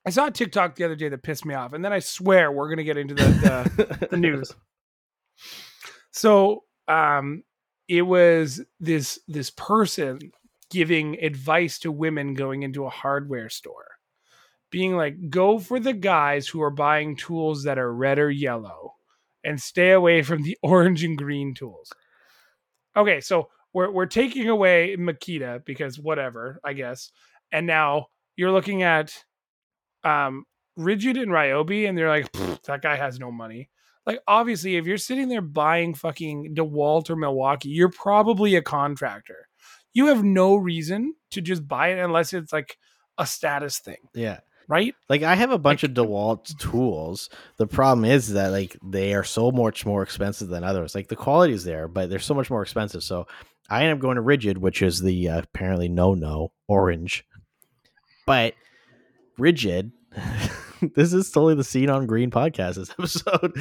I 0.06 0.10
saw 0.10 0.28
a 0.28 0.32
TikTok 0.32 0.76
the 0.76 0.84
other 0.84 0.96
day 0.96 1.10
that 1.10 1.24
pissed 1.24 1.46
me 1.46 1.56
off, 1.56 1.74
and 1.74 1.84
then 1.84 1.94
I 1.94 2.00
swear 2.00 2.52
we're 2.52 2.70
gonna 2.70 2.84
get 2.84 2.98
into 2.98 3.14
the 3.14 3.24
the, 3.24 4.08
the 4.12 4.18
news. 4.18 4.54
So 6.12 6.64
um 6.88 7.44
it 7.88 8.04
was 8.04 8.62
this 8.80 9.20
this 9.28 9.50
person 9.50 10.20
giving 10.70 11.24
advice 11.24 11.78
to 11.80 11.92
women 11.92 12.34
going 12.34 12.64
into 12.64 12.86
a 12.86 12.90
hardware 12.90 13.50
store. 13.50 13.92
Being 14.72 14.98
like, 14.98 15.30
go 15.30 15.60
for 15.60 15.80
the 15.80 15.94
guys 15.94 16.48
who 16.48 16.62
are 16.64 16.72
buying 16.72 17.16
tools 17.16 17.64
that 17.64 17.78
are 17.78 17.94
red 17.94 18.18
or 18.18 18.32
yellow 18.32 18.96
and 19.44 19.62
stay 19.62 19.92
away 19.92 20.24
from 20.24 20.42
the 20.42 20.58
orange 20.64 21.04
and 21.04 21.18
green 21.18 21.54
tools. 21.54 21.92
Okay, 22.98 23.22
so 23.22 23.50
we're 23.74 23.92
we're 23.92 24.08
taking 24.08 24.50
away 24.50 24.96
Makita 24.98 25.64
because 25.64 26.00
whatever, 26.00 26.60
I 26.64 26.74
guess. 26.74 27.12
And 27.52 27.68
now 27.68 28.08
you're 28.36 28.52
looking 28.52 28.82
at 28.82 29.14
um, 30.04 30.46
Ridgid 30.78 31.22
and 31.22 31.32
Ryobi, 31.32 31.88
and 31.88 31.98
they're 31.98 32.10
like, 32.10 32.32
that 32.64 32.82
guy 32.82 32.96
has 32.96 33.20
no 33.20 33.32
money. 33.32 33.70
Like, 34.06 34.20
obviously, 34.28 34.76
if 34.76 34.86
you're 34.86 34.98
sitting 34.98 35.30
there 35.30 35.42
buying 35.42 35.94
fucking 35.94 36.56
DeWalt 36.56 37.10
or 37.10 37.16
Milwaukee, 37.16 37.70
you're 37.70 37.90
probably 37.92 38.56
a 38.56 38.62
contractor. 38.62 39.48
You 39.94 40.08
have 40.08 40.24
no 40.24 40.56
reason 40.56 41.14
to 41.32 41.42
just 41.42 41.68
buy 41.68 41.90
it 41.90 42.00
unless 42.04 42.34
it's 42.34 42.52
like 42.52 42.78
a 43.18 43.26
status 43.26 43.80
thing, 43.80 43.98
Yeah. 44.16 44.40
right? 44.68 44.94
Like 45.08 45.22
I 45.22 45.36
have 45.36 45.52
a 45.52 45.58
bunch 45.60 45.84
of 45.84 45.92
DeWalt 45.92 46.58
tools. 46.58 47.30
The 47.58 47.68
problem 47.68 48.04
is 48.04 48.34
that 48.34 48.48
like 48.52 48.76
they 48.84 49.14
are 49.14 49.24
so 49.24 49.52
much 49.52 49.86
more 49.86 50.02
expensive 50.02 50.48
than 50.50 50.64
others. 50.64 50.96
Like 50.96 51.08
the 51.10 51.16
quality 51.16 51.54
is 51.54 51.64
there, 51.64 51.88
but 51.88 52.10
they're 52.10 52.18
so 52.20 52.34
much 52.34 52.50
more 52.50 52.64
expensive. 52.64 53.04
So 53.04 53.28
I 53.70 53.84
end 53.84 53.94
up 53.94 54.00
going 54.00 54.16
to 54.18 54.24
Ridgid, 54.24 54.58
which 54.58 54.82
is 54.82 55.00
the 55.00 55.30
uh, 55.30 55.40
apparently 55.44 55.88
no 55.90 56.16
no 56.16 56.52
orange. 56.68 57.24
But 58.26 58.56
Ridgid, 59.40 59.92
this 60.96 61.14
is 61.14 61.32
totally 61.32 61.56
the 61.56 61.64
Seen 61.64 61.90
on 61.90 62.06
Green 62.06 62.30
podcast. 62.32 62.76
This 62.76 62.90
episode, 63.00 63.54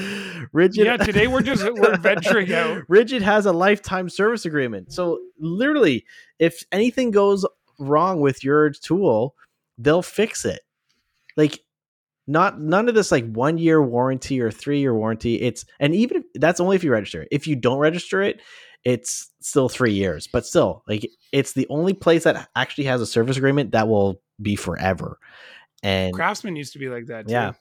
Ridgid. 0.54 0.84
Yeah, 0.84 0.96
today 0.96 1.26
we're 1.26 1.42
just- 1.42 1.64
we're 1.64 1.96
venturing 2.00 2.52
out. 2.52 2.82
Ridgid 2.88 3.22
has 3.22 3.46
a 3.46 3.52
lifetime 3.52 4.08
service 4.08 4.44
agreement. 4.44 4.92
So 4.92 5.20
literally, 5.38 6.04
if 6.38 6.64
anything 6.72 7.10
goes 7.10 7.46
wrong 7.78 8.20
with 8.20 8.44
your 8.44 8.70
tool, 8.70 9.34
they'll 9.78 10.02
fix 10.02 10.44
it. 10.44 10.60
Like 11.36 11.60
not 12.26 12.60
none 12.60 12.88
of 12.88 12.94
this 12.94 13.10
like 13.10 13.30
one 13.32 13.58
year 13.58 13.82
warranty 13.82 14.40
or 14.40 14.50
three 14.50 14.80
year 14.80 14.94
warranty. 14.94 15.40
It's 15.40 15.64
and 15.80 15.94
even 15.94 16.18
if 16.18 16.24
that's 16.34 16.60
only 16.60 16.76
if 16.76 16.84
you 16.84 16.92
register 16.92 17.22
it. 17.22 17.28
If 17.32 17.46
you 17.46 17.56
don't 17.56 17.78
register 17.78 18.22
it, 18.22 18.40
it's 18.84 19.30
still 19.40 19.68
three 19.68 19.92
years. 19.92 20.26
But 20.26 20.44
still, 20.46 20.82
like 20.86 21.08
it's 21.32 21.54
the 21.54 21.66
only 21.70 21.94
place 21.94 22.24
that 22.24 22.48
actually 22.54 22.84
has 22.84 23.00
a 23.00 23.06
service 23.06 23.36
agreement 23.36 23.72
that 23.72 23.88
will 23.88 24.20
be 24.40 24.54
forever. 24.56 25.18
And 25.82 26.14
Craftsman 26.14 26.56
used 26.56 26.72
to 26.74 26.78
be 26.78 26.88
like 26.88 27.06
that. 27.06 27.26
Too. 27.26 27.32
yeah. 27.32 27.52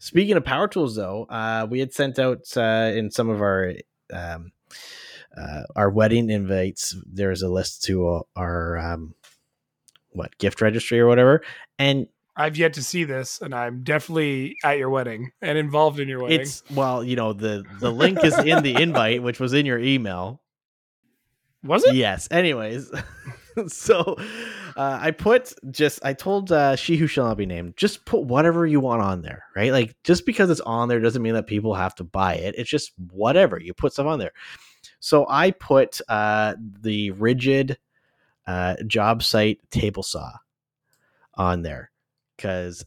Speaking 0.00 0.36
of 0.36 0.44
power 0.44 0.66
tools, 0.66 0.96
though, 0.96 1.24
uh, 1.24 1.66
we 1.70 1.78
had 1.78 1.92
sent 1.92 2.18
out 2.18 2.40
uh, 2.56 2.92
in 2.94 3.10
some 3.10 3.28
of 3.28 3.40
our 3.40 3.74
um, 4.12 4.52
uh, 5.36 5.62
our 5.76 5.90
wedding 5.90 6.30
invites. 6.30 6.96
There's 7.06 7.42
a 7.42 7.48
list 7.48 7.84
to 7.84 8.24
our 8.34 8.78
um, 8.78 9.14
what 10.10 10.36
gift 10.38 10.60
registry 10.60 10.98
or 10.98 11.06
whatever, 11.06 11.42
and 11.78 12.08
I've 12.38 12.56
yet 12.56 12.74
to 12.74 12.82
see 12.84 13.02
this, 13.02 13.40
and 13.40 13.52
I'm 13.52 13.82
definitely 13.82 14.56
at 14.62 14.78
your 14.78 14.90
wedding 14.90 15.32
and 15.42 15.58
involved 15.58 15.98
in 15.98 16.08
your 16.08 16.22
wedding. 16.22 16.40
it's 16.40 16.62
well, 16.70 17.02
you 17.02 17.16
know 17.16 17.32
the 17.32 17.64
the 17.80 17.90
link 17.92 18.22
is 18.24 18.38
in 18.38 18.62
the 18.62 18.80
invite, 18.80 19.22
which 19.22 19.40
was 19.40 19.52
in 19.52 19.66
your 19.66 19.78
email. 19.78 20.40
Was 21.64 21.84
it? 21.84 21.96
Yes. 21.96 22.28
Anyways, 22.30 22.92
so 23.68 24.16
uh, 24.76 24.98
I 25.00 25.10
put 25.10 25.52
just 25.70 26.04
I 26.04 26.12
told 26.12 26.52
uh, 26.52 26.76
she 26.76 26.96
who 26.96 27.06
shall 27.06 27.26
not 27.26 27.36
be 27.36 27.46
named 27.46 27.76
just 27.76 28.04
put 28.04 28.24
whatever 28.24 28.66
you 28.66 28.80
want 28.80 29.02
on 29.02 29.22
there, 29.22 29.44
right? 29.56 29.72
Like 29.72 29.96
just 30.04 30.26
because 30.26 30.50
it's 30.50 30.60
on 30.60 30.88
there 30.88 31.00
doesn't 31.00 31.22
mean 31.22 31.34
that 31.34 31.46
people 31.46 31.74
have 31.74 31.94
to 31.96 32.04
buy 32.04 32.34
it. 32.34 32.54
It's 32.56 32.70
just 32.70 32.92
whatever 33.12 33.60
you 33.60 33.74
put 33.74 33.92
stuff 33.92 34.06
on 34.06 34.18
there. 34.18 34.32
So 35.00 35.26
I 35.28 35.52
put 35.52 36.00
uh, 36.08 36.54
the 36.80 37.12
Ridgid 37.12 37.76
uh, 38.46 38.76
job 38.86 39.22
site 39.22 39.60
table 39.70 40.02
saw 40.02 40.32
on 41.34 41.62
there 41.62 41.90
because 42.36 42.84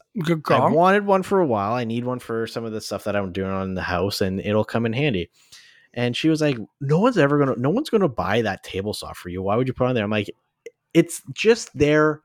I 0.72 0.72
wanted 0.72 1.06
one 1.06 1.24
for 1.24 1.40
a 1.40 1.46
while. 1.46 1.74
I 1.74 1.84
need 1.84 2.06
one 2.06 2.20
for 2.20 2.48
some 2.48 2.66
of 2.66 2.72
the 2.72 2.82
stuff 2.82 3.04
that 3.04 3.16
I'm 3.16 3.32
doing 3.32 3.52
on 3.52 3.76
the 3.76 3.82
house, 3.82 4.22
and 4.22 4.40
it'll 4.40 4.66
come 4.66 4.86
in 4.86 4.94
handy. 4.94 5.30
And 5.94 6.16
she 6.16 6.30
was 6.30 6.42
like, 6.42 6.58
"No 6.80 7.00
one's 7.00 7.18
ever 7.18 7.38
gonna, 7.38 7.58
no 7.58 7.70
one's 7.70 7.90
gonna 7.90 8.08
buy 8.08 8.42
that 8.42 8.64
table 8.64 8.94
saw 8.94 9.14
for 9.14 9.30
you. 9.30 9.42
Why 9.42 9.56
would 9.58 9.68
you 9.68 9.74
put 9.74 9.86
it 9.86 9.90
on 9.90 9.96
there?" 9.96 10.06
I'm 10.06 10.10
like, 10.10 10.32
"It's 10.94 11.22
just 11.34 11.76
there 11.78 12.22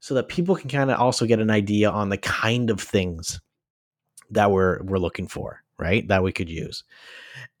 so 0.00 0.14
that 0.14 0.28
people 0.28 0.56
can 0.56 0.70
kind 0.70 0.90
of 0.90 0.98
also 0.98 1.26
get 1.26 1.40
an 1.40 1.50
idea 1.50 1.90
on 1.90 2.08
the 2.08 2.18
kind 2.18 2.70
of 2.70 2.80
things 2.80 3.40
that 4.30 4.50
we're 4.50 4.82
we're 4.82 4.98
looking 4.98 5.28
for, 5.28 5.62
right? 5.78 6.06
That 6.08 6.22
we 6.22 6.32
could 6.32 6.50
use." 6.50 6.84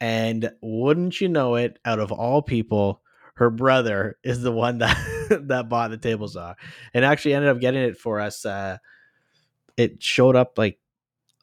And 0.00 0.50
wouldn't 0.60 1.20
you 1.20 1.28
know 1.28 1.54
it, 1.54 1.78
out 1.84 2.00
of 2.00 2.12
all 2.12 2.42
people, 2.42 3.02
her 3.36 3.50
brother 3.50 4.18
is 4.22 4.42
the 4.42 4.52
one 4.52 4.78
that 4.78 4.96
that 5.48 5.68
bought 5.68 5.90
the 5.90 5.98
table 5.98 6.28
saw, 6.28 6.54
and 6.92 7.04
actually 7.04 7.34
ended 7.34 7.50
up 7.50 7.60
getting 7.60 7.82
it 7.82 7.98
for 7.98 8.20
us. 8.20 8.44
Uh, 8.44 8.78
it 9.76 10.02
showed 10.02 10.36
up 10.36 10.58
like 10.58 10.78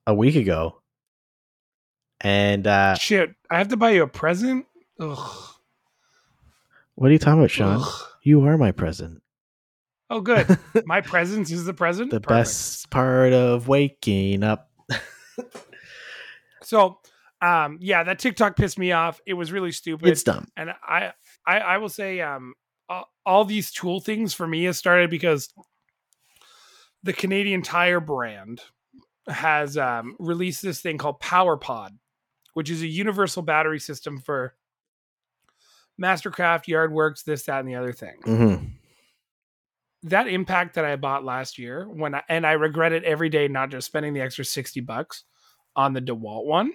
a 0.05 0.13
week 0.13 0.35
ago, 0.35 0.81
and 2.21 2.65
uh, 2.67 2.95
Shit, 2.95 3.35
I 3.49 3.57
have 3.57 3.69
to 3.69 3.77
buy 3.77 3.91
you 3.91 4.03
a 4.03 4.07
present. 4.07 4.65
Ugh. 4.99 5.53
what 6.95 7.09
are 7.09 7.11
you 7.11 7.19
talking 7.19 7.39
about, 7.39 7.51
Sean? 7.51 7.81
Ugh. 7.81 8.07
You 8.23 8.45
are 8.45 8.57
my 8.57 8.71
present. 8.71 9.21
Oh, 10.09 10.21
good. 10.21 10.59
My 10.85 11.01
presence 11.01 11.49
is 11.49 11.65
the 11.65 11.73
present. 11.73 12.11
the 12.11 12.19
Perfect. 12.19 12.29
best 12.29 12.89
part 12.89 13.33
of 13.33 13.67
waking 13.67 14.43
up. 14.43 14.69
So, 16.61 16.99
um, 17.41 17.77
yeah, 17.81 18.03
that 18.03 18.19
TikTok 18.19 18.55
pissed 18.55 18.77
me 18.79 18.91
off. 18.91 19.19
It 19.25 19.33
was 19.33 19.51
really 19.51 19.71
stupid. 19.71 20.07
It's 20.07 20.23
dumb. 20.23 20.47
and 20.55 20.71
I, 20.87 21.11
I, 21.45 21.57
I 21.59 21.77
will 21.77 21.89
say, 21.89 22.21
um, 22.21 22.53
all, 22.87 23.09
all 23.25 23.45
these 23.45 23.71
tool 23.71 23.99
things 23.99 24.33
for 24.33 24.47
me 24.47 24.63
has 24.65 24.77
started 24.77 25.09
because 25.09 25.49
the 27.01 27.13
Canadian 27.13 27.61
Tire 27.61 27.99
brand 27.99 28.61
has 29.27 29.77
um, 29.77 30.15
released 30.19 30.61
this 30.61 30.79
thing 30.79 30.97
called 30.97 31.19
PowerPod, 31.19 31.89
which 32.53 32.69
is 32.69 32.81
a 32.81 32.87
universal 32.87 33.41
battery 33.41 33.79
system 33.79 34.19
for 34.19 34.53
Mastercraft, 36.01 36.67
Yardworks, 36.67 37.23
this, 37.23 37.43
that, 37.43 37.59
and 37.59 37.69
the 37.69 37.75
other 37.75 37.93
thing. 37.93 38.15
hmm 38.23 38.55
That 40.03 40.27
impact 40.27 40.75
that 40.75 40.85
I 40.85 40.95
bought 40.95 41.23
last 41.23 41.57
year, 41.57 41.87
when 41.87 42.15
I, 42.15 42.23
and 42.27 42.45
I 42.45 42.53
regret 42.53 42.91
it 42.91 43.03
every 43.03 43.29
day, 43.29 43.47
not 43.47 43.69
just 43.69 43.87
spending 43.87 44.13
the 44.13 44.21
extra 44.21 44.43
sixty 44.43 44.81
bucks 44.81 45.23
on 45.75 45.93
the 45.93 46.01
DeWalt 46.01 46.45
one. 46.45 46.73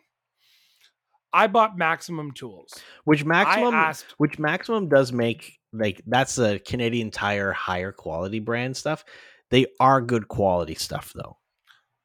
I 1.33 1.47
bought 1.47 1.77
Maximum 1.77 2.33
Tools. 2.33 2.73
Which 3.05 3.25
maximum, 3.25 3.75
asked 3.75 4.15
which 4.17 4.39
maximum 4.39 4.89
does 4.89 5.13
make 5.13 5.59
like 5.75 6.01
that's 6.07 6.39
a 6.39 6.59
Canadian 6.59 7.11
Tire 7.11 7.53
higher 7.53 7.93
quality 7.93 8.39
brand 8.41 8.77
stuff. 8.79 9.05
They 9.51 9.67
are 9.79 10.01
good 10.01 10.29
quality 10.29 10.75
stuff 10.75 11.13
though. 11.15 11.37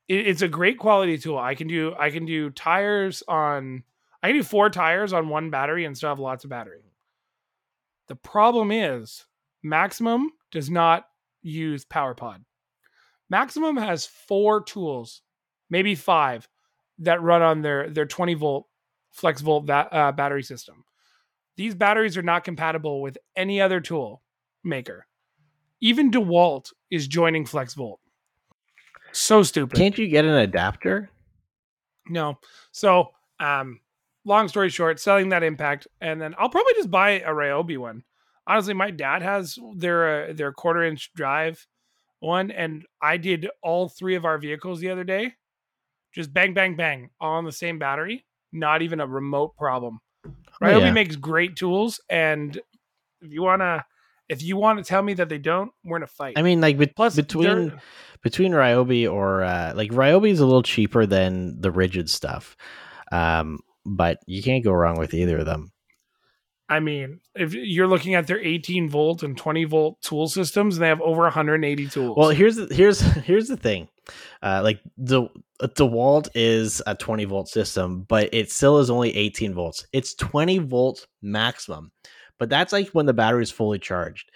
it, 0.09 0.28
it's 0.28 0.41
a 0.41 0.49
great 0.49 0.78
quality 0.78 1.18
tool. 1.18 1.38
I 1.38 1.55
can 1.55 1.68
do 1.68 1.95
I 1.97 2.09
can 2.09 2.26
do 2.26 2.49
tires 2.49 3.24
on 3.28 3.84
I 4.22 4.28
can 4.28 4.38
do 4.38 4.43
four 4.43 4.70
tires 4.70 5.14
on 5.14 5.30
one 5.30 5.49
battery 5.49 5.86
and 5.86 5.95
still 5.95 6.09
have 6.09 6.20
lots 6.20 6.43
of 6.43 6.49
battery. 6.49 6.82
The 8.14 8.20
problem 8.20 8.72
is 8.72 9.26
Maximum 9.64 10.30
does 10.51 10.70
not 10.70 11.07
use 11.41 11.84
PowerPod. 11.84 12.43
Maximum 13.28 13.76
has 13.76 14.05
four 14.05 14.61
tools, 14.64 15.24
maybe 15.72 15.95
five, 15.95 16.47
that 16.99 17.24
run 17.24 17.41
on 17.41 17.64
their 17.64 17.89
their 17.89 18.05
20 18.05 18.36
volt 18.36 18.68
flex 19.09 19.41
volt 19.41 19.68
uh, 19.68 20.11
battery 20.11 20.43
system. 20.43 20.84
These 21.57 21.74
batteries 21.74 22.16
are 22.16 22.22
not 22.22 22.43
compatible 22.43 23.01
with 23.01 23.18
any 23.36 23.59
other 23.59 23.82
tool 23.82 24.22
maker. 24.64 25.07
Even 25.82 26.11
DeWalt 26.11 26.72
is 26.91 27.07
joining 27.07 27.45
FlexVolt. 27.45 27.97
So 29.11 29.41
stupid. 29.41 29.76
Can't 29.76 29.97
you 29.97 30.07
get 30.07 30.24
an 30.24 30.36
adapter? 30.36 31.09
No. 32.07 32.38
So, 32.72 33.09
um, 33.39 33.80
long 34.26 34.47
story 34.47 34.69
short, 34.69 34.99
selling 34.99 35.30
that 35.30 35.43
impact, 35.43 35.88
and 36.01 36.21
then 36.21 36.36
I'll 36.38 36.49
probably 36.49 36.74
just 36.76 36.91
buy 36.91 37.11
a 37.19 37.30
Ryobi 37.30 37.78
one. 37.78 38.03
Honestly, 38.45 38.74
my 38.74 38.91
dad 38.91 39.21
has 39.21 39.57
their 39.76 40.30
uh, 40.30 40.34
their 40.34 40.51
quarter 40.51 40.84
inch 40.84 41.11
drive 41.15 41.65
one, 42.19 42.51
and 42.51 42.86
I 43.01 43.17
did 43.17 43.49
all 43.61 43.89
three 43.89 44.15
of 44.15 44.26
our 44.26 44.38
vehicles 44.38 44.80
the 44.80 44.89
other 44.89 45.03
day. 45.03 45.34
Just 46.13 46.34
bang, 46.34 46.53
bang, 46.53 46.76
bang, 46.76 47.09
all 47.19 47.34
on 47.38 47.45
the 47.45 47.51
same 47.51 47.80
battery. 47.80 48.26
Not 48.51 48.82
even 48.82 48.99
a 48.99 49.07
remote 49.07 49.55
problem. 49.57 49.99
Ryobi 50.61 50.82
yeah. 50.82 50.91
makes 50.91 51.15
great 51.15 51.55
tools, 51.55 51.99
and 52.09 52.55
if 53.21 53.32
you 53.32 53.41
wanna, 53.41 53.84
if 54.30 54.43
you 54.43 54.57
want 54.57 54.78
to 54.80 54.84
tell 54.86 55.01
me 55.01 55.15
that 55.15 55.28
they 55.28 55.38
don't, 55.39 55.71
we're 55.84 55.97
in 55.97 56.03
a 56.03 56.07
fight. 56.07 56.38
I 56.38 56.43
mean, 56.43 56.61
like 56.61 56.78
bet- 56.78 56.95
Plus, 56.95 57.15
between 57.15 57.69
they're- 57.69 57.82
between 58.21 58.51
Ryobi 58.53 59.11
or 59.11 59.43
uh, 59.43 59.74
like 59.76 59.91
Ryobi 59.91 60.32
is 60.32 60.39
a 60.39 60.45
little 60.45 60.63
cheaper 60.63 61.05
than 61.05 61.59
the 61.59 61.71
Ridgid 61.71 62.09
stuff, 62.09 62.55
um, 63.11 63.59
but 63.86 64.19
you 64.25 64.41
can't 64.41 64.63
go 64.63 64.71
wrong 64.71 64.97
with 64.97 65.13
either 65.13 65.39
of 65.39 65.45
them. 65.45 65.71
I 66.69 66.79
mean, 66.79 67.19
if 67.36 67.53
you're 67.53 67.88
looking 67.88 68.15
at 68.15 68.25
their 68.25 68.39
18 68.39 68.89
volt 68.89 69.21
and 69.21 69.38
20 69.38 69.65
volt 69.65 70.01
tool 70.01 70.27
systems, 70.27 70.75
and 70.75 70.84
they 70.84 70.88
have 70.88 71.01
over 71.01 71.21
180 71.23 71.88
tools. 71.88 72.17
Well, 72.17 72.29
here's 72.29 72.55
the, 72.55 72.73
here's 72.73 72.99
here's 73.25 73.47
the 73.47 73.57
thing, 73.57 73.89
uh, 74.41 74.61
like 74.63 74.79
the 74.97 75.27
DeWalt 75.61 76.29
is 76.34 76.81
a 76.88 76.95
20 76.95 77.25
volt 77.25 77.49
system, 77.49 78.05
but 78.07 78.34
it 78.34 78.51
still 78.51 78.79
is 78.79 78.89
only 78.89 79.15
18 79.15 79.53
volts. 79.53 79.86
It's 79.91 80.15
20 80.15 80.59
volts 80.59 81.05
maximum, 81.21 81.91
but 82.39 82.49
that's 82.49 82.73
like 82.73 82.89
when 82.89 83.05
the 83.05 83.13
battery 83.13 83.43
is 83.43 83.51
fully 83.51 83.79
charged. 83.79 84.31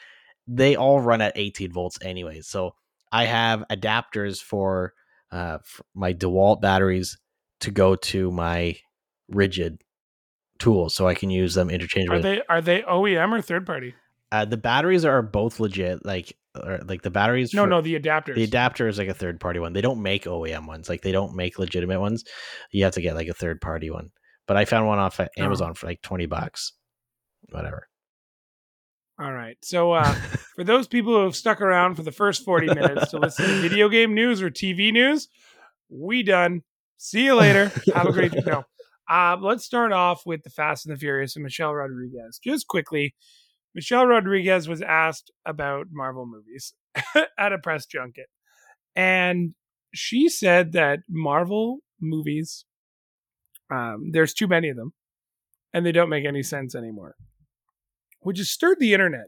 They 0.48 0.76
all 0.76 1.02
run 1.02 1.22
at 1.22 1.34
18 1.36 1.72
volts 1.72 1.98
anyway. 2.02 2.42
So 2.42 2.76
I 3.12 3.26
have 3.26 3.64
adapters 3.72 4.42
for 4.42 4.94
uh, 5.32 5.58
f 5.62 5.82
my 5.96 6.14
DeWalt 6.14 6.62
batteries 6.62 7.18
to 7.62 7.72
go 7.72 7.96
to 7.96 8.32
my 8.32 8.78
Ridgid 9.34 9.80
tools, 10.60 10.96
so 10.96 11.08
I 11.08 11.14
can 11.14 11.30
use 11.30 11.54
them 11.54 11.70
interchangeably. 11.70 12.18
are 12.20 12.22
they 12.22 12.42
are 12.50 12.62
they 12.62 12.82
OEM 12.82 13.32
or 13.38 13.42
third 13.42 13.66
party? 13.66 13.94
Uh, 14.32 14.46
the 14.46 14.58
batteries 14.58 15.06
are 15.06 15.22
both 15.22 15.60
legit. 15.60 16.06
Like 16.06 16.36
or 16.56 16.80
like 16.86 17.02
the 17.02 17.12
batteries. 17.12 17.54
No, 17.54 17.64
for- 17.64 17.70
no, 17.70 17.82
the 17.82 18.00
adapters. 18.00 18.36
The 18.36 18.44
adapter 18.44 18.88
is 18.88 18.98
like 18.98 19.08
a 19.10 19.14
third 19.14 19.40
party 19.40 19.60
one. 19.60 19.74
They 19.74 19.82
don't 19.82 20.02
make 20.02 20.24
OEM 20.26 20.66
ones. 20.68 20.90
Like 20.90 21.02
they 21.02 21.12
don't 21.12 21.36
make 21.36 21.60
legitimate 21.60 22.00
ones. 22.00 22.24
You 22.72 22.84
have 22.86 22.94
to 22.94 23.02
get 23.02 23.16
like 23.16 23.28
a 23.28 23.34
third 23.34 23.62
party 23.62 23.90
one. 23.90 24.10
But 24.48 24.58
I 24.58 24.66
found 24.66 24.88
one 24.88 25.00
off 25.00 25.20
at 25.20 25.32
Oh. 25.38 25.44
Amazon 25.44 25.74
for 25.76 25.88
like 25.88 26.02
twenty 26.02 26.26
bucks. 26.26 26.74
Whatever. 27.52 27.88
All 29.20 29.32
right. 29.34 29.58
So 29.64 29.94
uh, 29.94 30.14
for 30.56 30.64
those 30.64 30.88
people 30.88 31.14
who 31.14 31.24
have 31.24 31.36
stuck 31.36 31.60
around 31.62 31.96
for 31.96 32.04
the 32.04 32.12
first 32.12 32.46
40 32.46 32.68
minutes 32.68 33.10
to 33.12 33.18
listen 33.18 33.46
to 33.46 33.62
video 33.62 33.90
game 33.90 34.14
news 34.14 34.42
or 34.44 34.50
TV 34.52 34.92
news, 34.94 35.28
we 35.90 36.22
done. 36.24 36.62
See 36.98 37.26
you 37.26 37.36
later. 37.36 37.72
Have 37.96 38.08
a 38.08 38.12
great 38.12 38.34
no. 38.46 38.64
Uh, 39.10 39.38
let's 39.40 39.66
start 39.66 39.92
off 39.92 40.26
with 40.26 40.44
the 40.44 40.50
Fast 40.50 40.86
and 40.86 40.96
the 40.96 41.00
Furious 41.00 41.36
and 41.36 41.44
Michelle 41.44 41.74
Rodriguez. 41.74 42.40
Just 42.44 42.68
quickly, 42.68 43.16
Michelle 43.74 44.06
Rodriguez 44.06 44.68
was 44.68 44.82
asked 44.82 45.32
about 45.46 45.88
Marvel 45.92 46.26
movies 46.26 46.74
at 47.40 47.54
a 47.54 47.58
press 47.58 47.86
junket, 47.86 48.28
and 48.96 49.54
she 49.94 50.30
said 50.30 50.74
that 50.74 51.00
Marvel 51.10 51.80
movies, 52.02 52.66
um, 53.72 54.12
there's 54.12 54.34
too 54.34 54.48
many 54.48 54.70
of 54.70 54.76
them, 54.76 54.94
and 55.74 55.86
they 55.86 55.92
don't 55.92 56.10
make 56.10 56.26
any 56.26 56.44
sense 56.44 56.76
anymore 56.76 57.16
which 58.28 58.40
has 58.40 58.50
stirred 58.50 58.80
the 58.80 58.94
internet. 58.94 59.28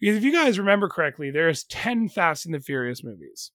Because 0.00 0.16
if 0.16 0.24
you 0.24 0.32
guys 0.32 0.58
remember 0.58 0.88
correctly, 0.88 1.30
there's 1.30 1.64
10 1.64 2.08
Fast 2.08 2.46
and 2.46 2.54
the 2.54 2.60
Furious 2.60 3.04
movies. 3.04 3.52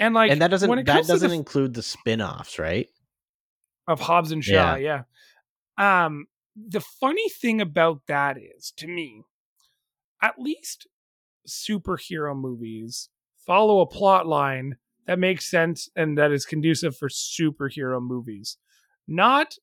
And 0.00 0.14
like 0.14 0.32
and 0.32 0.42
that 0.42 0.50
doesn't 0.50 0.68
that 0.68 0.84
the 0.84 1.12
doesn't 1.12 1.30
f- 1.30 1.36
include 1.36 1.74
the 1.74 1.82
spin-offs, 1.82 2.58
right? 2.58 2.88
Of 3.86 4.00
Hobbs 4.00 4.32
and 4.32 4.44
Shaw, 4.44 4.74
yeah. 4.76 5.02
Um 5.78 6.26
the 6.56 6.80
funny 6.80 7.28
thing 7.28 7.60
about 7.60 8.02
that 8.06 8.36
is 8.38 8.72
to 8.76 8.86
me, 8.86 9.22
at 10.22 10.38
least 10.38 10.86
superhero 11.46 12.36
movies 12.36 13.10
follow 13.46 13.80
a 13.80 13.86
plot 13.86 14.26
line 14.26 14.76
that 15.06 15.18
makes 15.18 15.50
sense 15.50 15.88
and 15.94 16.16
that 16.16 16.32
is 16.32 16.46
conducive 16.46 16.96
for 16.96 17.08
superhero 17.08 18.00
movies. 18.00 18.56
Not 19.06 19.56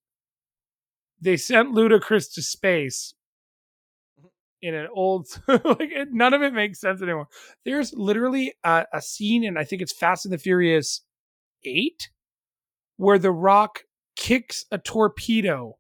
they 1.19 1.37
sent 1.37 1.73
Ludacris 1.73 2.33
to 2.33 2.41
space 2.41 3.13
in 4.61 4.75
an 4.75 4.87
old 4.93 5.27
like 5.47 5.91
it, 5.91 6.09
none 6.11 6.33
of 6.33 6.41
it 6.41 6.53
makes 6.53 6.79
sense 6.79 7.01
anymore. 7.01 7.27
There's 7.65 7.93
literally 7.93 8.53
a, 8.63 8.85
a 8.93 9.01
scene 9.01 9.43
in 9.43 9.57
I 9.57 9.63
think 9.63 9.81
it's 9.81 9.93
Fast 9.93 10.25
and 10.25 10.33
the 10.33 10.37
Furious 10.37 11.01
8 11.63 12.09
where 12.97 13.17
the 13.17 13.31
rock 13.31 13.83
kicks 14.21 14.65
a 14.71 14.77
torpedo 14.77 15.77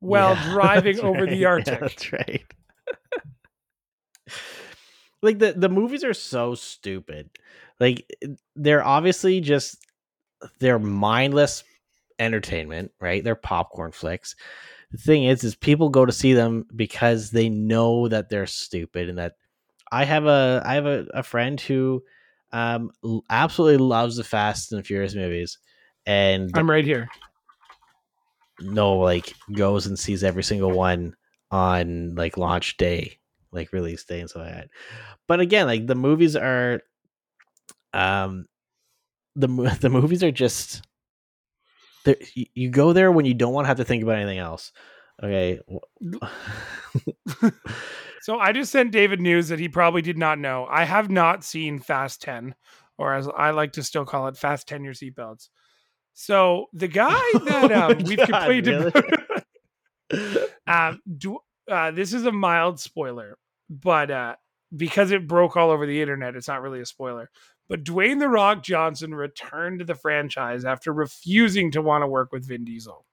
while 0.00 0.34
Yeah, 0.36 0.52
driving 0.52 1.00
over 1.00 1.20
right. 1.20 1.30
the 1.30 1.46
Arctic. 1.46 1.80
that's 1.80 2.12
right. 2.12 2.44
like 5.22 5.38
the 5.38 5.54
the 5.54 5.70
movies 5.70 6.04
are 6.04 6.12
so 6.14 6.54
stupid. 6.54 7.30
Like 7.80 8.06
they're 8.54 8.84
obviously 8.84 9.40
just 9.40 9.78
they're 10.58 10.78
mindless 10.78 11.64
entertainment, 12.18 12.92
right? 13.00 13.24
They're 13.24 13.34
popcorn 13.34 13.92
flicks. 13.92 14.36
The 14.92 14.98
thing 14.98 15.24
is, 15.24 15.42
is 15.42 15.54
people 15.56 15.88
go 15.88 16.04
to 16.04 16.12
see 16.12 16.34
them 16.34 16.66
because 16.76 17.30
they 17.30 17.48
know 17.48 18.06
that 18.08 18.28
they're 18.28 18.46
stupid 18.46 19.08
and 19.08 19.16
that 19.16 19.36
I 19.90 20.04
have 20.04 20.26
a 20.26 20.62
I 20.64 20.74
have 20.74 20.86
a, 20.86 21.06
a 21.14 21.22
friend 21.22 21.58
who 21.58 22.04
um 22.52 22.90
absolutely 23.30 23.78
loves 23.78 24.16
the 24.16 24.24
Fast 24.24 24.72
and 24.72 24.86
Furious 24.86 25.14
movies 25.14 25.58
and 26.04 26.50
I'm 26.54 26.70
right 26.70 26.84
here. 26.84 27.08
No 28.60 28.96
like 28.98 29.34
goes 29.52 29.86
and 29.86 29.98
sees 29.98 30.24
every 30.24 30.42
single 30.42 30.72
one 30.72 31.14
on 31.50 32.14
like 32.14 32.36
launch 32.36 32.76
day 32.76 33.18
like 33.52 33.72
release 33.72 34.04
day 34.04 34.20
and 34.20 34.30
stuff 34.30 34.42
like 34.42 34.54
that 34.54 34.68
but 35.28 35.40
again 35.40 35.66
like 35.66 35.86
the 35.86 35.94
movies 35.94 36.36
are 36.36 36.80
um 37.92 38.46
the 39.34 39.46
the 39.80 39.90
movies 39.90 40.22
are 40.22 40.32
just 40.32 40.82
you, 42.54 42.70
go 42.70 42.92
there 42.92 43.10
when 43.10 43.26
you 43.26 43.34
don't 43.34 43.52
want 43.52 43.64
to 43.64 43.68
have 43.68 43.78
to 43.78 43.84
think 43.84 44.02
about 44.02 44.16
anything 44.16 44.38
else 44.38 44.72
okay 45.22 45.60
So 48.26 48.40
I 48.40 48.50
just 48.50 48.72
sent 48.72 48.90
David 48.90 49.20
news 49.20 49.46
that 49.50 49.60
he 49.60 49.68
probably 49.68 50.02
did 50.02 50.18
not 50.18 50.40
know. 50.40 50.66
I 50.68 50.82
have 50.82 51.08
not 51.08 51.44
seen 51.44 51.78
Fast 51.78 52.20
10, 52.22 52.56
or 52.98 53.14
as 53.14 53.28
I 53.28 53.50
like 53.50 53.70
to 53.74 53.84
still 53.84 54.04
call 54.04 54.26
it, 54.26 54.36
Fast 54.36 54.66
10 54.66 54.82
Your 54.82 54.94
Seatbelts. 54.94 55.48
So 56.18 56.70
the 56.72 56.88
guy 56.88 57.10
that 57.44 57.70
Oh 57.70 57.90
um, 57.90 57.98
my 57.98 58.04
we've 58.06 58.16
God, 58.16 58.26
completed. 58.26 58.94
really? 60.10 60.48
um, 60.66 61.02
do, 61.18 61.38
uh, 61.70 61.90
this 61.90 62.14
is 62.14 62.24
a 62.24 62.32
mild 62.32 62.80
spoiler, 62.80 63.36
but 63.68 64.10
uh, 64.10 64.36
because 64.74 65.10
it 65.10 65.28
broke 65.28 65.58
all 65.58 65.70
over 65.70 65.84
the 65.84 66.00
internet, 66.00 66.34
it's 66.34 66.48
not 66.48 66.62
really 66.62 66.80
a 66.80 66.86
spoiler. 66.86 67.30
But 67.68 67.84
Dwayne 67.84 68.18
the 68.18 68.28
Rock 68.28 68.62
Johnson 68.62 69.14
returned 69.14 69.80
to 69.80 69.84
the 69.84 69.94
franchise 69.94 70.64
after 70.64 70.90
refusing 70.90 71.70
to 71.72 71.82
want 71.82 72.02
to 72.02 72.08
work 72.08 72.32
with 72.32 72.48
Vin 72.48 72.64
Diesel. 72.64 73.04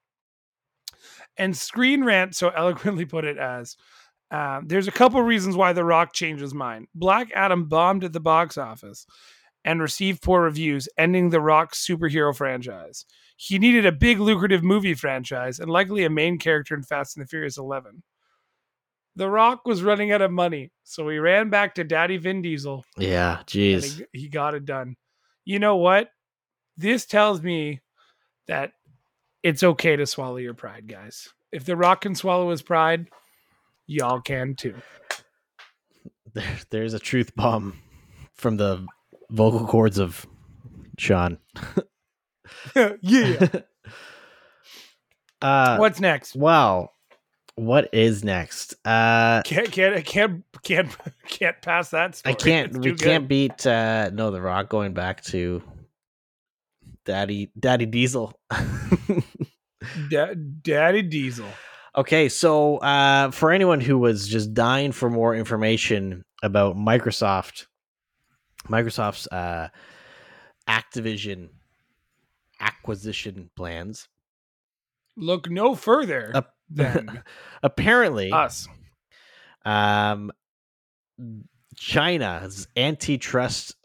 And 1.36 1.58
Screen 1.58 2.06
Rant 2.06 2.36
so 2.38 2.49
eloquently 2.49 3.04
put 3.06 3.26
it 3.26 3.38
as 3.38 3.76
uh, 4.32 4.62
there's 4.66 4.88
a 4.88 4.91
couple 4.93 5.22
reasons 5.22 5.58
why 5.58 5.74
The 5.74 5.84
Rock 5.84 6.14
changed 6.14 6.41
his 6.41 6.54
mind. 6.54 6.88
Black 6.95 7.32
Adam 7.36 7.66
bombed 7.66 8.06
at 8.06 8.14
the 8.14 8.22
box 8.22 8.58
office 8.58 9.06
and 9.66 9.82
received 9.82 10.22
poor 10.22 10.41
reviews, 10.41 10.89
ending 10.97 11.30
The 11.30 11.41
Rock's 11.41 11.86
superhero 11.86 12.36
franchise. 12.36 13.05
He 13.36 13.59
needed 13.59 13.86
a 13.86 13.91
big, 13.91 14.20
lucrative 14.20 14.64
movie 14.64 14.93
franchise 14.93 15.59
and 15.59 15.70
likely 15.70 16.03
a 16.03 16.09
main 16.09 16.38
character 16.38 16.76
in 16.76 16.84
Fast 16.84 17.18
and 17.18 17.26
the 17.26 17.28
Furious 17.28 17.57
11. 17.57 18.03
The 19.16 19.30
Rock 19.30 19.66
was 19.66 19.84
running 19.84 20.11
out 20.11 20.22
of 20.22 20.32
money, 20.32 20.72
so 20.84 21.07
he 21.09 21.18
ran 21.18 21.49
back 21.49 21.76
to 21.76 21.84
Daddy 21.84 22.18
Vin 22.18 22.41
Diesel 22.41 22.84
yeah 22.97 23.41
jeez 23.45 24.03
he, 24.11 24.22
he 24.22 24.28
got 24.28 24.55
it 24.55 24.66
done. 24.66 24.95
You 25.45 25.59
know 25.59 25.76
what? 25.76 26.09
This 26.78 27.05
tells 27.05 27.41
me 27.41 27.82
that 28.47 28.72
it's 29.43 29.61
okay 29.61 29.95
to 29.95 30.07
swallow 30.07 30.38
your 30.38 30.53
pride, 30.55 30.88
guys. 30.88 31.30
If 31.51 31.66
The 31.66 31.76
Rock 31.76 32.01
can 32.01 32.16
swallow 32.16 32.49
his 32.49 32.64
pride, 32.64 33.07
y'all 33.86 34.22
can 34.22 34.55
too. 34.55 34.76
there, 36.34 36.57
there's 36.72 36.93
a 36.95 36.99
truth 36.99 37.36
bomb 37.36 37.78
from 38.34 38.57
the 38.57 38.88
vocal 39.34 39.65
cords 39.67 39.97
of 39.97 40.25
sean 40.97 41.38
yeah. 43.01 43.47
uh 45.41 45.77
What's 45.77 45.99
next? 45.99 46.36
Wow. 46.36 46.91
What 47.55 47.89
is 47.93 48.23
next? 48.23 48.75
Uh 48.86 49.41
Can't 49.43 49.71
can't 49.71 50.05
can't 50.05 50.43
can't 50.63 50.95
can't 51.27 51.61
pass 51.61 51.89
that 51.89 52.15
story. 52.15 52.34
I 52.34 52.38
can't 52.38 52.77
we 52.77 52.91
too 52.91 52.95
can't 52.95 53.27
beat 53.27 53.65
uh 53.65 54.09
no 54.13 54.31
the 54.31 54.41
rock 54.41 54.69
going 54.69 54.93
back 54.93 55.23
to 55.25 55.61
Daddy 57.05 57.51
Daddy 57.59 57.86
Diesel. 57.86 58.34
Da- 60.09 60.34
Daddy 60.61 61.01
Diesel. 61.01 61.47
okay, 61.97 62.29
so 62.29 62.77
uh 62.77 63.31
for 63.31 63.51
anyone 63.51 63.81
who 63.81 63.97
was 63.97 64.27
just 64.27 64.53
dying 64.53 64.91
for 64.91 65.09
more 65.09 65.36
information 65.36 66.23
about 66.41 66.75
Microsoft 66.77 67.65
Microsoft's 68.70 69.28
uh 69.28 69.70
Activision 70.68 71.49
acquisition 72.59 73.49
plans. 73.55 74.07
Look 75.18 75.49
no 75.49 75.76
further 75.76 76.32
Up- 76.34 76.55
than 76.70 77.22
Apparently 77.64 78.32
us. 78.32 78.68
um 79.66 80.32
china's 81.76 82.68
antitrust 82.78 83.76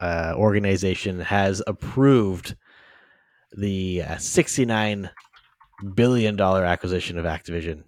uh, 0.00 0.32
organization 0.36 1.18
has 1.20 1.60
approved 1.66 2.54
the 3.56 4.02
uh, 4.02 4.16
69 4.18 5.10
billion 5.94 6.36
dollar 6.36 6.64
acquisition 6.64 7.18
of 7.18 7.24
activision 7.24 7.82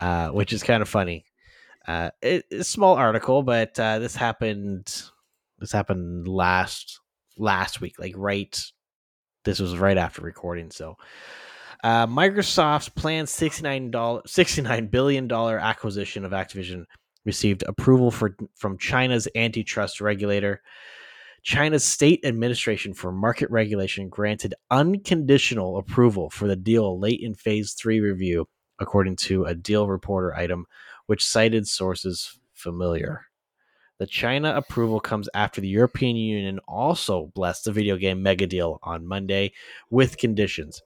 uh, 0.00 0.28
which 0.28 0.52
is 0.52 0.62
kind 0.62 0.80
of 0.82 0.88
funny 0.88 1.24
uh, 1.88 2.10
it, 2.22 2.44
it's 2.50 2.60
a 2.60 2.64
small 2.64 2.94
article 2.94 3.42
but 3.42 3.78
uh, 3.78 3.98
this 3.98 4.16
happened 4.16 5.02
this 5.58 5.72
happened 5.72 6.26
last 6.28 7.00
last 7.38 7.80
week 7.80 7.98
like 7.98 8.14
right 8.16 8.62
this 9.44 9.60
was 9.60 9.76
right 9.76 9.98
after 9.98 10.22
recording 10.22 10.70
so 10.70 10.96
uh, 11.84 12.06
Microsoft's 12.06 12.88
planned 12.88 13.28
$69, 13.28 13.92
$69 13.92 14.90
billion 14.90 15.30
acquisition 15.30 16.24
of 16.24 16.32
Activision 16.32 16.84
received 17.24 17.64
approval 17.64 18.10
for, 18.10 18.36
from 18.54 18.78
China's 18.78 19.28
antitrust 19.34 20.00
regulator. 20.00 20.62
China's 21.42 21.84
State 21.84 22.24
Administration 22.24 22.92
for 22.92 23.12
Market 23.12 23.50
Regulation 23.50 24.08
granted 24.08 24.54
unconditional 24.70 25.76
approval 25.78 26.30
for 26.30 26.48
the 26.48 26.56
deal 26.56 26.98
late 26.98 27.20
in 27.20 27.34
phase 27.34 27.74
three 27.74 28.00
review, 28.00 28.48
according 28.80 29.14
to 29.16 29.44
a 29.44 29.54
deal 29.54 29.86
reporter 29.86 30.34
item, 30.34 30.66
which 31.06 31.24
cited 31.24 31.68
sources 31.68 32.38
familiar. 32.52 33.26
The 33.98 34.06
China 34.06 34.54
approval 34.54 35.00
comes 35.00 35.28
after 35.34 35.60
the 35.60 35.68
European 35.68 36.16
Union 36.16 36.58
also 36.68 37.32
blessed 37.34 37.64
the 37.64 37.72
video 37.72 37.96
game 37.96 38.22
mega 38.22 38.46
deal 38.46 38.78
on 38.82 39.06
Monday 39.06 39.52
with 39.90 40.18
conditions. 40.18 40.82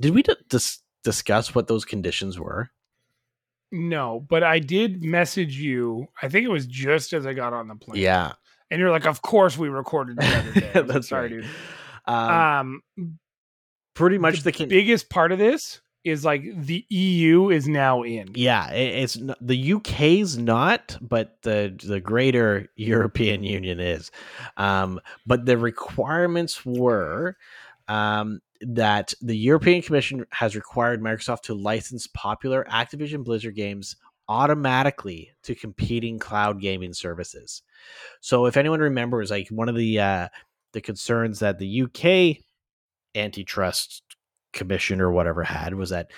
Did 0.00 0.14
we 0.14 0.22
d- 0.22 0.34
dis- 0.48 0.80
discuss 1.04 1.54
what 1.54 1.68
those 1.68 1.84
conditions 1.84 2.38
were? 2.38 2.70
No, 3.70 4.24
but 4.28 4.42
I 4.42 4.58
did 4.58 5.04
message 5.04 5.56
you. 5.58 6.08
I 6.22 6.28
think 6.28 6.44
it 6.44 6.50
was 6.50 6.66
just 6.66 7.12
as 7.12 7.26
I 7.26 7.34
got 7.34 7.52
on 7.52 7.68
the 7.68 7.76
plane. 7.76 8.00
Yeah, 8.02 8.32
and 8.70 8.80
you're 8.80 8.90
like, 8.90 9.06
"Of 9.06 9.22
course 9.22 9.56
we 9.58 9.68
recorded 9.68 10.16
the 10.16 10.26
other 10.26 10.52
day." 10.60 10.82
That's 10.92 11.08
Sorry, 11.08 11.22
right. 11.22 11.42
dude. 11.42 11.50
Um, 12.06 12.82
Um, 12.96 13.18
pretty 13.94 14.18
much 14.18 14.38
the 14.38 14.50
the 14.50 14.52
con- 14.52 14.68
biggest 14.68 15.08
part 15.08 15.32
of 15.32 15.38
this 15.38 15.80
is 16.04 16.24
like 16.24 16.44
the 16.54 16.84
EU 16.90 17.48
is 17.50 17.66
now 17.66 18.02
in. 18.02 18.28
Yeah, 18.34 18.70
it, 18.70 19.02
it's 19.02 19.18
the 19.40 19.72
UK's 19.72 20.36
not, 20.36 20.98
but 21.00 21.38
the 21.42 21.74
the 21.82 22.00
greater 22.00 22.68
European 22.76 23.42
Union 23.42 23.80
is. 23.80 24.10
Um, 24.56 25.00
but 25.26 25.46
the 25.46 25.58
requirements 25.58 26.64
were 26.64 27.36
um, 27.88 28.40
that 28.60 29.14
the 29.20 29.36
European 29.36 29.82
Commission 29.82 30.26
has 30.30 30.54
required 30.54 31.02
Microsoft 31.02 31.42
to 31.42 31.54
license 31.54 32.06
popular 32.06 32.66
Activision 32.70 33.24
Blizzard 33.24 33.54
games 33.54 33.96
automatically 34.28 35.30
to 35.42 35.54
competing 35.54 36.18
cloud 36.18 36.60
gaming 36.60 36.94
services. 36.94 37.62
So, 38.20 38.46
if 38.46 38.56
anyone 38.56 38.80
remembers, 38.80 39.30
like 39.30 39.48
one 39.48 39.68
of 39.68 39.74
the 39.74 40.00
uh, 40.00 40.28
the 40.72 40.82
concerns 40.82 41.38
that 41.40 41.58
the 41.58 41.82
UK 41.82 42.44
antitrust 43.14 44.02
commission 44.54 45.00
or 45.00 45.10
whatever 45.10 45.42
had 45.42 45.74
was 45.74 45.90
that 45.90 46.10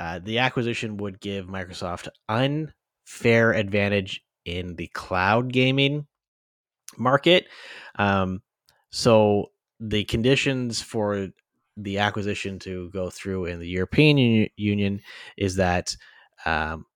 uh, 0.00 0.18
the 0.18 0.38
acquisition 0.38 0.96
would 0.96 1.20
give 1.20 1.46
Microsoft 1.46 2.08
unfair 2.28 3.52
advantage 3.52 4.22
in 4.44 4.74
the 4.76 4.88
cloud 4.88 5.52
gaming 5.52 6.06
market. 6.98 7.46
Um, 7.96 8.42
so 8.90 9.52
the 9.78 10.04
conditions 10.04 10.82
for 10.82 11.28
the 11.76 11.98
acquisition 11.98 12.58
to 12.60 12.90
go 12.90 13.10
through 13.10 13.44
in 13.46 13.60
the 13.60 13.68
European 13.68 14.18
Uni- 14.18 14.52
Union 14.56 15.00
is 15.36 15.56
that 15.56 15.96
um, 16.44 16.86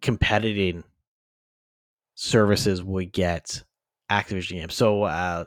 competing 0.00 0.84
services 2.14 2.82
would 2.82 3.12
get 3.12 3.62
Activision 4.10 4.58
games. 4.58 4.74
So 4.74 5.04
uh, 5.04 5.44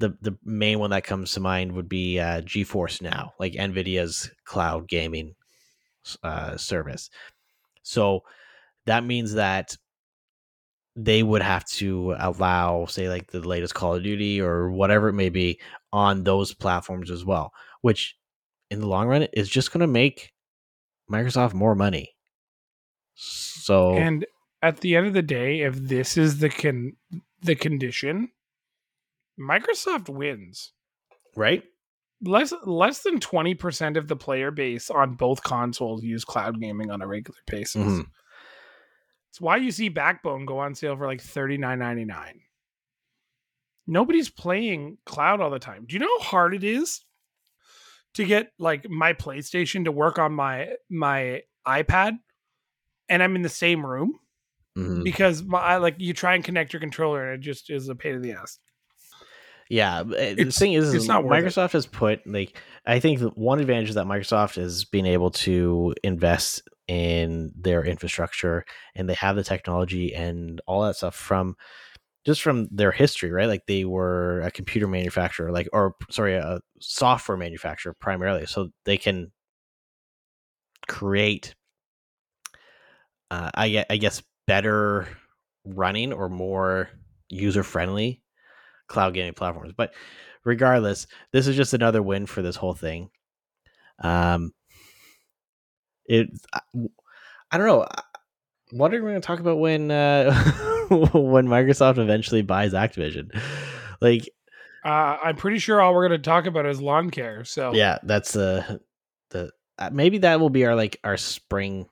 the 0.00 0.16
the 0.20 0.36
main 0.44 0.78
one 0.78 0.90
that 0.90 1.04
comes 1.04 1.32
to 1.32 1.40
mind 1.40 1.72
would 1.72 1.88
be 1.88 2.18
uh, 2.18 2.40
GeForce 2.40 3.00
Now, 3.00 3.34
like 3.38 3.52
Nvidia's 3.52 4.30
cloud 4.44 4.88
gaming 4.88 5.34
uh, 6.22 6.56
service. 6.56 7.10
So 7.82 8.22
that 8.86 9.04
means 9.04 9.34
that 9.34 9.76
they 10.96 11.22
would 11.22 11.42
have 11.42 11.64
to 11.66 12.16
allow, 12.18 12.86
say, 12.86 13.08
like 13.08 13.30
the 13.30 13.40
latest 13.40 13.74
Call 13.74 13.94
of 13.94 14.02
Duty 14.02 14.40
or 14.40 14.70
whatever 14.70 15.08
it 15.08 15.14
may 15.14 15.28
be 15.28 15.60
on 15.92 16.24
those 16.24 16.52
platforms 16.52 17.10
as 17.10 17.24
well, 17.24 17.52
which 17.82 18.16
in 18.70 18.80
the 18.80 18.88
long 18.88 19.06
run 19.06 19.22
is 19.32 19.48
just 19.48 19.72
going 19.72 19.80
to 19.80 19.86
make 19.86 20.32
Microsoft 21.10 21.54
more 21.54 21.74
money. 21.74 22.14
So, 23.14 23.94
And 23.94 24.26
at 24.62 24.80
the 24.80 24.96
end 24.96 25.06
of 25.06 25.12
the 25.12 25.22
day, 25.22 25.60
if 25.60 25.74
this 25.76 26.16
is 26.16 26.38
the 26.38 26.48
con 26.48 26.96
the 27.42 27.54
condition, 27.54 28.30
Microsoft 29.40 30.08
wins. 30.08 30.72
right? 31.36 31.62
Less 32.22 32.52
less 32.64 33.02
than 33.02 33.18
twenty 33.20 33.54
percent 33.54 33.96
of 33.96 34.06
the 34.08 34.16
player 34.16 34.50
base 34.50 34.90
on 34.90 35.14
both 35.14 35.42
consoles 35.42 36.02
use 36.04 36.24
cloud 36.24 36.60
gaming 36.60 36.90
on 36.90 37.00
a 37.00 37.06
regular 37.06 37.38
basis. 37.46 37.82
Mhm. 37.82 38.06
It's 39.30 39.40
why 39.40 39.56
you 39.56 39.70
see 39.70 39.88
Backbone 39.88 40.44
go 40.44 40.58
on 40.58 40.74
sale 40.74 40.96
for 40.96 41.06
like 41.06 41.22
thirty 41.22 41.56
nine 41.56 41.78
ninety 41.78 42.04
nine. 42.04 42.40
Nobody's 43.86 44.28
playing 44.28 44.98
cloud 45.06 45.40
all 45.40 45.50
the 45.50 45.58
time. 45.58 45.86
Do 45.86 45.94
you 45.94 46.00
know 46.00 46.18
how 46.18 46.24
hard 46.24 46.54
it 46.54 46.62
is 46.64 47.04
to 48.14 48.24
get 48.24 48.52
like 48.58 48.88
my 48.88 49.12
PlayStation 49.14 49.84
to 49.84 49.92
work 49.92 50.18
on 50.18 50.32
my 50.32 50.74
my 50.90 51.42
iPad, 51.66 52.18
and 53.08 53.22
I'm 53.22 53.34
in 53.36 53.42
the 53.42 53.48
same 53.48 53.84
room 53.86 54.18
Mhm. 54.76 55.04
because 55.04 55.42
my 55.42 55.58
I, 55.58 55.76
like 55.78 55.96
you 55.98 56.12
try 56.12 56.34
and 56.34 56.44
connect 56.44 56.72
your 56.72 56.80
controller 56.80 57.32
and 57.32 57.40
it 57.42 57.44
just 57.44 57.70
is 57.70 57.88
a 57.88 57.94
pain 57.94 58.14
in 58.16 58.22
the 58.22 58.32
ass. 58.32 58.58
Yeah, 59.70 60.02
but, 60.02 60.18
uh, 60.18 60.34
the 60.34 60.50
thing 60.50 60.72
is, 60.72 60.92
it's 60.92 61.04
is 61.04 61.08
not 61.08 61.24
worth 61.24 61.38
it. 61.38 61.46
Microsoft 61.46 61.72
has 61.72 61.86
put 61.86 62.26
like 62.26 62.60
I 62.84 62.98
think 62.98 63.20
the 63.20 63.28
one 63.30 63.60
advantage 63.60 63.92
that 63.94 64.06
Microsoft 64.06 64.56
has 64.56 64.84
been 64.84 65.06
able 65.06 65.30
to 65.30 65.94
invest 66.02 66.62
in 66.88 67.52
their 67.56 67.84
infrastructure 67.84 68.64
and 68.96 69.08
they 69.08 69.14
have 69.14 69.36
the 69.36 69.44
technology 69.44 70.12
and 70.12 70.60
all 70.66 70.82
that 70.82 70.96
stuff 70.96 71.14
from 71.14 71.56
just 72.26 72.42
from 72.42 72.68
their 72.72 72.90
history, 72.90 73.30
right? 73.30 73.46
Like 73.46 73.66
they 73.66 73.84
were 73.84 74.40
a 74.40 74.50
computer 74.50 74.88
manufacturer, 74.88 75.52
like 75.52 75.68
or 75.72 75.94
sorry, 76.10 76.34
a 76.34 76.60
software 76.80 77.38
manufacturer 77.38 77.94
primarily, 78.00 78.46
so 78.46 78.70
they 78.84 78.96
can 78.96 79.30
create, 80.88 81.54
uh, 83.30 83.50
I 83.54 83.84
I 83.88 83.96
guess, 83.96 84.22
better 84.46 85.06
running 85.64 86.12
or 86.12 86.28
more 86.28 86.90
user 87.28 87.62
friendly 87.62 88.22
cloud 88.90 89.14
gaming 89.14 89.32
platforms. 89.32 89.72
But 89.74 89.94
regardless, 90.44 91.06
this 91.32 91.46
is 91.46 91.56
just 91.56 91.72
another 91.72 92.02
win 92.02 92.26
for 92.26 92.42
this 92.42 92.56
whole 92.56 92.74
thing. 92.74 93.08
Um, 94.00 94.52
it, 96.06 96.28
I, 96.52 96.60
I 97.50 97.56
don't 97.58 97.66
know. 97.66 97.86
What 98.72 98.92
are 98.92 99.02
we 99.02 99.10
going 99.10 99.20
to 99.20 99.26
talk 99.26 99.40
about 99.40 99.58
when 99.58 99.90
uh, 99.90 100.32
when 100.90 101.46
Microsoft 101.46 101.98
eventually 101.98 102.42
buys 102.42 102.72
Activision? 102.72 103.30
Like, 104.00 104.28
Uh, 104.84 105.18
I'm 105.22 105.36
pretty 105.36 105.58
sure 105.58 105.80
all 105.80 105.94
we're 105.94 106.08
going 106.08 106.20
to 106.20 106.24
talk 106.24 106.46
about 106.46 106.66
is 106.66 106.80
lawn 106.80 107.10
care. 107.10 107.44
So 107.44 107.72
yeah, 107.74 107.98
that's 108.02 108.32
the 108.32 108.80
the 109.30 109.50
uh, 109.78 109.90
maybe 109.92 110.18
that 110.18 110.40
will 110.40 110.50
be 110.50 110.64
our 110.66 110.74
like 110.74 110.98
our 111.04 111.16
spring 111.16 111.86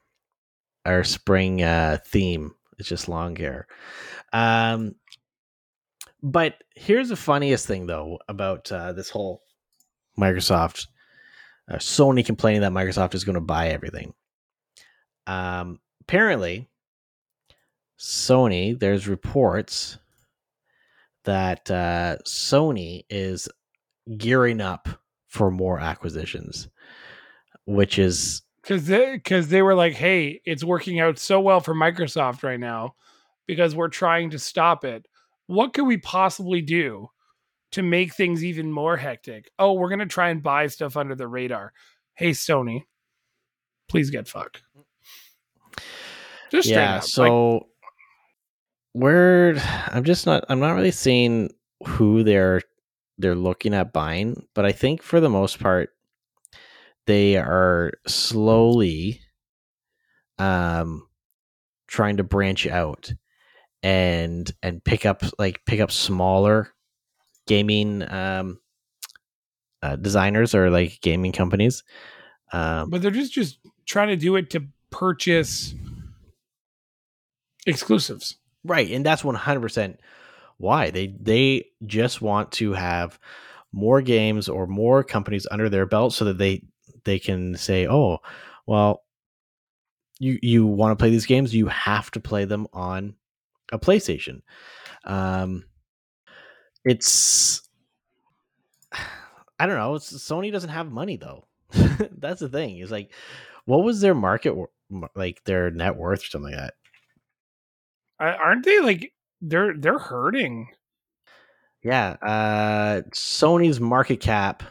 our 0.86 1.04
spring 1.04 1.62
uh 1.62 1.98
theme. 2.06 2.54
It's 2.78 2.88
just 2.88 3.08
long 3.08 3.34
hair. 3.36 3.66
Um, 4.32 4.94
but 6.22 6.62
here's 6.74 7.08
the 7.08 7.16
funniest 7.16 7.66
thing 7.66 7.86
though 7.86 8.18
about 8.28 8.70
uh, 8.72 8.92
this 8.92 9.10
whole 9.10 9.42
Microsoft, 10.18 10.86
uh, 11.70 11.76
Sony 11.76 12.24
complaining 12.24 12.62
that 12.62 12.72
Microsoft 12.72 13.14
is 13.14 13.24
going 13.24 13.34
to 13.34 13.40
buy 13.40 13.68
everything. 13.68 14.14
Um, 15.26 15.80
apparently, 16.00 16.68
Sony. 17.98 18.78
There's 18.78 19.08
reports 19.08 19.98
that 21.24 21.70
uh, 21.70 22.16
Sony 22.26 23.04
is 23.10 23.48
gearing 24.16 24.60
up 24.60 24.88
for 25.26 25.50
more 25.50 25.78
acquisitions, 25.78 26.68
which 27.66 27.98
is 27.98 28.42
because 28.62 28.86
they 28.86 29.16
because 29.16 29.48
they 29.48 29.62
were 29.62 29.74
like, 29.74 29.94
hey, 29.94 30.40
it's 30.44 30.64
working 30.64 31.00
out 31.00 31.18
so 31.18 31.40
well 31.40 31.60
for 31.60 31.74
Microsoft 31.74 32.42
right 32.42 32.60
now 32.60 32.94
because 33.46 33.74
we're 33.74 33.88
trying 33.88 34.30
to 34.30 34.38
stop 34.38 34.84
it. 34.84 35.06
What 35.48 35.72
could 35.72 35.86
we 35.86 35.96
possibly 35.96 36.60
do 36.60 37.08
to 37.72 37.82
make 37.82 38.14
things 38.14 38.44
even 38.44 38.70
more 38.70 38.96
hectic? 38.96 39.50
Oh, 39.58 39.72
we're 39.72 39.88
gonna 39.88 40.06
try 40.06 40.28
and 40.28 40.42
buy 40.42 40.68
stuff 40.68 40.96
under 40.96 41.14
the 41.14 41.26
radar. 41.26 41.72
Hey, 42.14 42.30
Sony, 42.30 42.84
please 43.88 44.10
get 44.10 44.28
fucked. 44.28 44.62
Just 46.50 46.68
yeah. 46.68 46.96
up. 46.96 47.02
like, 47.02 47.02
So 47.04 47.66
we're 48.94 49.56
I'm 49.88 50.04
just 50.04 50.26
not 50.26 50.44
I'm 50.48 50.60
not 50.60 50.72
really 50.72 50.90
seeing 50.90 51.50
who 51.86 52.22
they're 52.22 52.60
they're 53.16 53.34
looking 53.34 53.74
at 53.74 53.92
buying, 53.92 54.46
but 54.54 54.64
I 54.64 54.72
think 54.72 55.02
for 55.02 55.18
the 55.18 55.30
most 55.30 55.58
part 55.58 55.90
they 57.06 57.36
are 57.36 57.92
slowly 58.06 59.22
um 60.38 61.06
trying 61.86 62.18
to 62.18 62.24
branch 62.24 62.66
out 62.66 63.12
and 63.82 64.50
and 64.62 64.82
pick 64.82 65.06
up 65.06 65.22
like 65.38 65.64
pick 65.66 65.80
up 65.80 65.90
smaller 65.90 66.72
gaming 67.46 68.08
um 68.10 68.58
uh, 69.82 69.96
designers 69.96 70.54
or 70.54 70.70
like 70.70 71.00
gaming 71.00 71.30
companies 71.30 71.84
um 72.52 72.90
but 72.90 73.00
they're 73.00 73.10
just 73.12 73.32
just 73.32 73.58
trying 73.86 74.08
to 74.08 74.16
do 74.16 74.36
it 74.36 74.50
to 74.50 74.66
purchase 74.90 75.74
exclusives. 77.66 78.36
Right, 78.64 78.90
and 78.90 79.04
that's 79.04 79.24
one 79.24 79.34
hundred 79.34 79.60
percent 79.60 80.00
why 80.56 80.90
they 80.90 81.14
they 81.20 81.66
just 81.86 82.20
want 82.20 82.52
to 82.52 82.72
have 82.72 83.18
more 83.72 84.02
games 84.02 84.48
or 84.48 84.66
more 84.66 85.04
companies 85.04 85.46
under 85.50 85.68
their 85.68 85.86
belt 85.86 86.12
so 86.12 86.24
that 86.24 86.38
they 86.38 86.64
they 87.04 87.18
can 87.18 87.56
say, 87.56 87.86
oh, 87.86 88.18
well, 88.66 89.04
you 90.18 90.38
you 90.42 90.66
want 90.66 90.98
to 90.98 91.00
play 91.00 91.10
these 91.10 91.26
games, 91.26 91.54
you 91.54 91.68
have 91.68 92.10
to 92.12 92.20
play 92.20 92.44
them 92.44 92.66
on 92.72 93.14
a 93.72 93.78
PlayStation. 93.78 94.42
Um, 95.04 95.64
it's 96.84 97.68
I 99.60 99.66
don't 99.66 99.76
know. 99.76 99.96
It's, 99.96 100.12
Sony 100.12 100.52
doesn't 100.52 100.70
have 100.70 100.90
money 100.90 101.16
though. 101.16 101.46
that's 102.18 102.40
the 102.40 102.48
thing. 102.48 102.78
Is 102.78 102.90
like, 102.90 103.12
what 103.64 103.84
was 103.84 104.00
their 104.00 104.14
market 104.14 104.54
like 105.14 105.42
their 105.44 105.70
net 105.70 105.96
worth 105.96 106.22
or 106.22 106.26
something 106.26 106.52
like 106.52 106.60
that? 106.60 106.74
Aren't 108.20 108.64
they 108.64 108.80
like 108.80 109.12
they're 109.40 109.74
they're 109.76 109.98
hurting? 109.98 110.68
Yeah, 111.84 112.16
uh, 112.22 113.02
Sony's 113.12 113.78
market 113.78 114.20
cap 114.20 114.64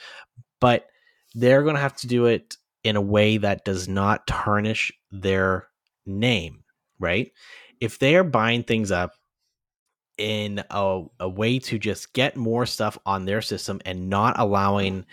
But 0.61 0.87
they're 1.35 1.63
going 1.63 1.75
to 1.75 1.81
have 1.81 1.97
to 1.97 2.07
do 2.07 2.27
it 2.27 2.57
in 2.85 2.97
a 2.97 3.01
way 3.01 3.39
that 3.39 3.65
does 3.65 3.89
not 3.89 4.27
tarnish 4.27 4.93
their 5.11 5.69
name, 6.07 6.63
right? 6.99 7.33
If 7.81 7.99
they 7.99 8.17
are 8.17 8.25
buying 8.25 8.63
things 8.63 8.91
up 8.91 9.13
in 10.17 10.63
a, 10.71 11.03
a 11.19 11.29
way 11.29 11.59
to 11.59 11.79
just 11.79 12.13
get 12.13 12.37
more 12.37 12.67
stuff 12.67 12.97
on 13.05 13.25
their 13.25 13.43
system 13.43 13.81
and 13.85 14.09
not 14.09 14.39
allowing 14.39 15.05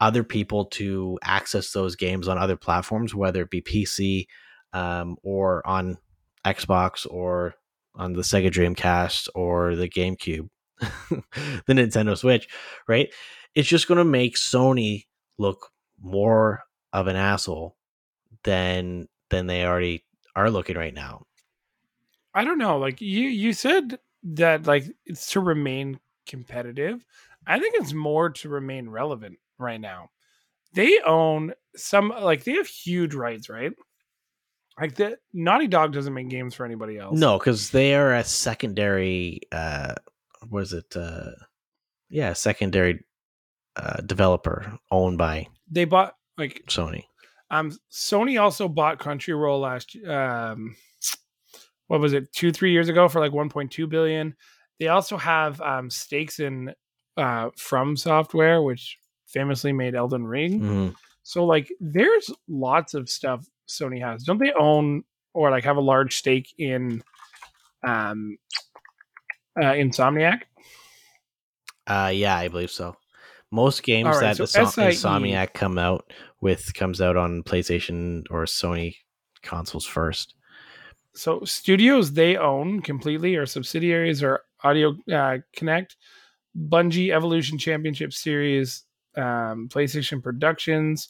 other 0.00 0.24
people 0.24 0.64
to 0.64 1.18
access 1.22 1.70
those 1.70 1.94
games 1.94 2.26
on 2.26 2.38
other 2.38 2.56
platforms, 2.56 3.14
whether 3.14 3.42
it 3.42 3.50
be 3.50 3.62
PC 3.62 4.26
um, 4.72 5.16
or 5.22 5.66
on 5.66 5.98
Xbox 6.44 7.06
or 7.08 7.54
on 7.94 8.14
the 8.14 8.22
Sega 8.22 8.50
Dreamcast 8.50 9.28
or 9.34 9.76
the 9.76 9.88
GameCube, 9.88 10.48
the 10.80 11.72
Nintendo 11.74 12.16
Switch, 12.16 12.48
right? 12.88 13.12
It's 13.54 13.68
just 13.68 13.88
going 13.88 13.98
to 13.98 14.04
make 14.04 14.36
Sony 14.36 15.06
look 15.38 15.70
more 16.00 16.64
of 16.92 17.06
an 17.06 17.16
asshole 17.16 17.76
than 18.44 19.08
than 19.30 19.46
they 19.46 19.64
already 19.64 20.04
are 20.34 20.50
looking 20.50 20.76
right 20.76 20.94
now. 20.94 21.26
I 22.34 22.44
don't 22.44 22.58
know. 22.58 22.78
Like 22.78 23.00
you, 23.00 23.28
you 23.28 23.52
said 23.52 23.98
that 24.22 24.66
like 24.66 24.84
it's 25.04 25.30
to 25.32 25.40
remain 25.40 26.00
competitive. 26.26 27.04
I 27.46 27.58
think 27.58 27.74
it's 27.76 27.92
more 27.92 28.30
to 28.30 28.48
remain 28.48 28.88
relevant 28.88 29.38
right 29.58 29.80
now. 29.80 30.10
They 30.74 31.00
own 31.04 31.52
some 31.76 32.08
like 32.08 32.44
they 32.44 32.52
have 32.52 32.66
huge 32.66 33.14
rights, 33.14 33.48
right? 33.48 33.72
Like 34.80 34.94
the 34.96 35.18
Naughty 35.32 35.66
Dog 35.68 35.92
doesn't 35.92 36.14
make 36.14 36.28
games 36.28 36.54
for 36.54 36.64
anybody 36.64 36.98
else. 36.98 37.18
No, 37.18 37.38
because 37.38 37.70
they 37.70 37.94
are 37.94 38.14
a 38.14 38.24
secondary. 38.24 39.40
Uh, 39.52 39.94
what 40.48 40.62
is 40.62 40.72
it? 40.72 40.96
Uh, 40.96 41.30
yeah, 42.08 42.32
secondary 42.32 43.04
uh, 43.76 44.00
developer 44.02 44.78
owned 44.90 45.18
by 45.18 45.46
they 45.70 45.84
bought 45.86 46.14
like 46.36 46.62
Sony. 46.68 47.04
um 47.50 47.70
Sony 47.90 48.40
also 48.40 48.68
bought 48.68 48.98
Crunchyroll 48.98 49.60
last 49.62 49.96
um 50.06 50.74
what 51.86 52.00
was 52.00 52.12
it 52.12 52.32
two 52.32 52.52
three 52.52 52.72
years 52.72 52.88
ago 52.90 53.08
for 53.08 53.20
like 53.20 53.32
1.2 53.32 53.88
billion. 53.88 54.34
They 54.78 54.88
also 54.88 55.16
have 55.16 55.60
um 55.62 55.88
stakes 55.90 56.38
in 56.40 56.74
uh 57.16 57.50
From 57.56 57.96
Software, 57.96 58.60
which 58.62 58.98
famously 59.26 59.72
made 59.72 59.94
Elden 59.94 60.26
Ring. 60.26 60.60
Mhm. 60.60 60.94
So 61.22 61.44
like 61.46 61.72
there's 61.80 62.30
lots 62.48 62.92
of 62.94 63.08
stuff 63.08 63.46
Sony 63.68 64.00
has. 64.00 64.24
Don't 64.24 64.38
they 64.38 64.52
own 64.52 65.04
or 65.34 65.50
like 65.50 65.64
have 65.64 65.76
a 65.76 65.80
large 65.80 66.16
stake 66.16 66.52
in 66.58 67.02
um 67.84 68.38
uh 69.60 69.72
Insomniac? 69.72 70.42
Uh, 71.86 72.12
yeah, 72.14 72.36
I 72.36 72.48
believe 72.48 72.70
so. 72.70 72.96
Most 73.50 73.82
games 73.82 74.08
right, 74.08 74.36
that 74.36 74.48
so 74.48 74.64
Insom- 74.64 74.92
Insomniac 74.92 75.52
come 75.52 75.78
out 75.78 76.12
with 76.40 76.72
comes 76.74 77.00
out 77.00 77.16
on 77.16 77.42
PlayStation 77.42 78.24
or 78.30 78.44
Sony 78.44 78.94
consoles 79.42 79.84
first. 79.84 80.34
So 81.14 81.44
studios 81.44 82.12
they 82.12 82.36
own 82.36 82.80
completely 82.80 83.36
or 83.36 83.44
subsidiaries 83.44 84.22
or 84.22 84.40
Audio 84.64 84.96
uh, 85.12 85.38
Connect, 85.54 85.96
Bungie 86.56 87.12
Evolution 87.14 87.58
Championship 87.58 88.12
Series, 88.12 88.84
um, 89.16 89.68
PlayStation 89.68 90.22
Productions, 90.22 91.08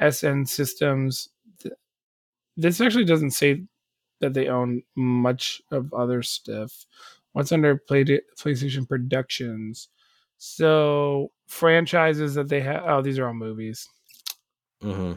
SN 0.00 0.46
Systems. 0.46 1.28
Th- 2.56 2.64
This 2.72 2.80
actually 2.80 3.04
doesn't 3.04 3.30
say 3.32 3.62
that 4.20 4.34
they 4.34 4.48
own 4.48 4.82
much 4.96 5.60
of 5.70 5.92
other 5.94 6.22
stuff. 6.22 6.86
What's 7.32 7.52
under 7.52 7.76
Play- 7.76 8.04
PlayStation 8.38 8.88
Productions? 8.88 9.88
So 10.38 11.30
franchises 11.46 12.34
that 12.34 12.48
they 12.48 12.60
have. 12.60 12.82
Oh, 12.86 13.02
these 13.02 13.18
are 13.18 13.26
all 13.26 13.34
movies. 13.34 13.88
hmm 14.80 15.12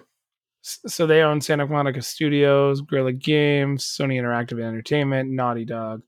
So 0.62 1.06
they 1.08 1.22
own 1.22 1.42
Santa 1.42 1.66
Monica 1.68 2.02
Studios, 2.02 2.82
Guerrilla 2.82 3.14
Games, 3.14 3.84
Sony 3.86 4.16
Interactive 4.20 4.62
Entertainment, 4.62 5.30
Naughty 5.32 5.66
Dog. 5.66 6.02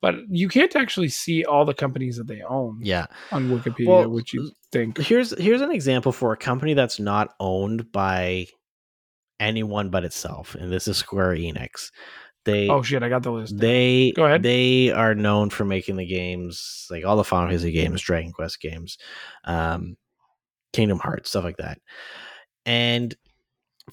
But 0.00 0.16
you 0.28 0.48
can't 0.48 0.74
actually 0.74 1.08
see 1.08 1.44
all 1.44 1.64
the 1.64 1.74
companies 1.74 2.16
that 2.16 2.26
they 2.26 2.42
own 2.42 2.80
Yeah. 2.82 3.06
on 3.30 3.48
Wikipedia, 3.50 3.86
Well, 3.86 4.10
which 4.10 4.34
you 4.34 4.50
think. 4.72 4.98
Here's 4.98 5.30
here's 5.40 5.60
an 5.60 5.70
example 5.70 6.10
for 6.10 6.32
a 6.32 6.36
company 6.36 6.74
that's 6.74 6.98
not 6.98 7.34
owned 7.38 7.92
by 7.92 8.48
anyone 9.42 9.90
but 9.90 10.04
itself, 10.04 10.54
and 10.54 10.72
this 10.72 10.88
is 10.88 10.96
Square 10.96 11.36
Enix. 11.36 11.90
They 12.44 12.68
Oh 12.68 12.82
shit, 12.82 13.02
I 13.02 13.08
got 13.08 13.22
the 13.22 13.32
list. 13.32 13.58
they 13.58 14.12
Go 14.16 14.24
ahead. 14.24 14.42
they 14.42 14.90
are 14.90 15.14
known 15.14 15.50
for 15.50 15.64
making 15.64 15.96
the 15.96 16.06
games 16.06 16.86
like 16.90 17.04
all 17.04 17.16
the 17.16 17.24
Final 17.24 17.48
Fantasy 17.48 17.72
games, 17.72 18.02
Dragon 18.02 18.32
Quest 18.32 18.60
games, 18.60 18.98
um, 19.44 19.96
Kingdom 20.72 20.98
Hearts, 20.98 21.30
stuff 21.30 21.44
like 21.44 21.58
that. 21.58 21.78
And 22.66 23.14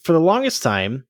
for 0.01 0.13
the 0.13 0.19
longest 0.19 0.63
time, 0.63 1.05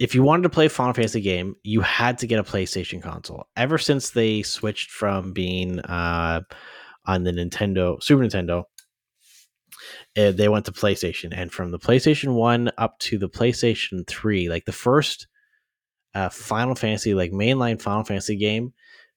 if 0.00 0.14
you 0.14 0.22
wanted 0.22 0.42
to 0.42 0.50
play 0.50 0.66
a 0.66 0.70
Final 0.70 0.92
Fantasy 0.92 1.20
game, 1.20 1.54
you 1.62 1.80
had 1.80 2.18
to 2.18 2.26
get 2.26 2.40
a 2.40 2.44
PlayStation 2.44 3.02
console. 3.02 3.46
Ever 3.56 3.78
since 3.78 4.10
they 4.10 4.42
switched 4.42 4.90
from 4.90 5.32
being 5.32 5.80
uh, 5.80 6.40
on 7.06 7.24
the 7.24 7.32
Nintendo 7.32 8.02
Super 8.02 8.22
Nintendo, 8.24 8.64
uh, 10.16 10.32
they 10.32 10.48
went 10.48 10.64
to 10.66 10.72
PlayStation, 10.72 11.32
and 11.32 11.52
from 11.52 11.70
the 11.70 11.78
PlayStation 11.78 12.34
One 12.34 12.70
up 12.78 12.98
to 13.00 13.18
the 13.18 13.28
PlayStation 13.28 14.06
Three, 14.06 14.48
like 14.48 14.64
the 14.64 14.72
first 14.72 15.26
uh, 16.14 16.28
Final 16.28 16.74
Fantasy, 16.74 17.14
like 17.14 17.32
mainline 17.32 17.80
Final 17.80 18.04
Fantasy 18.04 18.36
game 18.36 18.72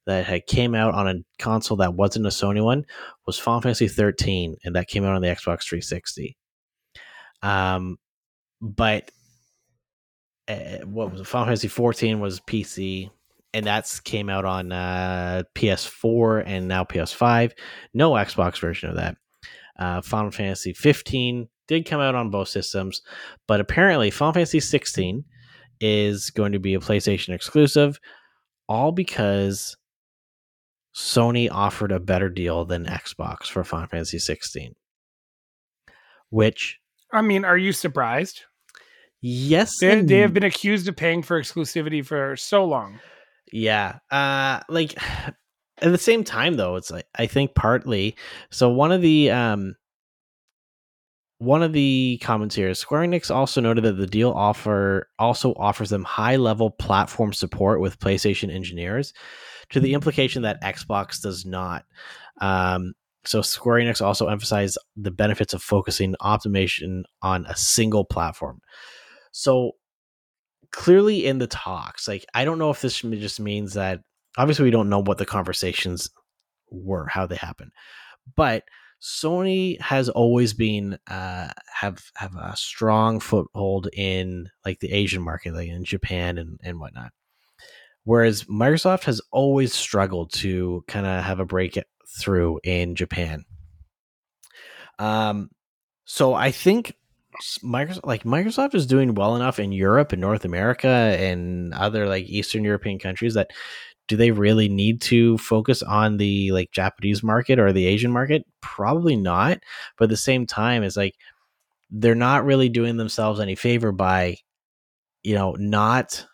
that 0.05 0.25
had 0.25 0.47
came 0.47 0.75
out 0.75 0.93
on 0.93 1.07
a 1.07 1.15
console 1.39 1.77
that 1.77 1.93
wasn't 1.93 2.25
a 2.25 2.29
Sony 2.29 2.63
one 2.63 2.85
was 3.25 3.37
Final 3.37 3.61
Fantasy 3.61 3.87
13, 3.87 4.55
and 4.63 4.75
that 4.75 4.87
came 4.87 5.03
out 5.03 5.15
on 5.15 5.21
the 5.21 5.27
Xbox 5.27 5.63
360. 5.63 6.35
Um, 7.43 7.97
but 8.61 9.11
uh, 10.47 10.85
what 10.85 11.11
was 11.11 11.21
it? 11.21 11.27
Final 11.27 11.47
Fantasy 11.47 11.67
14 11.67 12.19
was 12.19 12.39
PC, 12.41 13.09
and 13.53 13.65
that's 13.65 13.99
came 13.99 14.29
out 14.29 14.45
on 14.45 14.71
uh, 14.71 15.43
PS4 15.55 16.43
and 16.45 16.67
now 16.67 16.83
PS5. 16.83 17.51
No 17.93 18.11
Xbox 18.11 18.59
version 18.59 18.89
of 18.89 18.95
that. 18.95 19.17
Uh, 19.81 19.99
Final 20.01 20.29
Fantasy 20.29 20.73
15 20.73 21.47
did 21.67 21.87
come 21.87 21.99
out 21.99 22.13
on 22.13 22.29
both 22.29 22.49
systems, 22.49 23.01
but 23.47 23.59
apparently 23.59 24.11
Final 24.11 24.33
Fantasy 24.33 24.59
16 24.59 25.23
is 25.79 26.29
going 26.29 26.51
to 26.51 26.59
be 26.59 26.75
a 26.75 26.79
PlayStation 26.79 27.29
exclusive, 27.33 27.99
all 28.69 28.91
because 28.91 29.75
Sony 30.95 31.49
offered 31.49 31.91
a 31.91 31.99
better 31.99 32.29
deal 32.29 32.63
than 32.63 32.85
Xbox 32.85 33.45
for 33.45 33.63
Final 33.63 33.87
Fantasy 33.87 34.19
16. 34.19 34.75
Which, 36.29 36.79
I 37.11 37.21
mean, 37.23 37.43
are 37.43 37.57
you 37.57 37.73
surprised? 37.73 38.41
yes, 39.19 39.79
They, 39.79 40.01
they 40.01 40.19
have 40.19 40.33
been 40.33 40.43
accused 40.43 40.87
of 40.87 40.95
paying 40.95 41.23
for 41.23 41.41
exclusivity 41.41 42.05
for 42.05 42.35
so 42.35 42.65
long. 42.65 42.99
Yeah. 43.51 43.97
Uh 44.09 44.61
like 44.69 44.95
at 45.81 45.91
the 45.91 45.97
same 45.97 46.23
time 46.23 46.55
though, 46.55 46.75
it's 46.75 46.91
like 46.91 47.07
I 47.15 47.27
think 47.27 47.55
partly 47.55 48.15
so 48.49 48.69
one 48.69 48.91
of 48.91 49.01
the 49.01 49.31
um 49.31 49.75
one 51.39 51.63
of 51.63 51.73
the 51.73 52.19
comments 52.21 52.53
here 52.53 52.69
is 52.69 52.77
Square 52.77 53.07
Enix 53.07 53.33
also 53.33 53.61
noted 53.61 53.83
that 53.83 53.93
the 53.97 54.05
deal 54.05 54.29
offer 54.29 55.09
also 55.17 55.53
offers 55.55 55.89
them 55.89 56.03
high 56.03 56.35
level 56.35 56.69
platform 56.69 57.33
support 57.33 57.81
with 57.81 57.97
PlayStation 57.97 58.53
engineers, 58.53 59.11
to 59.71 59.79
the 59.79 59.95
implication 59.95 60.43
that 60.43 60.61
Xbox 60.61 61.19
does 61.19 61.43
not. 61.43 61.83
Um, 62.41 62.93
so 63.25 63.41
Square 63.41 63.81
Enix 63.81 64.03
also 64.03 64.27
emphasized 64.27 64.77
the 64.95 65.09
benefits 65.09 65.55
of 65.55 65.63
focusing 65.63 66.13
optimization 66.21 67.03
on 67.23 67.47
a 67.47 67.55
single 67.55 68.05
platform. 68.05 68.59
So 69.31 69.71
clearly 70.71 71.25
in 71.25 71.39
the 71.39 71.47
talks, 71.47 72.07
like 72.07 72.23
I 72.35 72.45
don't 72.45 72.59
know 72.59 72.69
if 72.69 72.81
this 72.81 72.99
just 72.99 73.39
means 73.39 73.73
that 73.73 74.01
obviously 74.37 74.63
we 74.63 74.71
don't 74.71 74.89
know 74.89 75.01
what 75.01 75.17
the 75.17 75.25
conversations 75.25 76.09
were, 76.69 77.07
how 77.07 77.25
they 77.25 77.35
happened, 77.35 77.71
but 78.35 78.63
Sony 79.01 79.81
has 79.81 80.09
always 80.09 80.53
been 80.53 80.99
uh, 81.07 81.49
have 81.73 82.03
have 82.15 82.35
a 82.35 82.55
strong 82.55 83.19
foothold 83.19 83.89
in 83.93 84.47
like 84.63 84.79
the 84.79 84.91
Asian 84.91 85.23
market, 85.23 85.55
like 85.55 85.69
in 85.69 85.83
Japan 85.83 86.37
and 86.37 86.59
and 86.63 86.79
whatnot. 86.79 87.11
Whereas 88.03 88.43
Microsoft 88.43 89.03
has 89.05 89.21
always 89.31 89.73
struggled 89.73 90.31
to 90.33 90.83
kind 90.87 91.05
of 91.05 91.23
have 91.23 91.39
a 91.39 91.45
breakthrough 91.45 92.57
in 92.63 92.95
Japan. 92.95 93.45
Um, 94.99 95.49
so 96.05 96.33
I 96.33 96.51
think 96.51 96.95
Microsoft, 97.63 98.05
like 98.05 98.23
Microsoft, 98.23 98.75
is 98.75 98.85
doing 98.85 99.15
well 99.15 99.35
enough 99.35 99.59
in 99.59 99.71
Europe 99.71 100.11
and 100.11 100.21
North 100.21 100.45
America 100.45 100.87
and 100.87 101.73
other 101.73 102.07
like 102.07 102.25
Eastern 102.25 102.63
European 102.63 102.99
countries 102.99 103.33
that 103.33 103.51
do 104.07 104.17
they 104.17 104.31
really 104.31 104.67
need 104.67 105.01
to 105.01 105.37
focus 105.37 105.81
on 105.81 106.17
the 106.17 106.51
like 106.51 106.71
Japanese 106.71 107.23
market 107.23 107.59
or 107.59 107.71
the 107.71 107.85
Asian 107.85 108.11
market? 108.11 108.45
Probably 108.61 109.15
not. 109.15 109.59
But 109.97 110.05
at 110.05 110.09
the 110.09 110.17
same 110.17 110.45
time, 110.45 110.83
it's 110.83 110.97
like 110.97 111.15
they're 111.89 112.15
not 112.15 112.45
really 112.45 112.69
doing 112.69 112.97
themselves 112.97 113.39
any 113.39 113.55
favor 113.55 113.91
by, 113.91 114.37
you 115.23 115.35
know, 115.35 115.55
not 115.59 116.25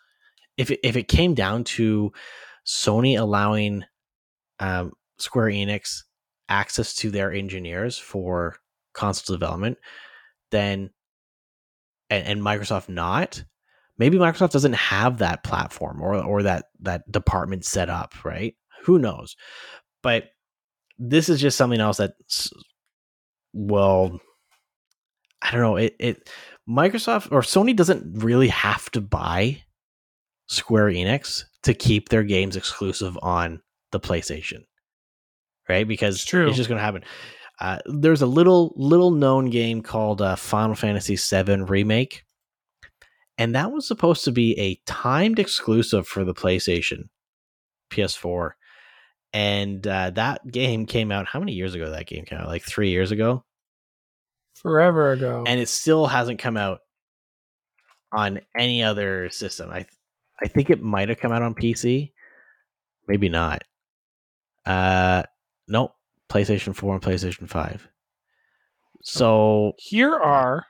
if 0.56 0.70
if 0.82 0.96
it 0.96 1.08
came 1.08 1.34
down 1.34 1.64
to 1.64 2.12
Sony 2.66 3.18
allowing 3.18 3.84
um, 4.60 4.92
Square 5.18 5.50
Enix 5.50 6.02
access 6.48 6.94
to 6.96 7.10
their 7.10 7.32
engineers 7.32 7.98
for 7.98 8.56
console 8.92 9.36
development, 9.36 9.78
then 10.50 10.90
and, 12.10 12.26
and 12.26 12.42
Microsoft 12.42 12.88
not, 12.88 13.44
maybe 13.98 14.16
Microsoft 14.18 14.52
doesn't 14.52 14.74
have 14.74 15.18
that 15.18 15.44
platform 15.44 16.00
or 16.00 16.14
or 16.14 16.42
that 16.44 16.66
that 16.80 17.10
department 17.10 17.64
set 17.64 17.90
up, 17.90 18.24
right? 18.24 18.54
Who 18.84 18.98
knows? 18.98 19.36
But 20.02 20.30
this 20.98 21.28
is 21.28 21.40
just 21.40 21.56
something 21.56 21.80
else 21.80 21.98
that 21.98 22.14
well 23.52 24.20
I 25.42 25.50
don't 25.52 25.60
know, 25.60 25.76
it 25.76 25.94
it 25.98 26.30
Microsoft 26.68 27.32
or 27.32 27.40
Sony 27.40 27.74
doesn't 27.74 28.22
really 28.22 28.48
have 28.48 28.90
to 28.90 29.00
buy 29.00 29.62
Square 30.48 30.88
Enix 30.88 31.44
to 31.62 31.74
keep 31.74 32.08
their 32.08 32.22
games 32.24 32.56
exclusive 32.56 33.18
on 33.22 33.60
the 33.92 34.00
PlayStation. 34.00 34.64
Right? 35.68 35.86
Because 35.86 36.16
It's 36.16 36.24
true. 36.24 36.48
it's 36.48 36.56
just 36.56 36.68
going 36.68 36.78
to 36.78 36.84
happen. 36.84 37.04
Uh, 37.60 37.78
there's 37.86 38.22
a 38.22 38.26
little 38.26 38.72
little 38.76 39.10
known 39.10 39.50
game 39.50 39.82
called 39.82 40.22
uh, 40.22 40.36
Final 40.36 40.74
Fantasy 40.74 41.16
VII 41.16 41.62
Remake, 41.62 42.22
and 43.38 43.54
that 43.54 43.72
was 43.72 43.86
supposed 43.86 44.24
to 44.24 44.32
be 44.32 44.58
a 44.58 44.74
timed 44.84 45.38
exclusive 45.38 46.06
for 46.06 46.24
the 46.24 46.34
PlayStation, 46.34 47.08
PS4, 47.90 48.50
and 49.32 49.86
uh, 49.86 50.10
that 50.10 50.46
game 50.50 50.84
came 50.86 51.10
out. 51.12 51.26
How 51.26 51.38
many 51.38 51.52
years 51.52 51.74
ago 51.74 51.90
that 51.90 52.06
game 52.06 52.24
came 52.24 52.38
out? 52.40 52.48
Like 52.48 52.64
three 52.64 52.90
years 52.90 53.10
ago, 53.12 53.44
Forever 54.54 55.12
ago. 55.12 55.44
and 55.46 55.60
it 55.60 55.68
still 55.68 56.06
hasn't 56.06 56.38
come 56.40 56.56
out 56.56 56.80
on 58.12 58.40
any 58.58 58.82
other 58.82 59.30
system. 59.30 59.70
I 59.70 59.86
I 60.42 60.48
think 60.48 60.70
it 60.70 60.82
might 60.82 61.08
have 61.08 61.18
come 61.20 61.32
out 61.32 61.42
on 61.42 61.54
PC, 61.54 62.12
maybe 63.06 63.28
not. 63.28 63.64
Uh, 64.66 65.22
nope. 65.66 65.94
PlayStation 66.28 66.76
4 66.76 66.94
and 66.94 67.02
PlayStation 67.02 67.48
5. 67.48 67.88
So 69.02 69.72
Here 69.78 70.14
are 70.14 70.66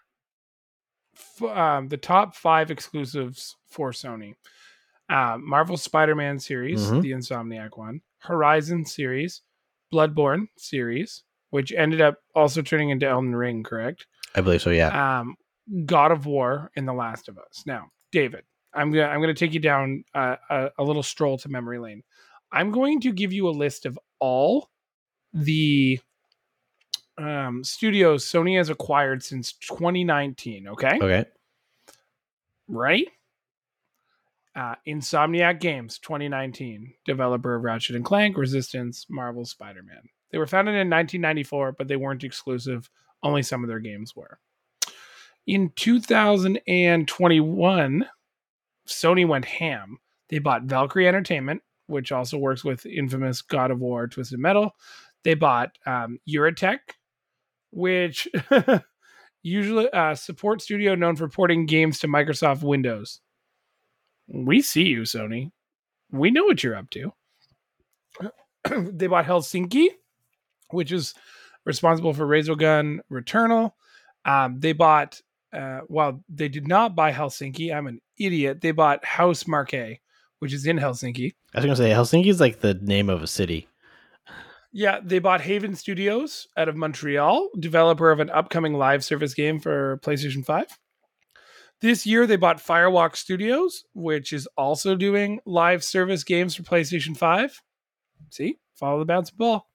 um, 1.42 1.88
the 1.88 1.96
top 1.96 2.34
five 2.34 2.70
exclusives 2.70 3.56
for 3.68 3.92
Sony: 3.92 4.34
uh, 5.08 5.36
Marvel 5.40 5.76
Spider-Man 5.76 6.38
series, 6.38 6.80
Mhm. 6.90 7.02
the 7.02 7.10
Insomniac 7.12 7.76
one; 7.78 8.00
Horizon 8.18 8.84
series; 8.84 9.42
Bloodborne 9.92 10.48
series, 10.56 11.24
which 11.50 11.72
ended 11.72 12.00
up 12.00 12.16
also 12.34 12.62
turning 12.62 12.90
into 12.90 13.06
Elden 13.06 13.34
Ring, 13.34 13.62
correct? 13.62 14.06
I 14.34 14.40
believe 14.42 14.62
so. 14.62 14.70
Yeah. 14.70 15.20
Um, 15.20 15.36
God 15.86 16.12
of 16.12 16.26
War 16.26 16.70
and 16.76 16.86
The 16.86 16.92
Last 16.92 17.28
of 17.28 17.38
Us. 17.38 17.62
Now, 17.66 17.88
David, 18.12 18.44
I'm 18.74 18.90
gonna 18.90 19.06
I'm 19.06 19.20
gonna 19.20 19.34
take 19.34 19.54
you 19.54 19.60
down 19.60 20.04
uh, 20.14 20.36
a, 20.50 20.70
a 20.78 20.84
little 20.84 21.02
stroll 21.02 21.38
to 21.38 21.48
memory 21.48 21.78
lane. 21.78 22.02
I'm 22.52 22.70
going 22.70 23.00
to 23.02 23.12
give 23.12 23.32
you 23.32 23.48
a 23.48 23.50
list 23.50 23.84
of 23.86 23.98
all 24.20 24.70
the 25.34 26.00
um, 27.18 27.64
studios 27.64 28.24
Sony 28.24 28.56
has 28.56 28.70
acquired 28.70 29.22
since 29.22 29.52
2019. 29.52 30.68
Okay, 30.68 30.98
okay. 31.00 31.24
right? 32.68 33.06
Uh, 34.54 34.74
Insomniac 34.86 35.60
Games 35.60 35.98
2019, 35.98 36.94
developer 37.04 37.54
of 37.54 37.62
Ratchet 37.62 37.96
and 37.96 38.04
Clank, 38.04 38.36
Resistance, 38.36 39.06
Marvel, 39.08 39.44
Spider 39.44 39.82
Man. 39.82 40.02
They 40.30 40.38
were 40.38 40.46
founded 40.46 40.72
in 40.72 40.90
1994, 40.90 41.72
but 41.72 41.88
they 41.88 41.96
weren't 41.96 42.24
exclusive. 42.24 42.90
Only 43.22 43.42
some 43.42 43.62
of 43.62 43.68
their 43.68 43.80
games 43.80 44.16
were. 44.16 44.38
In 45.46 45.70
2021, 45.76 48.06
Sony 48.86 49.28
went 49.28 49.44
ham. 49.44 49.98
They 50.28 50.38
bought 50.38 50.64
Valkyrie 50.64 51.08
Entertainment, 51.08 51.62
which 51.86 52.12
also 52.12 52.36
works 52.36 52.64
with 52.64 52.84
infamous 52.84 53.40
God 53.42 53.70
of 53.70 53.80
War, 53.80 54.08
Twisted 54.08 54.38
Metal. 54.38 54.74
They 55.24 55.34
bought 55.34 55.76
um, 55.86 56.20
Euratech, 56.28 56.78
which 57.70 58.28
usually 59.42 59.90
uh, 59.90 60.14
support 60.14 60.62
studio 60.62 60.94
known 60.94 61.16
for 61.16 61.28
porting 61.28 61.66
games 61.66 61.98
to 62.00 62.08
Microsoft 62.08 62.62
Windows. 62.62 63.20
We 64.26 64.60
see 64.62 64.84
you, 64.84 65.02
Sony. 65.02 65.50
We 66.10 66.30
know 66.30 66.44
what 66.44 66.62
you're 66.62 66.76
up 66.76 66.90
to. 66.90 67.12
they 68.92 69.06
bought 69.06 69.26
Helsinki, 69.26 69.88
which 70.70 70.92
is 70.92 71.14
responsible 71.64 72.12
for 72.12 72.26
Resogun 72.26 72.98
Returnal. 73.10 73.72
Um, 74.24 74.60
they 74.60 74.72
bought, 74.72 75.20
uh, 75.52 75.80
well, 75.88 76.22
they 76.28 76.48
did 76.48 76.66
not 76.66 76.94
buy 76.94 77.12
Helsinki. 77.12 77.74
I'm 77.74 77.86
an 77.86 78.00
idiot. 78.18 78.60
They 78.60 78.72
bought 78.72 79.04
Housemarque, 79.04 80.00
which 80.40 80.52
is 80.52 80.66
in 80.66 80.78
Helsinki. 80.78 81.34
I 81.54 81.58
was 81.58 81.64
gonna 81.64 81.76
say 81.76 81.90
Helsinki 81.90 82.26
is 82.26 82.40
like 82.40 82.60
the 82.60 82.74
name 82.74 83.08
of 83.08 83.22
a 83.22 83.26
city. 83.26 83.68
Yeah, 84.72 85.00
they 85.02 85.18
bought 85.18 85.40
Haven 85.40 85.74
Studios 85.74 86.46
out 86.56 86.68
of 86.68 86.76
Montreal, 86.76 87.48
developer 87.58 88.10
of 88.10 88.20
an 88.20 88.30
upcoming 88.30 88.74
live 88.74 89.02
service 89.02 89.32
game 89.34 89.60
for 89.60 89.98
PlayStation 90.02 90.44
5. 90.44 90.66
This 91.80 92.04
year, 92.04 92.26
they 92.26 92.36
bought 92.36 92.58
Firewalk 92.58 93.16
Studios, 93.16 93.84
which 93.94 94.32
is 94.32 94.48
also 94.56 94.94
doing 94.94 95.40
live 95.46 95.82
service 95.82 96.24
games 96.24 96.54
for 96.54 96.64
PlayStation 96.64 97.16
5. 97.16 97.62
See, 98.30 98.58
follow 98.74 98.98
the 98.98 99.04
bounce 99.04 99.30
ball. 99.30 99.68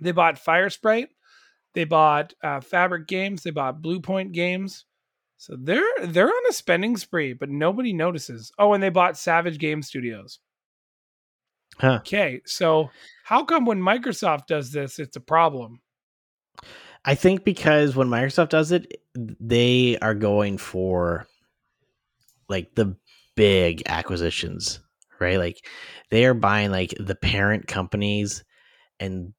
They 0.00 0.12
bought 0.12 0.42
Firesprite. 0.42 1.08
They 1.74 1.84
bought 1.84 2.32
uh, 2.42 2.60
Fabric 2.60 3.06
Games. 3.06 3.42
They 3.42 3.50
bought 3.50 3.82
Bluepoint 3.82 4.32
Games. 4.32 4.86
So 5.36 5.56
they're 5.58 5.82
they're 6.02 6.28
on 6.28 6.46
a 6.48 6.52
spending 6.52 6.96
spree, 6.96 7.32
but 7.32 7.48
nobody 7.48 7.92
notices. 7.92 8.50
Oh, 8.58 8.72
and 8.72 8.82
they 8.82 8.90
bought 8.90 9.16
Savage 9.16 9.58
Game 9.58 9.82
Studios. 9.82 10.40
Huh. 11.80 11.98
Okay, 12.00 12.42
so 12.44 12.90
how 13.24 13.44
come 13.44 13.64
when 13.64 13.80
Microsoft 13.80 14.46
does 14.46 14.70
this, 14.70 14.98
it's 14.98 15.16
a 15.16 15.20
problem? 15.20 15.80
I 17.04 17.14
think 17.14 17.44
because 17.44 17.96
when 17.96 18.08
Microsoft 18.08 18.50
does 18.50 18.72
it, 18.72 19.00
they 19.14 19.96
are 19.98 20.14
going 20.14 20.58
for 20.58 21.26
like 22.48 22.74
the 22.74 22.96
big 23.36 23.82
acquisitions, 23.86 24.80
right? 25.18 25.38
Like 25.38 25.66
they 26.10 26.26
are 26.26 26.34
buying 26.34 26.70
like 26.70 26.94
the 27.00 27.14
parent 27.14 27.66
companies 27.66 28.44
and 28.98 29.32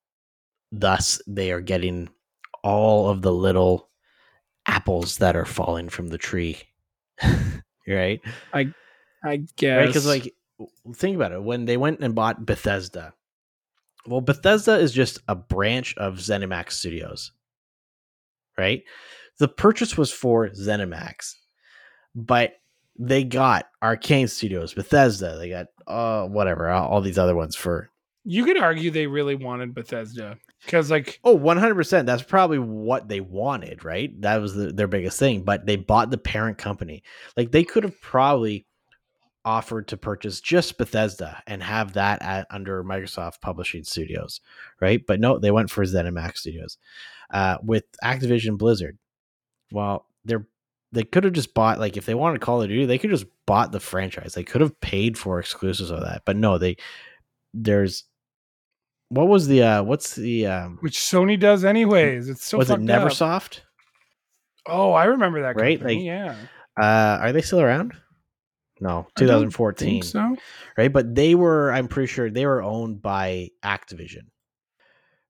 thus 0.71 1.21
they 1.27 1.51
are 1.51 1.61
getting 1.61 2.09
all 2.63 3.09
of 3.09 3.21
the 3.21 3.33
little 3.33 3.89
apples 4.65 5.17
that 5.17 5.35
are 5.35 5.45
falling 5.45 5.89
from 5.89 6.07
the 6.07 6.17
tree. 6.17 6.57
right? 7.87 8.21
I 8.53 8.73
Right? 9.77 9.87
guess 9.87 9.87
Because 9.87 10.07
like 10.07 10.33
think 10.95 11.15
about 11.15 11.31
it. 11.31 11.43
When 11.43 11.65
they 11.65 11.77
went 11.77 11.99
and 12.01 12.15
bought 12.15 12.45
Bethesda, 12.45 13.13
well, 14.05 14.21
Bethesda 14.21 14.77
is 14.77 14.91
just 14.91 15.19
a 15.27 15.35
branch 15.35 15.95
of 15.97 16.15
ZeniMax 16.15 16.71
Studios. 16.71 17.31
Right? 18.57 18.83
The 19.39 19.47
purchase 19.47 19.97
was 19.97 20.11
for 20.11 20.49
ZeniMax, 20.49 21.35
but 22.13 22.53
they 22.99 23.23
got 23.23 23.67
Arkane 23.83 24.29
Studios, 24.29 24.73
Bethesda, 24.73 25.37
they 25.37 25.49
got 25.49 25.67
uh 25.87 26.27
whatever, 26.27 26.69
all 26.69 26.87
all 26.89 27.01
these 27.01 27.17
other 27.17 27.35
ones 27.35 27.55
for 27.55 27.91
you 28.23 28.45
could 28.45 28.57
argue 28.57 28.91
they 28.91 29.07
really 29.07 29.35
wanted 29.35 29.73
Bethesda 29.73 30.37
because, 30.63 30.91
like, 30.91 31.19
Oh, 31.23 31.37
100%. 31.37 32.05
That's 32.05 32.21
probably 32.21 32.59
what 32.59 33.07
they 33.07 33.19
wanted, 33.19 33.83
right? 33.83 34.09
That 34.21 34.41
was 34.41 34.53
the, 34.53 34.71
their 34.71 34.87
biggest 34.87 35.17
thing, 35.17 35.43
but 35.43 35.65
they 35.65 35.75
bought 35.75 36.11
the 36.11 36.17
parent 36.17 36.57
company. 36.57 37.03
Like 37.35 37.51
they 37.51 37.63
could 37.63 37.83
have 37.83 37.99
probably 38.01 38.67
offered 39.43 39.87
to 39.87 39.97
purchase 39.97 40.39
just 40.39 40.77
Bethesda 40.77 41.41
and 41.47 41.63
have 41.63 41.93
that 41.93 42.21
at 42.21 42.47
under 42.49 42.83
Microsoft 42.83 43.41
Publishing 43.41 43.83
Studios, 43.83 44.41
right? 44.79 45.01
But 45.05 45.19
no, 45.19 45.39
they 45.39 45.51
went 45.51 45.69
for 45.71 45.83
ZeniMax 45.83 46.37
Studios. 46.37 46.77
Uh, 47.29 47.57
with 47.63 47.85
Activision 48.03 48.57
Blizzard, 48.57 48.97
well, 49.71 50.05
they're 50.25 50.45
they 50.91 51.03
could 51.03 51.23
have 51.23 51.33
just 51.33 51.53
bought 51.53 51.79
like 51.79 51.95
if 51.95 52.05
they 52.05 52.13
wanted 52.13 52.41
Call 52.41 52.61
of 52.61 52.67
Duty, 52.67 52.85
they 52.85 52.97
could 52.97 53.09
have 53.11 53.19
just 53.19 53.31
bought 53.45 53.71
the 53.71 53.79
franchise. 53.79 54.33
They 54.33 54.43
could 54.43 54.61
have 54.61 54.79
paid 54.81 55.17
for 55.17 55.39
exclusives 55.39 55.89
of 55.89 56.01
that, 56.01 56.23
but 56.25 56.35
no, 56.35 56.57
they 56.57 56.75
there's 57.53 58.03
what 59.09 59.27
was 59.27 59.47
the 59.47 59.63
uh 59.63 59.83
what's 59.83 60.15
the 60.15 60.47
um 60.47 60.77
which 60.81 60.97
Sony 60.99 61.39
does 61.39 61.63
anyways. 61.63 62.29
It's 62.29 62.45
so 62.45 62.57
was 62.57 62.69
it 62.69 62.73
fucked 62.73 62.89
up. 62.89 63.01
Neversoft? 63.03 63.61
Oh, 64.67 64.91
I 64.91 65.05
remember 65.05 65.41
that. 65.43 65.55
Right? 65.55 65.79
Company, 65.79 65.95
Like, 65.99 66.05
yeah, 66.05 66.35
Uh 66.81 67.17
are 67.21 67.31
they 67.31 67.41
still 67.41 67.61
around? 67.61 67.93
No, 68.81 68.89
I 69.15 69.25
don't 69.25 69.51
2014. 69.51 69.87
think 69.87 70.03
so. 70.03 70.35
right? 70.75 70.91
But 70.91 71.13
they 71.13 71.35
were, 71.35 71.71
I'm 71.71 71.87
pretty 71.87 72.07
sure, 72.07 72.29
they 72.29 72.47
were 72.47 72.63
owned 72.63 73.01
by 73.01 73.51
Activision, 73.63 74.25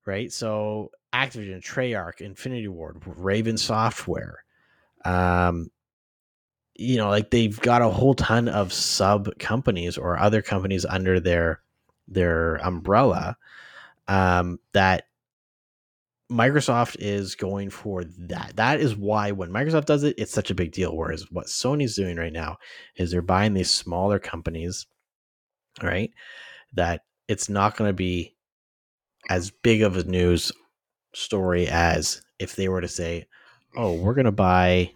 right? 0.05 0.31
So 0.31 0.91
Activision, 1.13 1.61
Treyarch, 1.61 2.21
Infinity 2.21 2.69
Ward, 2.69 3.03
Raven 3.05 3.57
Software, 3.57 4.43
um, 5.03 5.69
you 6.75 6.97
know, 6.97 7.09
like 7.09 7.29
they've 7.29 7.59
got 7.59 7.81
a 7.81 7.89
whole 7.89 8.15
ton 8.15 8.47
of 8.47 8.71
sub 8.71 9.37
companies 9.37 9.97
or 9.97 10.17
other 10.17 10.41
companies 10.41 10.85
under 10.85 11.19
their 11.19 11.61
their 12.07 12.55
umbrella 12.55 13.37
um, 14.07 14.59
that 14.73 15.05
Microsoft 16.31 16.95
is 16.99 17.35
going 17.35 17.69
for 17.69 18.05
that. 18.05 18.53
That 18.55 18.79
is 18.79 18.95
why 18.95 19.31
when 19.31 19.49
Microsoft 19.49 19.85
does 19.85 20.03
it, 20.03 20.15
it's 20.17 20.31
such 20.31 20.49
a 20.49 20.55
big 20.55 20.71
deal. 20.71 20.95
Whereas 20.95 21.29
what 21.29 21.47
Sony's 21.47 21.95
doing 21.95 22.15
right 22.15 22.31
now 22.31 22.57
is 22.95 23.11
they're 23.11 23.21
buying 23.21 23.53
these 23.53 23.71
smaller 23.71 24.17
companies, 24.17 24.87
right? 25.83 26.09
That 26.73 27.01
it's 27.27 27.49
not 27.49 27.75
going 27.75 27.89
to 27.89 27.93
be 27.93 28.35
as 29.29 29.51
big 29.51 29.81
of 29.81 29.97
a 29.97 30.03
news 30.05 30.53
story 31.13 31.67
as 31.67 32.21
if 32.39 32.55
they 32.55 32.69
were 32.69 32.81
to 32.81 32.87
say, 32.87 33.25
"Oh, 33.75 33.93
we're 33.93 34.13
going 34.13 34.25
to 34.25 34.31
buy, 34.31 34.93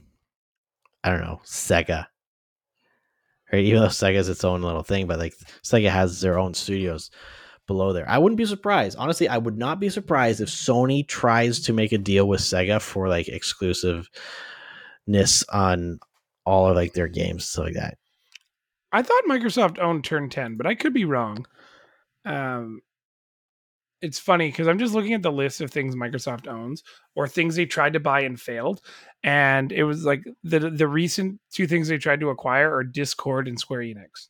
I 1.03 1.09
don't 1.09 1.21
know, 1.21 1.41
Sega." 1.45 2.07
Right? 3.51 3.63
Even 3.65 3.81
though 3.81 3.87
Sega's 3.87 4.29
its 4.29 4.45
own 4.45 4.61
little 4.61 4.83
thing, 4.83 5.05
but 5.05 5.19
like 5.19 5.35
Sega 5.63 5.89
has 5.89 6.21
their 6.21 6.39
own 6.39 6.53
studios 6.53 7.11
below 7.67 7.93
there. 7.93 8.07
I 8.09 8.17
wouldn't 8.17 8.37
be 8.37 8.45
surprised. 8.45 8.97
Honestly, 8.97 9.27
I 9.27 9.37
would 9.37 9.57
not 9.57 9.79
be 9.79 9.89
surprised 9.89 10.41
if 10.41 10.49
Sony 10.49 11.07
tries 11.07 11.59
to 11.61 11.73
make 11.73 11.91
a 11.91 11.97
deal 11.97 12.27
with 12.27 12.41
Sega 12.41 12.81
for 12.81 13.07
like 13.07 13.27
exclusiveness 13.27 14.07
on 15.51 15.99
all 16.45 16.67
of 16.67 16.75
like 16.75 16.93
their 16.93 17.07
games, 17.07 17.45
stuff 17.45 17.65
like 17.65 17.73
that. 17.75 17.97
I 18.91 19.01
thought 19.01 19.23
Microsoft 19.27 19.79
owned 19.79 20.03
Turn 20.05 20.29
10, 20.29 20.55
but 20.55 20.65
I 20.65 20.75
could 20.75 20.93
be 20.93 21.05
wrong. 21.05 21.45
Um, 22.23 22.81
it's 24.01 24.19
funny 24.19 24.49
because 24.49 24.67
I'm 24.67 24.79
just 24.79 24.93
looking 24.93 25.13
at 25.13 25.23
the 25.23 25.31
list 25.31 25.61
of 25.61 25.71
things 25.71 25.95
Microsoft 25.95 26.47
owns 26.47 26.83
or 27.15 27.27
things 27.27 27.55
they 27.55 27.65
tried 27.65 27.93
to 27.93 27.99
buy 27.99 28.21
and 28.21 28.39
failed, 28.39 28.81
and 29.23 29.71
it 29.71 29.83
was 29.83 30.05
like 30.05 30.23
the 30.43 30.59
the 30.69 30.87
recent 30.87 31.39
two 31.51 31.65
things 31.65 31.87
they 31.87 31.97
tried 31.97 32.19
to 32.19 32.29
acquire 32.29 32.73
are 32.73 32.83
Discord 32.83 33.47
and 33.47 33.59
Square 33.59 33.81
Enix. 33.81 34.27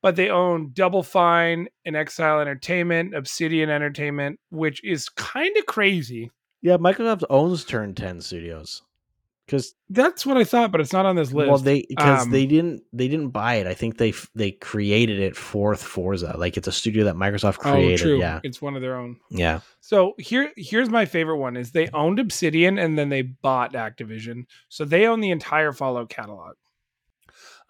But 0.00 0.14
they 0.16 0.30
own 0.30 0.70
Double 0.74 1.02
Fine 1.02 1.68
and 1.84 1.96
inXile 1.96 2.40
Entertainment, 2.40 3.14
Obsidian 3.14 3.68
Entertainment, 3.68 4.38
which 4.50 4.82
is 4.84 5.08
kind 5.08 5.56
of 5.56 5.66
crazy. 5.66 6.30
Yeah, 6.62 6.76
Microsoft 6.76 7.24
owns 7.30 7.64
Turn 7.64 7.94
10 7.94 8.20
Studios. 8.20 8.82
Cuz 9.48 9.74
That's 9.88 10.26
what 10.26 10.36
I 10.36 10.44
thought, 10.44 10.70
but 10.72 10.80
it's 10.82 10.92
not 10.92 11.06
on 11.06 11.16
this 11.16 11.32
list. 11.32 11.48
well 11.48 11.58
they 11.58 11.86
because 11.88 12.24
Um, 12.26 12.30
they 12.30 12.44
didn't 12.44 12.82
they 12.92 13.08
didn't 13.08 13.30
buy 13.30 13.54
it. 13.54 13.66
I 13.66 13.72
think 13.72 13.96
they 13.96 14.12
they 14.34 14.50
created 14.52 15.18
it 15.20 15.34
for 15.34 15.74
Forza. 15.74 16.34
Like 16.36 16.56
it's 16.58 16.68
a 16.68 16.72
studio 16.72 17.04
that 17.04 17.14
Microsoft 17.14 17.56
created. 17.58 17.94
oh, 18.00 18.04
true. 18.04 18.18
Yeah. 18.18 18.40
It's 18.44 18.60
one 18.60 18.76
of 18.76 18.82
their 18.82 18.94
own. 18.96 19.16
Yeah. 19.30 19.60
So 19.80 20.14
here, 20.18 20.52
here's 20.58 20.90
my 20.90 21.06
favorite 21.06 21.38
one: 21.38 21.56
is 21.56 21.72
they 21.72 21.88
owned 21.94 22.18
Obsidian 22.18 22.78
and 22.78 22.98
then 22.98 23.08
they 23.08 23.22
bought 23.22 23.72
Activision, 23.72 24.44
so 24.68 24.84
they 24.84 25.06
own 25.06 25.20
the 25.20 25.30
entire 25.30 25.72
Fallout 25.72 26.10
catalog. 26.10 26.56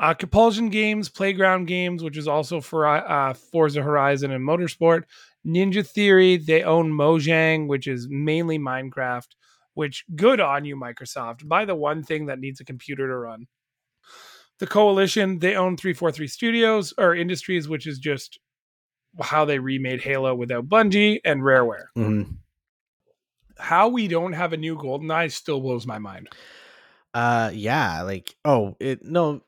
Uh, 0.01 0.15
Compulsion 0.15 0.69
Games, 0.71 1.09
Playground 1.09 1.65
Games, 1.67 2.03
which 2.05 2.17
is 2.17 2.29
also 2.29 2.61
for 2.61 2.87
uh, 2.87 3.35
Forza 3.35 3.83
Horizon 3.83 4.31
and 4.31 4.47
Motorsport. 4.47 5.03
Ninja 5.47 5.87
Theory, 5.87 6.37
they 6.37 6.63
own 6.63 6.93
Mojang, 6.93 7.67
which 7.69 7.87
is 7.87 8.07
mainly 8.09 8.59
Minecraft. 8.59 9.29
Which 9.75 10.05
good 10.17 10.41
on 10.41 10.65
you, 10.65 10.77
Microsoft. 10.77 11.47
Buy 11.47 11.65
the 11.65 11.75
one 11.75 12.03
thing 12.03 12.27
that 12.27 12.41
needs 12.41 12.61
a 12.61 12.65
computer 12.65 13.07
to 13.07 13.17
run. 13.17 13.47
The 14.59 14.67
Coalition, 14.67 15.39
they 15.39 15.55
own 15.55 15.77
343 15.77 16.27
Studios 16.27 16.93
or 16.99 17.15
Industries, 17.15 17.69
which 17.69 17.87
is 17.87 17.99
just 18.01 18.41
how 19.21 19.45
they 19.45 19.59
remade 19.61 20.01
Halo 20.03 20.35
without 20.35 20.69
Bungie 20.69 21.21
and 21.25 21.43
Rareware 21.43 21.87
Mhm. 21.97 22.37
how 23.57 23.89
we 23.89 24.07
don't 24.09 24.33
have 24.33 24.53
a 24.53 24.57
new 24.57 24.77
GoldenEye 24.77 25.33
still 25.33 25.61
blows 25.61 25.87
my 25.87 25.99
mind. 25.99 26.29
Uh 27.15 27.51
yeah, 27.55 28.03
like 28.03 28.35
oh, 28.45 28.77
it 28.81 29.05
no 29.05 29.43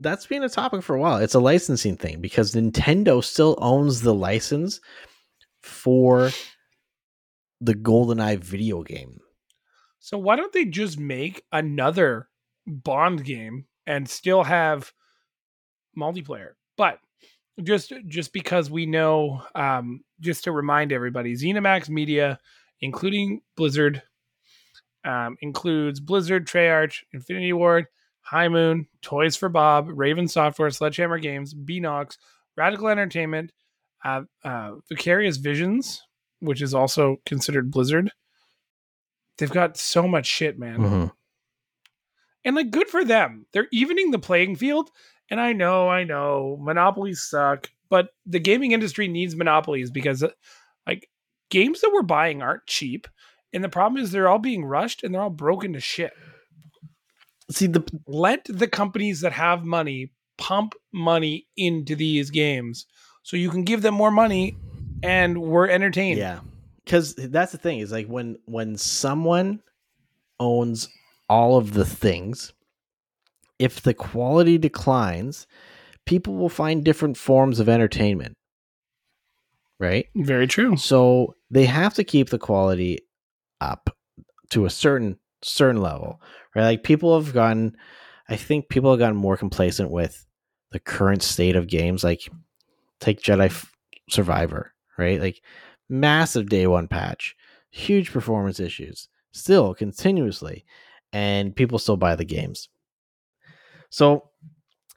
that's 0.00 0.26
been 0.26 0.42
a 0.42 0.48
topic 0.48 0.82
for 0.82 0.94
a 0.94 1.00
while. 1.00 1.18
It's 1.18 1.34
a 1.34 1.40
licensing 1.40 1.96
thing 1.96 2.20
because 2.20 2.54
Nintendo 2.54 3.22
still 3.22 3.56
owns 3.58 4.02
the 4.02 4.14
license 4.14 4.80
for 5.62 6.30
the 7.60 7.74
GoldenEye 7.74 8.38
video 8.38 8.82
game. 8.82 9.20
So 9.98 10.16
why 10.18 10.36
don't 10.36 10.52
they 10.52 10.64
just 10.64 10.98
make 10.98 11.42
another 11.52 12.28
Bond 12.66 13.24
game 13.24 13.66
and 13.86 14.08
still 14.08 14.44
have 14.44 14.92
multiplayer? 15.98 16.50
But 16.76 17.00
just 17.62 17.92
just 18.06 18.32
because 18.32 18.70
we 18.70 18.86
know, 18.86 19.42
um, 19.54 20.04
just 20.20 20.44
to 20.44 20.52
remind 20.52 20.92
everybody, 20.92 21.34
ZeniMax 21.34 21.88
Media, 21.88 22.38
including 22.80 23.40
Blizzard, 23.56 24.02
um, 25.04 25.36
includes 25.40 26.00
Blizzard, 26.00 26.46
Treyarch, 26.46 27.02
Infinity 27.12 27.52
Ward, 27.52 27.86
High 28.30 28.48
Moon, 28.48 28.86
Toys 29.00 29.36
for 29.36 29.48
Bob, 29.48 29.88
Raven 29.90 30.28
Software, 30.28 30.70
Sledgehammer 30.70 31.18
Games, 31.18 31.54
Beenox, 31.54 32.18
Radical 32.56 32.88
Entertainment, 32.88 33.52
uh, 34.04 34.22
uh, 34.44 34.72
Vicarious 34.90 35.38
Visions, 35.38 36.02
which 36.40 36.60
is 36.60 36.74
also 36.74 37.16
considered 37.24 37.70
Blizzard. 37.70 38.12
They've 39.38 39.50
got 39.50 39.78
so 39.78 40.06
much 40.06 40.26
shit, 40.26 40.58
man. 40.58 40.78
Mhm. 40.78 41.12
And 42.44 42.56
like 42.56 42.70
good 42.70 42.88
for 42.88 43.04
them. 43.04 43.46
They're 43.52 43.68
evening 43.72 44.10
the 44.10 44.18
playing 44.18 44.56
field. 44.56 44.90
And 45.30 45.40
I 45.40 45.52
know, 45.52 45.88
I 45.88 46.04
know, 46.04 46.58
monopolies 46.60 47.22
suck, 47.22 47.70
but 47.88 48.10
the 48.26 48.40
gaming 48.40 48.72
industry 48.72 49.08
needs 49.08 49.36
monopolies 49.36 49.90
because 49.90 50.24
like 50.86 51.08
games 51.50 51.80
that 51.80 51.92
we're 51.92 52.02
buying 52.02 52.42
aren't 52.42 52.66
cheap. 52.66 53.08
And 53.52 53.64
the 53.64 53.68
problem 53.68 54.02
is 54.02 54.10
they're 54.10 54.28
all 54.28 54.38
being 54.38 54.64
rushed 54.64 55.02
and 55.02 55.14
they're 55.14 55.22
all 55.22 55.30
broken 55.30 55.72
to 55.72 55.80
shit. 55.80 56.12
See 57.50 57.66
the 57.66 57.84
Let 58.06 58.44
the 58.48 58.68
companies 58.68 59.20
that 59.20 59.32
have 59.32 59.64
money 59.64 60.12
pump 60.36 60.74
money 60.92 61.46
into 61.56 61.96
these 61.96 62.30
games 62.30 62.86
so 63.22 63.36
you 63.36 63.50
can 63.50 63.64
give 63.64 63.82
them 63.82 63.94
more 63.94 64.10
money 64.10 64.56
and 65.02 65.38
we're 65.38 65.68
entertained. 65.68 66.18
Yeah. 66.18 66.40
Cuz 66.86 67.14
that's 67.14 67.52
the 67.52 67.58
thing 67.58 67.80
is 67.80 67.92
like 67.92 68.06
when 68.06 68.36
when 68.44 68.76
someone 68.76 69.60
owns 70.40 70.88
all 71.28 71.56
of 71.56 71.74
the 71.74 71.84
things 71.84 72.52
if 73.58 73.82
the 73.82 73.94
quality 73.94 74.56
declines, 74.56 75.46
people 76.06 76.36
will 76.36 76.48
find 76.48 76.84
different 76.84 77.16
forms 77.16 77.60
of 77.60 77.68
entertainment. 77.68 78.36
Right? 79.80 80.06
Very 80.16 80.46
true. 80.46 80.76
So 80.76 81.34
they 81.50 81.66
have 81.66 81.94
to 81.94 82.04
keep 82.04 82.30
the 82.30 82.38
quality 82.38 82.98
up 83.60 83.90
to 84.50 84.64
a 84.64 84.70
certain 84.70 85.18
certain 85.42 85.80
level, 85.80 86.20
right? 86.54 86.64
Like 86.64 86.82
people 86.82 87.18
have 87.20 87.32
gotten, 87.32 87.76
I 88.28 88.36
think 88.36 88.68
people 88.68 88.90
have 88.90 88.98
gotten 88.98 89.16
more 89.16 89.36
complacent 89.36 89.90
with 89.90 90.26
the 90.70 90.80
current 90.80 91.22
state 91.22 91.56
of 91.56 91.66
games. 91.66 92.04
Like 92.04 92.28
take 93.00 93.20
Jedi 93.20 93.66
Survivor, 94.10 94.72
right? 94.96 95.20
Like 95.20 95.42
massive 95.88 96.48
day 96.48 96.66
one 96.66 96.88
patch, 96.88 97.36
huge 97.70 98.12
performance 98.12 98.60
issues, 98.60 99.08
still 99.32 99.74
continuously, 99.74 100.64
and 101.12 101.54
people 101.54 101.78
still 101.78 101.96
buy 101.96 102.16
the 102.16 102.24
games. 102.24 102.68
So 103.90 104.30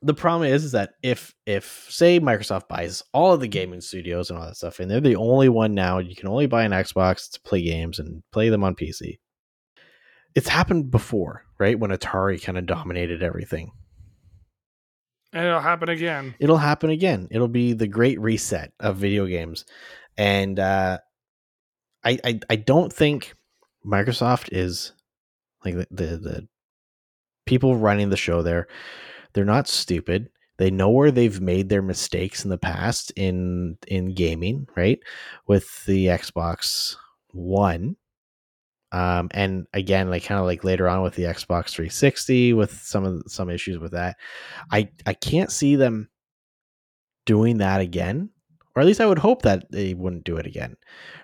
the 0.01 0.13
problem 0.13 0.49
is, 0.49 0.63
is 0.63 0.71
that 0.71 0.93
if 1.03 1.33
if 1.45 1.87
say 1.89 2.19
Microsoft 2.19 2.67
buys 2.67 3.03
all 3.13 3.33
of 3.33 3.39
the 3.39 3.47
gaming 3.47 3.81
studios 3.81 4.29
and 4.29 4.39
all 4.39 4.45
that 4.45 4.57
stuff, 4.57 4.79
and 4.79 4.89
they're 4.89 4.99
the 4.99 5.15
only 5.15 5.49
one 5.49 5.73
now, 5.73 5.99
you 5.99 6.15
can 6.15 6.27
only 6.27 6.47
buy 6.47 6.63
an 6.63 6.71
Xbox 6.71 7.31
to 7.31 7.41
play 7.41 7.61
games 7.61 7.99
and 7.99 8.23
play 8.31 8.49
them 8.49 8.63
on 8.63 8.75
PC. 8.75 9.19
It's 10.35 10.47
happened 10.47 10.91
before, 10.91 11.45
right? 11.59 11.77
When 11.77 11.91
Atari 11.91 12.41
kind 12.41 12.57
of 12.57 12.65
dominated 12.65 13.21
everything. 13.21 13.71
And 15.33 15.45
it'll 15.45 15.61
happen 15.61 15.89
again. 15.89 16.35
It'll 16.39 16.57
happen 16.57 16.89
again. 16.89 17.27
It'll 17.31 17.47
be 17.47 17.73
the 17.73 17.87
great 17.87 18.19
reset 18.19 18.73
of 18.79 18.97
video 18.97 19.25
games. 19.25 19.65
And 20.17 20.59
uh 20.59 20.99
I 22.03 22.19
I, 22.23 22.39
I 22.49 22.55
don't 22.55 22.91
think 22.91 23.33
Microsoft 23.85 24.49
is 24.51 24.93
like 25.63 25.75
the, 25.75 25.87
the 25.91 26.17
the 26.17 26.47
people 27.45 27.75
running 27.75 28.09
the 28.09 28.17
show 28.17 28.41
there 28.41 28.67
they're 29.33 29.45
not 29.45 29.67
stupid 29.67 30.29
they 30.57 30.69
know 30.69 30.89
where 30.89 31.11
they've 31.11 31.41
made 31.41 31.69
their 31.69 31.81
mistakes 31.81 32.43
in 32.43 32.49
the 32.49 32.57
past 32.57 33.11
in 33.15 33.77
in 33.87 34.13
gaming 34.13 34.67
right 34.75 34.99
with 35.47 35.85
the 35.85 36.07
xbox 36.07 36.95
one 37.31 37.95
um 38.91 39.29
and 39.31 39.67
again 39.73 40.09
like 40.09 40.23
kind 40.23 40.39
of 40.39 40.45
like 40.45 40.63
later 40.63 40.87
on 40.87 41.01
with 41.01 41.15
the 41.15 41.23
xbox 41.23 41.69
360 41.69 42.53
with 42.53 42.73
some 42.81 43.05
of 43.05 43.23
some 43.27 43.49
issues 43.49 43.79
with 43.79 43.91
that 43.91 44.17
i 44.71 44.89
i 45.05 45.13
can't 45.13 45.51
see 45.51 45.75
them 45.75 46.09
doing 47.25 47.59
that 47.59 47.81
again 47.81 48.29
or 48.75 48.81
at 48.81 48.85
least 48.85 49.01
I 49.01 49.05
would 49.05 49.19
hope 49.19 49.41
that 49.41 49.69
they 49.71 49.93
wouldn't 49.93 50.23
do 50.23 50.37
it 50.37 50.45
again, 50.45 50.77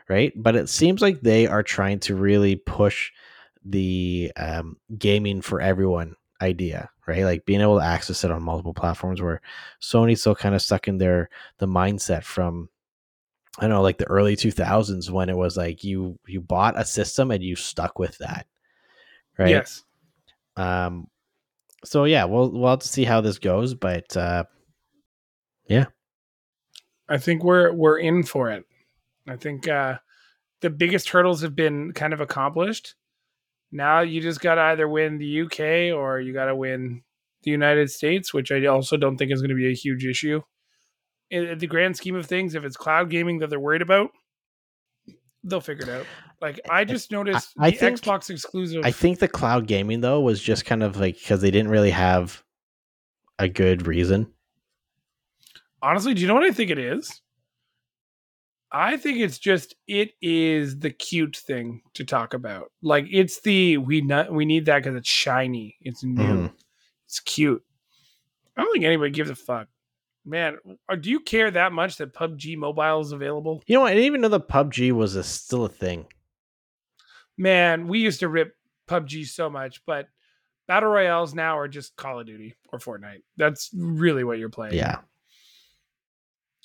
right? 0.10 0.34
But 0.36 0.56
it 0.56 0.70
seems 0.70 1.02
like 1.02 1.22
they 1.22 1.48
are 1.48 1.64
trying 1.64 2.00
to 2.02 2.16
really 2.16 2.58
push 2.58 3.12
the 3.64 4.32
um, 4.36 4.78
gaming 4.98 5.42
for 5.42 5.62
everyone 5.62 6.16
idea, 6.42 6.90
right? 7.08 7.24
Like 7.24 7.46
being 7.46 7.62
able 7.62 7.80
to 7.80 7.86
access 7.86 8.24
it 8.24 8.32
on 8.32 8.44
multiple 8.44 8.74
platforms. 8.74 9.22
Where 9.22 9.42
Sony's 9.82 10.22
still 10.22 10.36
kind 10.36 10.56
of 10.56 10.62
stuck 10.62 10.88
in 10.88 10.98
their 10.98 11.30
the 11.60 11.68
mindset 11.68 12.24
from 12.24 12.70
I 13.58 13.62
don't 13.62 13.72
know, 13.72 13.82
like 13.82 13.98
the 13.98 14.06
early 14.06 14.36
two 14.36 14.52
thousands 14.52 15.10
when 15.10 15.30
it 15.30 15.38
was 15.38 15.58
like 15.58 15.84
you 15.84 16.20
you 16.28 16.42
bought 16.42 16.80
a 16.80 16.86
system 16.86 17.32
and 17.32 17.44
you 17.44 17.56
stuck 17.56 17.98
with 17.98 18.18
that, 18.20 18.46
right? 19.38 19.50
Yes. 19.50 19.84
Um. 20.56 21.08
So 21.84 22.04
yeah, 22.04 22.26
we'll 22.26 22.52
we'll 22.52 22.70
have 22.70 22.80
to 22.80 22.88
see 22.88 23.04
how 23.04 23.22
this 23.22 23.40
goes, 23.40 23.74
but 23.74 24.16
uh, 24.16 24.44
yeah. 25.68 25.86
I 27.10 27.18
think 27.18 27.44
we're 27.44 27.72
we're 27.72 28.00
in 28.00 28.24
for 28.24 28.52
it. 28.52 28.66
I 29.28 29.38
think 29.38 29.68
uh, 29.68 29.98
the 30.62 30.70
biggest 30.70 31.10
hurdles 31.10 31.42
have 31.42 31.56
been 31.56 31.94
kind 31.94 32.14
of 32.14 32.22
accomplished. 32.22 32.96
Now 33.72 34.02
you 34.02 34.22
just 34.22 34.42
got 34.42 34.56
to 34.56 34.62
either 34.62 34.88
win 34.88 35.18
the 35.18 35.42
UK 35.42 35.98
or 35.98 36.20
you 36.20 36.34
got 36.34 36.46
to 36.46 36.56
win 36.56 37.04
the 37.44 37.52
United 37.52 37.90
States, 37.92 38.34
which 38.34 38.52
I 38.52 38.66
also 38.66 38.98
don't 38.98 39.18
think 39.18 39.32
is 39.32 39.42
going 39.42 39.50
to 39.50 39.56
be 39.56 39.70
a 39.70 39.76
huge 39.76 40.06
issue. 40.06 40.42
In, 41.30 41.58
the 41.58 41.68
grand 41.68 41.98
scheme 41.98 42.16
of 42.16 42.26
things, 42.26 42.56
if 42.56 42.64
it's 42.64 42.78
cloud 42.78 43.10
gaming 43.10 43.40
that 43.40 43.50
they're 43.50 43.60
worried 43.60 43.82
about, 43.82 44.12
they'll 45.44 45.60
figure 45.62 45.84
it 45.84 45.90
out. 45.90 46.06
Like 46.42 46.60
I 46.70 46.86
just 46.86 47.12
noticed 47.12 47.54
I 47.60 47.72
the 47.72 47.78
think- 47.78 48.02
Xbox 48.02 48.30
exclusive. 48.30 48.84
I 48.86 48.92
think 48.92 49.20
the 49.20 49.28
cloud 49.28 49.68
gaming 49.68 50.02
though 50.02 50.22
was 50.22 50.42
just 50.42 50.66
kind 50.66 50.84
of 50.84 50.98
like 50.98 51.16
because 51.20 51.42
they 51.42 51.52
didn't 51.52 51.72
really 51.72 51.92
have 51.92 52.44
a 53.40 53.48
good 53.50 53.88
reason. 53.88 54.32
honestly, 55.82 56.14
do 56.14 56.22
you 56.22 56.28
know 56.28 56.34
what 56.34 56.44
I 56.44 56.52
think 56.52 56.72
it 56.72 56.80
is? 56.80 57.22
I 58.72 58.98
think 58.98 59.20
it's 59.20 59.38
just 59.40 59.76
it 59.88 60.12
is 60.22 60.80
the 60.80 60.90
cute 60.90 61.38
thing 61.38 61.82
to 61.94 62.04
talk 62.04 62.34
about. 62.34 62.72
Like 62.82 63.06
it's 63.12 63.40
the 63.42 63.78
we 63.78 64.02
not 64.02 64.32
we 64.32 64.46
need 64.46 64.66
that 64.66 64.84
because 64.84 64.96
it's 64.98 65.08
shiny, 65.10 65.78
it's 65.82 66.04
new, 66.04 66.22
Mhm. 66.50 66.54
it's 67.06 67.20
cute. 67.22 67.64
I 68.58 68.62
don't 68.64 68.74
think 68.74 68.86
anybody 68.86 69.12
gives 69.12 69.30
a 69.30 69.36
fuck, 69.36 69.68
man. 70.28 70.58
uh, 70.90 70.96
Do 70.96 71.10
you 71.10 71.20
care 71.20 71.50
that 71.50 71.72
much 71.72 71.98
that 71.98 72.14
PUBG 72.14 72.58
Mobile 72.58 73.02
is 73.02 73.12
available? 73.12 73.64
You 73.66 73.76
know. 73.76 73.86
I 73.86 73.92
didn't 73.92 74.06
even 74.06 74.22
know 74.22 74.28
the 74.28 74.40
PUBG 74.40 74.92
was 74.92 75.16
a, 75.16 75.24
still 75.24 75.66
a 75.66 75.70
thing. 75.70 76.06
Man, 77.38 77.88
we 77.88 78.00
used 78.00 78.20
to 78.20 78.28
rip 78.28 78.56
PUBG 78.88 79.28
so 79.28 79.50
much, 79.50 79.84
but 79.86 80.08
battle 80.68 80.90
royales 80.90 81.34
now 81.34 81.58
are 81.58 81.68
just 81.68 81.96
Call 81.96 82.20
of 82.20 82.26
Duty 82.26 82.56
or 82.72 82.80
Fortnite. 82.80 83.24
That's 83.38 83.70
really 83.76 84.24
what 84.24 84.38
you're 84.38 84.50
playing. 84.50 84.74
Yeah. 84.76 85.00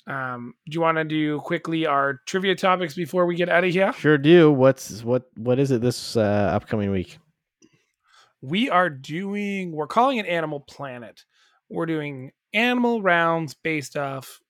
Um, 0.05 0.53
do 0.67 0.75
you 0.75 0.81
want 0.81 0.97
to 0.97 1.05
do 1.05 1.39
quickly 1.39 1.85
our 1.85 2.19
trivia 2.25 2.55
topics 2.55 2.93
before 2.93 3.25
we 3.25 3.35
get 3.35 3.47
out 3.47 3.63
of 3.63 3.71
here? 3.71 3.93
Sure 3.93 4.17
do. 4.17 4.51
What's 4.51 5.01
what 5.01 5.29
what 5.37 5.59
is 5.59 5.71
it 5.71 5.79
this 5.81 6.17
uh, 6.17 6.51
upcoming 6.53 6.91
week? 6.91 7.19
We 8.41 8.69
are 8.69 8.89
doing, 8.89 9.71
we're 9.71 9.87
calling 9.87 10.17
it 10.17 10.25
Animal 10.25 10.59
Planet. 10.59 11.23
We're 11.69 11.85
doing 11.85 12.33
animal 12.53 13.01
rounds 13.01 13.53
based 13.53 13.97
off 13.97 14.41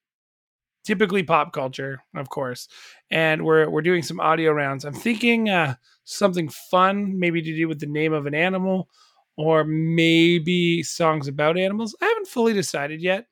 typically 0.84 1.24
pop 1.24 1.54
culture, 1.54 2.04
of 2.16 2.30
course. 2.30 2.68
And 3.10 3.46
we're 3.46 3.70
we're 3.70 3.82
doing 3.82 4.04
some 4.04 4.20
audio 4.20 4.52
rounds. 4.52 4.86
I'm 4.86 4.94
thinking 4.94 5.50
uh 5.50 5.76
something 6.06 6.50
fun, 6.50 7.18
maybe 7.18 7.42
to 7.42 7.56
do 7.56 7.68
with 7.68 7.80
the 7.80 7.86
name 7.88 8.14
of 8.14 8.26
an 8.26 8.36
animal, 8.36 8.90
or 9.38 9.64
maybe 9.64 10.84
songs 10.84 11.28
about 11.28 11.58
animals. 11.58 11.96
I 12.02 12.06
haven't 12.06 12.28
fully 12.28 12.54
decided 12.54 13.02
yet. 13.02 13.28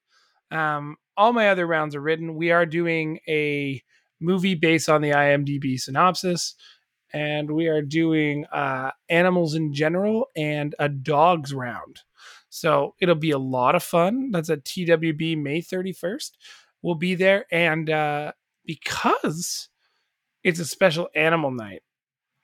Um, 0.51 0.97
all 1.17 1.33
my 1.33 1.49
other 1.49 1.67
rounds 1.67 1.95
are 1.95 2.01
written. 2.01 2.35
We 2.35 2.51
are 2.51 2.65
doing 2.65 3.19
a 3.27 3.81
movie 4.19 4.55
based 4.55 4.89
on 4.89 5.01
the 5.01 5.11
IMDb 5.11 5.79
synopsis, 5.79 6.55
and 7.13 7.51
we 7.51 7.67
are 7.67 7.81
doing 7.81 8.45
uh, 8.47 8.91
animals 9.09 9.55
in 9.55 9.73
general 9.73 10.27
and 10.35 10.75
a 10.79 10.87
dogs 10.89 11.53
round. 11.53 12.01
So 12.51 12.95
it'll 12.99 13.15
be 13.15 13.31
a 13.31 13.37
lot 13.39 13.75
of 13.75 13.81
fun. 13.81 14.29
That's 14.31 14.49
at 14.49 14.65
TWB 14.65 15.41
May 15.41 15.61
31st. 15.61 16.31
We'll 16.81 16.95
be 16.95 17.15
there. 17.15 17.45
And 17.49 17.89
uh, 17.89 18.33
because 18.65 19.69
it's 20.43 20.59
a 20.59 20.65
special 20.65 21.07
animal 21.15 21.51
night, 21.51 21.81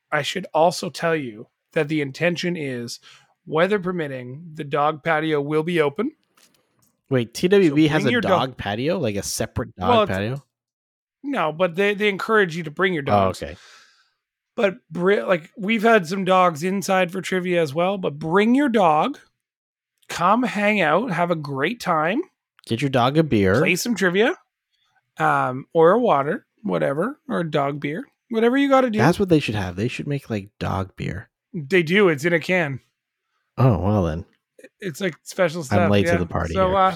I 0.10 0.22
should 0.22 0.48
also 0.54 0.90
tell 0.90 1.16
you 1.16 1.48
that 1.74 1.90
the 1.90 2.00
intention 2.00 2.56
is, 2.56 3.02
weather 3.46 3.80
permitting, 3.80 4.52
the 4.54 4.64
dog 4.64 5.04
patio 5.04 5.42
will 5.42 5.64
be 5.64 5.82
open. 5.82 6.14
Wait, 7.10 7.34
TWB 7.34 7.90
has 7.90 8.06
a 8.06 8.12
dog, 8.12 8.22
dog- 8.22 8.58
patio, 8.58 8.98
like 9.00 9.18
a 9.18 9.24
separate 9.24 9.76
dog 9.76 9.90
Well, 9.90 10.08
patio. 10.08 10.44
No, 11.22 11.52
but 11.52 11.76
they, 11.76 11.94
they 11.94 12.08
encourage 12.08 12.56
you 12.56 12.64
to 12.64 12.72
bring 12.72 12.94
your 12.94 13.04
Oh, 13.08 13.28
okay. 13.30 13.58
But 14.56 14.78
like 14.94 15.52
we've 15.58 15.84
had 15.84 16.08
some 16.08 16.24
dogs 16.24 16.64
inside 16.64 17.12
for 17.12 17.20
trivia 17.22 17.62
as 17.62 17.74
well. 17.74 17.98
But 17.98 18.18
bring 18.18 18.56
your 18.56 18.70
dog, 18.70 19.20
come 20.10 20.44
hang 20.44 20.82
out, 20.82 21.12
have 21.12 21.32
a 21.32 21.36
great 21.36 21.80
time, 21.80 22.22
Get 22.66 22.82
your 22.82 22.90
dog 22.90 23.18
a 23.18 23.24
beer. 23.24 23.60
play 23.60 23.76
some 23.76 23.96
trivia, 23.96 24.36
um, 25.18 25.66
or 25.74 25.92
a 25.92 26.00
water, 26.00 26.46
whatever, 26.64 27.20
or 27.30 27.40
a 27.42 27.50
dog 27.50 27.80
beer, 27.80 28.06
whatever 28.30 28.58
you 28.58 28.70
got 28.70 28.82
to 28.82 28.90
do. 28.90 29.00
That's 29.00 29.20
what 29.20 29.30
they 29.30 29.40
should 29.40 29.56
have. 29.56 29.76
They 29.76 29.88
should 29.88 30.08
make 30.08 30.30
like 30.30 30.50
dog 30.60 30.96
beer. 30.96 31.30
they 31.54 31.84
do. 31.84 32.10
It's 32.10 32.26
in 32.26 32.34
a 32.34 32.40
can. 32.40 32.80
Oh 33.58 33.80
well 33.80 34.04
then. 34.04 34.26
It's 34.80 35.02
like 35.02 35.16
special 35.24 35.64
stuff. 35.64 35.80
I'm 35.80 35.90
late 35.90 36.06
yeah. 36.06 36.14
to 36.14 36.20
the 36.20 36.26
party. 36.26 36.54
So 36.54 36.76
uh, 36.76 36.96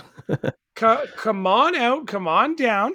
co- 0.76 1.06
come 1.16 1.48
on 1.48 1.76
out, 1.76 2.08
come 2.08 2.28
on 2.28 2.56
down. 2.56 2.94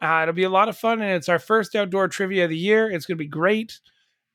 Uh, 0.00 0.20
it'll 0.22 0.34
be 0.34 0.44
a 0.44 0.50
lot 0.50 0.68
of 0.68 0.76
fun, 0.78 1.00
and 1.02 1.10
it's 1.12 1.28
our 1.28 1.38
first 1.38 1.74
outdoor 1.74 2.08
trivia 2.08 2.44
of 2.44 2.50
the 2.50 2.56
year. 2.56 2.90
It's 2.90 3.06
going 3.06 3.18
to 3.18 3.24
be 3.24 3.28
great, 3.28 3.80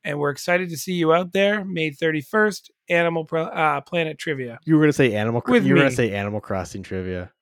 and 0.04 0.18
we're 0.18 0.30
excited 0.30 0.68
to 0.70 0.76
see 0.76 0.92
you 0.92 1.12
out 1.12 1.32
there. 1.32 1.64
May 1.64 1.90
thirty 1.90 2.20
first, 2.20 2.70
Animal 2.88 3.24
Pro- 3.24 3.44
uh, 3.44 3.80
Planet 3.80 4.18
Trivia. 4.18 4.58
you 4.64 4.76
were 4.76 4.82
gonna 4.82 4.92
say 4.92 5.14
animal. 5.14 5.42
With 5.46 5.64
you 5.64 5.74
were 5.74 5.80
gonna 5.80 5.90
say 5.90 6.12
Animal 6.12 6.40
Crossing 6.40 6.82
trivia. 6.82 7.32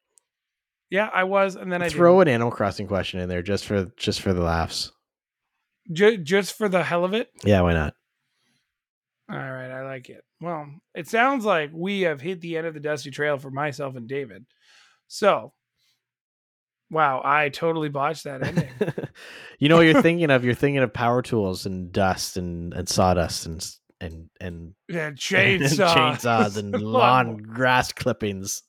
Yeah, 0.91 1.09
I 1.13 1.25
was, 1.25 1.57
and 1.57 1.73
then 1.73 1.83
I 1.83 1.89
Throw 1.89 2.21
an 2.21 2.29
Animal 2.29 2.53
Crossing 2.53 2.87
question 2.87 3.19
in 3.21 3.29
there 3.29 3.43
just 3.43 3.65
for 3.65 3.87
just 3.97 4.21
for 4.21 4.33
the 4.33 4.43
laughs. 4.43 4.93
Ju- 5.93 6.19
just 6.19 6.57
for 6.57 6.69
the 6.69 6.83
hell 6.83 7.05
of 7.05 7.15
it. 7.15 7.31
Yeah, 7.45 7.63
why 7.63 7.73
not? 7.73 7.95
All 9.31 9.39
right, 9.39 9.71
I 9.71 9.85
like 9.85 10.11
it. 10.11 10.23
Well, 10.41 10.69
it 10.95 11.09
sounds 11.09 11.45
like 11.45 11.71
we 11.73 12.03
have 12.03 12.21
hit 12.21 12.41
the 12.41 12.59
end 12.59 12.67
of 12.67 12.75
the 12.75 12.81
dusty 12.81 13.11
trail 13.11 13.39
for 13.39 13.51
myself 13.51 13.97
and 13.97 14.07
David. 14.07 14.45
So, 15.09 15.55
wow, 16.91 17.23
I 17.25 17.49
totally 17.49 17.89
botched 17.89 18.25
that 18.25 18.43
ending. 18.47 18.69
you 19.63 19.69
know 19.69 19.77
what 19.77 19.83
you're 19.87 20.03
thinking 20.09 20.31
of? 20.31 20.45
You're 20.45 20.55
thinking 20.55 20.83
of 20.83 20.93
power 20.93 21.23
tools 21.23 21.67
and 21.67 21.93
dust 21.93 22.37
and, 22.37 22.75
and 22.75 22.89
sawdust 22.89 23.47
and 23.47 23.59
s- 23.61 23.79
and 24.01 24.29
and 24.41 24.75
yeah, 24.89 25.07
and 25.09 25.17
chainsaw. 25.17 25.95
chainsaws 25.95 26.57
and 26.57 26.73
lawn 26.83 27.37
grass 27.37 27.93
clippings. 27.93 28.63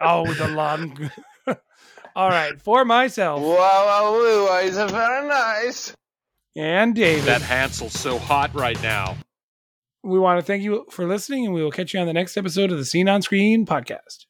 Oh, 0.00 0.32
the 0.32 0.48
lawn. 0.48 1.10
All 2.16 2.28
right, 2.30 2.60
for 2.60 2.84
myself 2.84 3.40
Wow, 3.42 3.48
wow, 3.58 4.12
woo, 4.12 4.56
is 4.66 4.76
very 4.76 5.28
nice. 5.28 5.94
and 6.56 6.94
David, 6.94 7.24
That 7.24 7.42
Hansel's 7.42 7.92
so 7.98 8.18
hot 8.18 8.54
right 8.54 8.80
now. 8.82 9.16
we 10.02 10.18
want 10.18 10.38
to 10.40 10.44
thank 10.44 10.62
you 10.62 10.84
for 10.90 11.06
listening, 11.06 11.44
and 11.46 11.54
we 11.54 11.62
will 11.62 11.70
catch 11.70 11.94
you 11.94 12.00
on 12.00 12.06
the 12.06 12.12
next 12.12 12.36
episode 12.36 12.70
of 12.72 12.78
the 12.78 12.84
Seen 12.84 13.08
on 13.08 13.22
Screen 13.22 13.64
podcast. 13.66 14.24